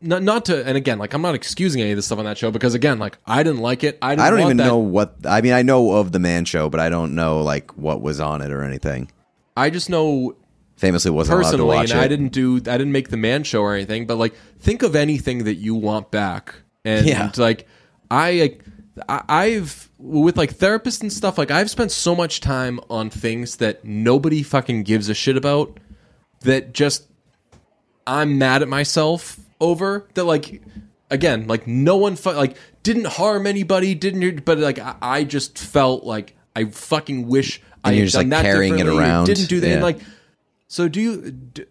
not, 0.00 0.22
not 0.22 0.44
to 0.46 0.66
and 0.66 0.76
again 0.76 0.98
like 0.98 1.14
i'm 1.14 1.22
not 1.22 1.34
excusing 1.34 1.80
any 1.80 1.90
of 1.92 1.96
this 1.96 2.06
stuff 2.06 2.18
on 2.18 2.24
that 2.26 2.36
show 2.36 2.50
because 2.50 2.74
again 2.74 2.98
like 2.98 3.16
i 3.26 3.42
didn't 3.42 3.60
like 3.60 3.82
it 3.84 3.96
i 4.02 4.10
didn't 4.14 4.26
I 4.26 4.30
don't 4.30 4.40
even 4.40 4.56
that- 4.58 4.66
know 4.66 4.78
what. 4.78 5.16
I 5.24 5.40
mean, 5.40 5.52
I 5.54 5.62
know 5.62 5.92
of 5.92 6.12
the 6.12 6.18
Man 6.18 6.44
Show, 6.44 6.68
but 6.68 6.80
I 6.80 6.88
don't 6.90 7.14
know 7.14 7.42
like 7.42 7.76
what 7.76 8.00
was 8.02 8.20
on 8.20 8.40
it 8.42 8.50
or 8.50 8.62
anything. 8.62 9.10
I 9.56 9.70
just 9.70 9.88
know 9.90 10.36
Famously, 10.76 11.10
wasn't 11.12 11.34
allowed 11.34 11.42
to 11.42 11.46
personally 11.56 11.76
watch 11.76 11.90
and 11.92 12.00
it. 12.00 12.02
i 12.02 12.08
didn't 12.08 12.28
do 12.28 12.56
i 12.56 12.76
didn't 12.76 12.92
make 12.92 13.08
the 13.08 13.16
man 13.16 13.44
show 13.44 13.60
or 13.62 13.74
anything 13.74 14.06
but 14.06 14.16
like 14.16 14.34
think 14.58 14.82
of 14.82 14.96
anything 14.96 15.44
that 15.44 15.54
you 15.54 15.74
want 15.74 16.10
back 16.10 16.54
and 16.84 17.06
Yeah. 17.06 17.30
like 17.36 17.66
i 18.10 18.32
like, 18.40 18.64
I- 19.08 19.22
i've 19.28 19.88
with 19.98 20.36
like 20.36 20.54
therapists 20.56 21.00
and 21.00 21.12
stuff 21.12 21.38
like 21.38 21.50
i've 21.52 21.70
spent 21.70 21.92
so 21.92 22.14
much 22.16 22.40
time 22.40 22.80
on 22.90 23.08
things 23.10 23.56
that 23.56 23.84
nobody 23.84 24.42
fucking 24.42 24.82
gives 24.82 25.08
a 25.08 25.14
shit 25.14 25.36
about 25.36 25.78
that 26.40 26.72
just 26.74 27.04
I'm 28.06 28.36
mad 28.36 28.60
at 28.60 28.68
myself 28.68 29.38
over 29.60 30.06
that 30.14 30.24
like 30.24 30.60
again 31.10 31.46
like 31.46 31.66
no 31.66 31.96
one 31.96 32.16
fu- 32.16 32.32
like 32.32 32.56
didn't 32.82 33.06
harm 33.06 33.46
anybody 33.46 33.94
didn't 33.94 34.44
but 34.44 34.58
like 34.58 34.78
I, 34.78 34.96
I 35.00 35.24
just 35.24 35.56
felt 35.56 36.04
like 36.04 36.36
I 36.54 36.66
fucking 36.66 37.26
wish 37.28 37.62
I 37.84 37.92
you're 37.92 38.06
just, 38.06 38.16
like, 38.16 38.30
carrying 38.30 38.78
it 38.78 38.86
around. 38.86 39.26
didn't 39.26 39.48
do 39.48 39.60
that 39.60 39.70
and 39.70 39.82
like 39.82 40.00
so 40.68 40.88
do 40.88 41.00
you 41.00 41.30
do, 41.30 41.66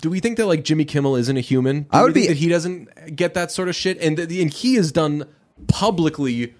do 0.00 0.10
we 0.10 0.20
think 0.20 0.36
that 0.38 0.46
like 0.46 0.64
Jimmy 0.64 0.84
Kimmel 0.84 1.16
isn't 1.16 1.36
a 1.36 1.40
human? 1.40 1.82
Do 1.82 1.88
I 1.92 2.02
would 2.02 2.14
think 2.14 2.24
be- 2.24 2.28
that 2.28 2.38
he 2.38 2.48
doesn't 2.48 3.16
get 3.16 3.34
that 3.34 3.50
sort 3.50 3.68
of 3.68 3.76
shit 3.76 4.00
and 4.00 4.16
that 4.16 4.30
and 4.30 4.52
he 4.52 4.74
has 4.74 4.92
done 4.92 5.26
publicly 5.66 6.54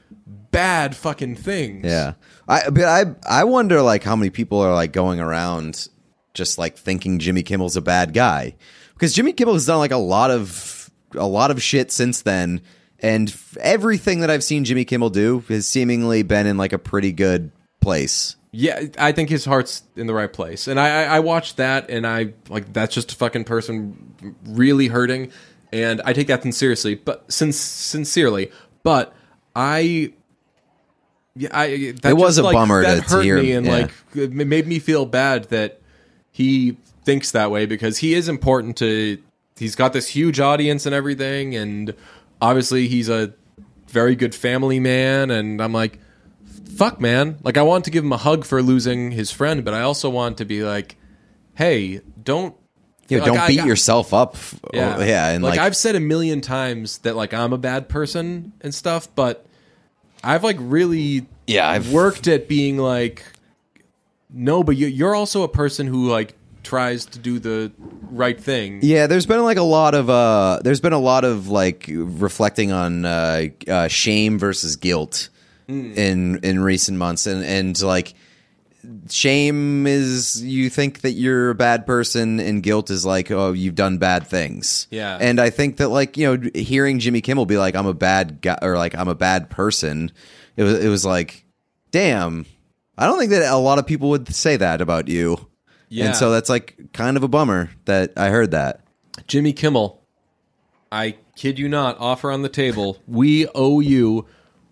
bad 0.51 0.97
fucking 0.97 1.37
things. 1.37 1.85
Yeah, 1.87 2.15
I 2.49 2.71
but 2.71 2.85
I 2.85 3.05
I 3.29 3.45
wonder 3.45 3.83
like 3.83 4.03
how 4.03 4.17
many 4.17 4.31
people 4.31 4.61
are 4.61 4.75
like 4.75 4.93
going 4.93 5.21
around 5.21 5.89
just 6.35 6.59
like 6.59 6.77
thinking 6.77 7.19
Jimmy 7.19 7.43
Kimmel's 7.43 7.77
a 7.77 7.81
bad 7.81 8.13
guy 8.13 8.55
because 8.95 9.13
Jimmy 9.13 9.33
Kimmel 9.33 9.55
has 9.55 9.67
done 9.67 9.79
like 9.79 9.93
a 9.93 9.97
lot 9.97 10.31
of 10.31 10.91
a 11.15 11.27
lot 11.27 11.51
of 11.51 11.63
shit 11.63 11.91
since 11.93 12.23
then, 12.23 12.61
and 12.99 13.35
everything 13.61 14.21
that 14.21 14.31
I've 14.31 14.45
seen 14.45 14.65
Jimmy 14.65 14.85
Kimmel 14.85 15.11
do 15.11 15.45
has 15.49 15.67
seemingly 15.67 16.23
been 16.23 16.47
in 16.47 16.57
like 16.57 16.73
a 16.73 16.79
pretty 16.79 17.13
good 17.13 17.51
place. 17.81 18.37
Yeah, 18.51 18.85
I 18.99 19.13
think 19.13 19.29
his 19.29 19.45
heart's 19.45 19.83
in 19.95 20.07
the 20.07 20.15
right 20.15 20.33
place, 20.33 20.69
and 20.69 20.81
I, 20.81 21.03
I, 21.03 21.17
I 21.17 21.21
watched 21.21 21.59
that, 21.59 21.91
and 21.91 22.07
I 22.07 22.33
like 22.49 22.73
that's 22.73 22.95
just 22.95 23.13
a 23.13 23.17
fucking 23.17 23.45
person 23.45 24.37
really 24.45 24.89
hurting, 24.89 25.31
and 25.71 26.01
I 26.05 26.15
take 26.15 26.29
that 26.29 26.43
seriously, 26.55 26.95
but 26.95 27.31
sin- 27.31 27.53
sincerely, 27.53 28.51
but 28.83 29.15
I, 29.55 30.15
yeah, 31.37 31.51
I 31.53 31.93
that 32.01 32.11
It 32.11 32.17
was 32.17 32.37
just, 32.37 32.39
a 32.39 32.43
like, 32.45 32.55
bummer 32.55 32.83
that 32.83 33.05
hurt 33.05 33.23
hear 33.23 33.39
me, 33.39 33.53
and 33.53 33.67
yeah. 33.67 33.73
like 33.73 33.91
it 34.15 34.33
made 34.33 34.67
me 34.67 34.79
feel 34.79 35.05
bad 35.05 35.45
that 35.51 35.83
he 36.33 36.79
thinks 37.05 37.33
that 37.33 37.51
way 37.51 37.67
because 37.67 37.99
he 37.99 38.15
is 38.15 38.29
important 38.29 38.79
to. 38.79 39.19
He's 39.57 39.75
got 39.75 39.93
this 39.93 40.09
huge 40.09 40.41
audience 40.41 40.87
and 40.87 40.95
everything, 40.95 41.55
and 41.55 41.95
obviously 42.41 42.89
he's 42.89 43.11
a 43.11 43.35
very 43.89 44.17
good 44.17 44.35
family 44.35 44.81
man, 44.81 45.31
and 45.31 45.61
I'm 45.61 45.73
like 45.73 45.99
fuck 46.77 47.01
man. 47.01 47.39
Like 47.43 47.57
i 47.57 47.63
want 47.63 47.85
to 47.87 47.91
give 47.91 48.05
him 48.05 48.13
a 48.13 48.17
hug 48.17 48.45
for 48.45 48.63
losing 48.63 49.11
his 49.11 49.31
friend 49.31 49.65
but 49.65 49.75
i 49.75 49.81
also 49.83 50.09
want 50.11 50.39
to 50.39 50.45
be 50.45 50.63
like 50.63 50.97
hey 51.55 52.01
don't 52.23 52.55
You 53.09 53.19
know, 53.19 53.25
like, 53.25 53.33
don't 53.33 53.41
I- 53.43 53.49
beat 53.49 53.61
I- 53.61 53.67
yourself 53.67 54.13
up. 54.15 54.37
yeah, 54.73 54.97
Oh, 54.99 55.03
yeah, 55.05 55.29
and 55.31 55.43
like, 55.43 55.57
like, 55.57 55.61
i've 55.67 55.77
said 55.77 55.97
a 55.97 56.01
million 56.01 56.41
times 56.41 56.99
that 56.99 57.17
like 57.17 57.33
i'm 57.35 57.53
a 57.53 57.59
bad 57.59 57.89
person 57.89 58.53
and 58.61 58.75
stuff 58.75 59.09
but 59.15 59.45
i've 60.23 60.45
like 60.45 60.57
really 60.61 61.27
yeah, 61.47 61.67
I've 61.67 61.91
worked 61.93 62.29
at 62.29 62.47
being 62.47 62.77
like 62.77 63.23
no 64.31 64.63
but 64.63 64.77
you, 64.77 64.87
you're 64.87 65.15
also 65.15 65.43
a 65.43 65.49
person 65.49 65.87
who 65.87 66.09
like 66.11 66.35
tries 66.63 67.07
to 67.07 67.19
do 67.19 67.39
the 67.39 67.73
right 68.11 68.39
thing. 68.39 68.81
Yeah, 68.83 69.07
there's 69.07 69.25
been 69.25 69.43
like 69.43 69.57
a 69.57 69.63
lot 69.63 69.95
of 69.95 70.11
uh 70.11 70.61
there's 70.63 70.83
been 70.83 70.93
a 70.93 70.99
lot 70.99 71.25
of 71.25 71.49
like 71.49 71.87
reflecting 71.89 72.73
on 72.73 73.07
uh, 73.07 73.47
uh 73.67 73.89
shame 73.89 74.39
versus 74.39 74.77
guilt 74.77 75.31
Hmm. 75.69 75.93
in 75.93 76.39
in 76.43 76.61
recent 76.61 76.97
months 76.97 77.27
and 77.27 77.45
and 77.45 77.83
like 77.83 78.15
shame 79.11 79.87
is 79.87 80.43
you 80.43 80.71
think 80.71 81.03
that 81.03 81.11
you're 81.11 81.51
a 81.51 81.55
bad 81.55 81.87
person 81.87 82.41
and 82.41 82.63
guilt 82.63 82.91
is 82.91 83.05
like 83.05 83.31
oh 83.31 83.53
you've 83.53 83.75
done 83.75 83.99
bad 83.99 84.27
things. 84.27 84.87
Yeah. 84.91 85.19
And 85.21 85.39
I 85.41 85.51
think 85.51 85.77
that 85.79 85.89
like, 85.89 86.17
you 86.17 86.37
know, 86.37 86.51
hearing 86.55 87.01
Jimmy 87.01 87.21
Kimmel 87.21 87.45
be 87.45 87.59
like 87.59 87.75
I'm 87.75 87.87
a 87.87 87.93
bad 87.93 88.41
guy 88.41 88.59
or 88.63 88.77
like 88.79 88.95
I'm 88.95 89.09
a 89.09 89.15
bad 89.15 89.51
person, 89.51 90.11
it 90.57 90.63
was 90.63 90.83
it 90.85 90.89
was 90.89 91.05
like 91.05 91.45
damn. 91.91 92.47
I 92.97 93.07
don't 93.07 93.19
think 93.19 93.31
that 93.33 93.53
a 93.53 93.57
lot 93.57 93.79
of 93.79 93.87
people 93.87 94.09
would 94.11 94.35
say 94.35 94.57
that 94.57 94.81
about 94.81 95.09
you. 95.09 95.49
Yeah. 95.91 96.07
And 96.07 96.17
so 96.17 96.31
that's 96.31 96.49
like 96.49 96.93
kind 96.93 97.17
of 97.17 97.23
a 97.23 97.29
bummer 97.29 97.71
that 97.85 98.13
I 98.17 98.31
heard 98.31 98.53
that. 98.53 98.81
jimmy 99.27 99.53
kimmel 99.53 100.01
i 100.93 101.15
kid 101.37 101.59
you 101.59 101.69
not 101.69 101.99
offer 101.99 102.31
on 102.31 102.43
the 102.43 102.49
table 102.49 102.97
we 103.07 103.47
owe 103.55 103.81
you 103.81 104.25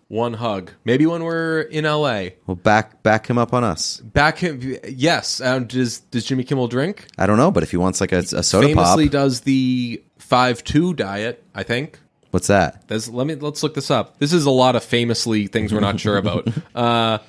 one 0.09 0.33
hug 0.33 0.71
maybe 0.85 1.05
when 1.05 1.23
we're 1.23 1.61
in 1.61 1.83
la 1.83 1.99
Well, 2.45 2.55
back 2.55 3.03
back 3.03 3.29
him 3.29 3.37
up 3.37 3.53
on 3.53 3.63
us. 3.63 3.97
Back 3.97 4.37
him, 4.37 4.77
yes. 4.87 5.41
Uh, 5.41 5.59
does 5.59 5.99
does 5.99 6.25
Jimmy 6.25 6.43
Kimmel 6.43 6.67
drink? 6.67 7.07
I 7.17 7.25
don't 7.25 7.37
know, 7.37 7.51
but 7.51 7.63
if 7.63 7.71
he 7.71 7.77
wants 7.77 7.99
like 7.99 8.11
a, 8.11 8.19
a 8.19 8.43
soda 8.43 8.67
Famously 8.67 9.05
pop, 9.05 9.11
does 9.11 9.41
the 9.41 10.01
five 10.17 10.63
two 10.63 10.93
diet. 10.93 11.43
I 11.53 11.63
think. 11.63 11.99
what's 12.31 12.47
that? 12.47 12.87
There's, 12.87 13.09
let 13.09 13.27
me 13.27 13.35
let's 13.35 13.63
look 13.63 13.73
this 13.73 13.91
up. 13.91 14.17
This 14.19 14.31
is 14.33 14.45
a 14.45 14.51
lot 14.51 14.75
of 14.75 14.83
famously 14.83 15.47
things 15.47 15.73
we're 15.73 15.79
not 15.81 15.99
sure 15.99 16.17
about. 16.23 16.47
Uh, 16.73 17.19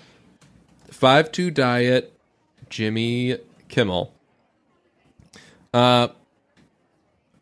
five 0.91 1.33
two 1.33 1.51
diet. 1.51 2.15
Jimmy 2.71 3.39
Kimmel. 3.69 4.13
Uh, 5.73 6.09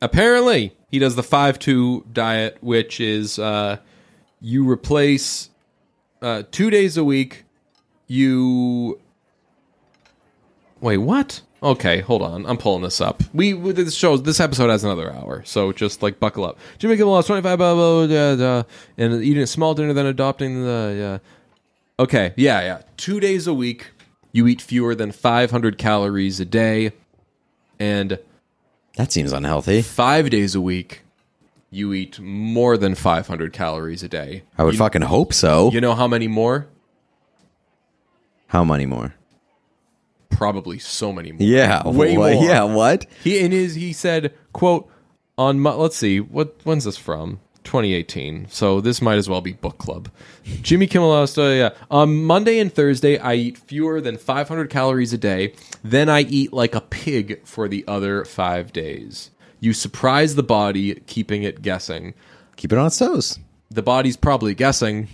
apparently 0.00 0.72
he 0.90 0.98
does 0.98 1.16
the 1.16 1.22
five 1.22 1.58
two 1.58 2.06
diet, 2.12 2.58
which 2.60 3.00
is 3.00 3.38
uh, 3.38 3.78
you 4.40 4.68
replace 4.68 5.50
uh, 6.22 6.42
two 6.50 6.70
days 6.70 6.96
a 6.96 7.04
week. 7.04 7.44
You 8.06 9.00
wait, 10.80 10.98
what? 10.98 11.42
Okay, 11.62 12.00
hold 12.00 12.22
on. 12.22 12.46
I'm 12.46 12.58
pulling 12.58 12.82
this 12.82 13.00
up. 13.00 13.22
We 13.32 13.52
this 13.72 13.94
shows 13.94 14.22
this 14.22 14.38
episode 14.40 14.68
has 14.70 14.84
another 14.84 15.12
hour, 15.12 15.42
so 15.44 15.72
just 15.72 16.02
like 16.02 16.20
buckle 16.20 16.44
up. 16.44 16.58
Jimmy 16.78 16.96
Kimmel 16.96 17.12
lost 17.12 17.26
25 17.28 17.58
blah, 17.58 17.74
blah, 17.74 18.06
blah, 18.06 18.36
blah, 18.36 18.62
and 18.98 19.22
eating 19.24 19.42
a 19.42 19.46
small 19.46 19.74
dinner, 19.74 19.92
then 19.92 20.06
adopting 20.06 20.62
the 20.62 20.94
yeah. 20.96 21.18
Okay, 21.98 22.34
yeah, 22.36 22.60
yeah. 22.60 22.82
Two 22.98 23.20
days 23.20 23.46
a 23.46 23.54
week, 23.54 23.90
you 24.30 24.46
eat 24.46 24.60
fewer 24.60 24.94
than 24.94 25.12
500 25.12 25.78
calories 25.78 26.38
a 26.40 26.44
day, 26.44 26.92
and 27.80 28.18
That 28.96 29.10
seems 29.10 29.32
unhealthy. 29.32 29.80
five 29.80 30.28
days 30.28 30.54
a 30.54 30.60
week, 30.60 31.02
you 31.70 31.92
eat 31.92 32.18
more 32.20 32.76
than 32.76 32.94
500 32.94 33.52
calories 33.52 34.02
a 34.02 34.08
day. 34.08 34.44
I 34.56 34.64
would 34.64 34.74
you, 34.74 34.78
fucking 34.78 35.02
hope 35.02 35.32
so. 35.32 35.70
You 35.72 35.80
know 35.80 35.94
how 35.94 36.06
many 36.08 36.28
more? 36.28 36.68
How 38.48 38.64
many 38.64 38.86
more? 38.86 39.14
Probably 40.30 40.78
so 40.78 41.12
many 41.12 41.32
more. 41.32 41.42
Yeah, 41.46 41.86
Way 41.88 42.16
what- 42.16 42.34
more. 42.34 42.44
Yeah, 42.44 42.64
what? 42.64 43.06
He 43.24 43.38
in 43.38 43.52
his 43.52 43.74
he 43.74 43.92
said, 43.92 44.34
"quote 44.52 44.88
on 45.38 45.62
let's 45.62 45.96
see 45.96 46.20
what 46.20 46.56
when's 46.64 46.84
this 46.84 46.96
from." 46.96 47.40
2018. 47.64 48.46
So 48.48 48.80
this 48.80 49.02
might 49.02 49.16
as 49.16 49.28
well 49.28 49.40
be 49.40 49.52
book 49.52 49.76
club. 49.76 50.08
Jimmy 50.62 50.86
Kimmel 50.86 51.12
asked, 51.16 51.36
uh, 51.36 51.46
yeah. 51.46 51.70
On 51.90 52.22
Monday 52.24 52.60
and 52.60 52.72
Thursday, 52.72 53.18
I 53.18 53.34
eat 53.34 53.58
fewer 53.58 54.00
than 54.00 54.16
500 54.16 54.70
calories 54.70 55.12
a 55.12 55.18
day. 55.18 55.52
Then 55.82 56.08
I 56.08 56.20
eat 56.20 56.52
like 56.52 56.76
a 56.76 56.80
pig 56.80 57.44
for 57.44 57.66
the 57.68 57.84
other 57.88 58.24
five 58.24 58.72
days. 58.72 59.32
You 59.60 59.72
surprise 59.72 60.34
the 60.34 60.42
body, 60.42 60.94
keeping 61.06 61.42
it 61.42 61.62
guessing. 61.62 62.14
Keep 62.56 62.72
it 62.72 62.78
on 62.78 62.86
its 62.86 62.98
toes. 62.98 63.38
The 63.70 63.82
body's 63.82 64.16
probably 64.16 64.54
guessing. 64.54 65.08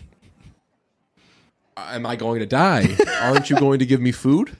Am 1.77 2.05
I 2.07 2.17
going 2.17 2.41
to 2.41 2.47
die? 2.47 2.97
Aren't 3.21 3.51
you 3.51 3.57
going 3.57 3.79
to 3.79 3.87
give 3.87 4.01
me 4.01 4.13
food? 4.13 4.57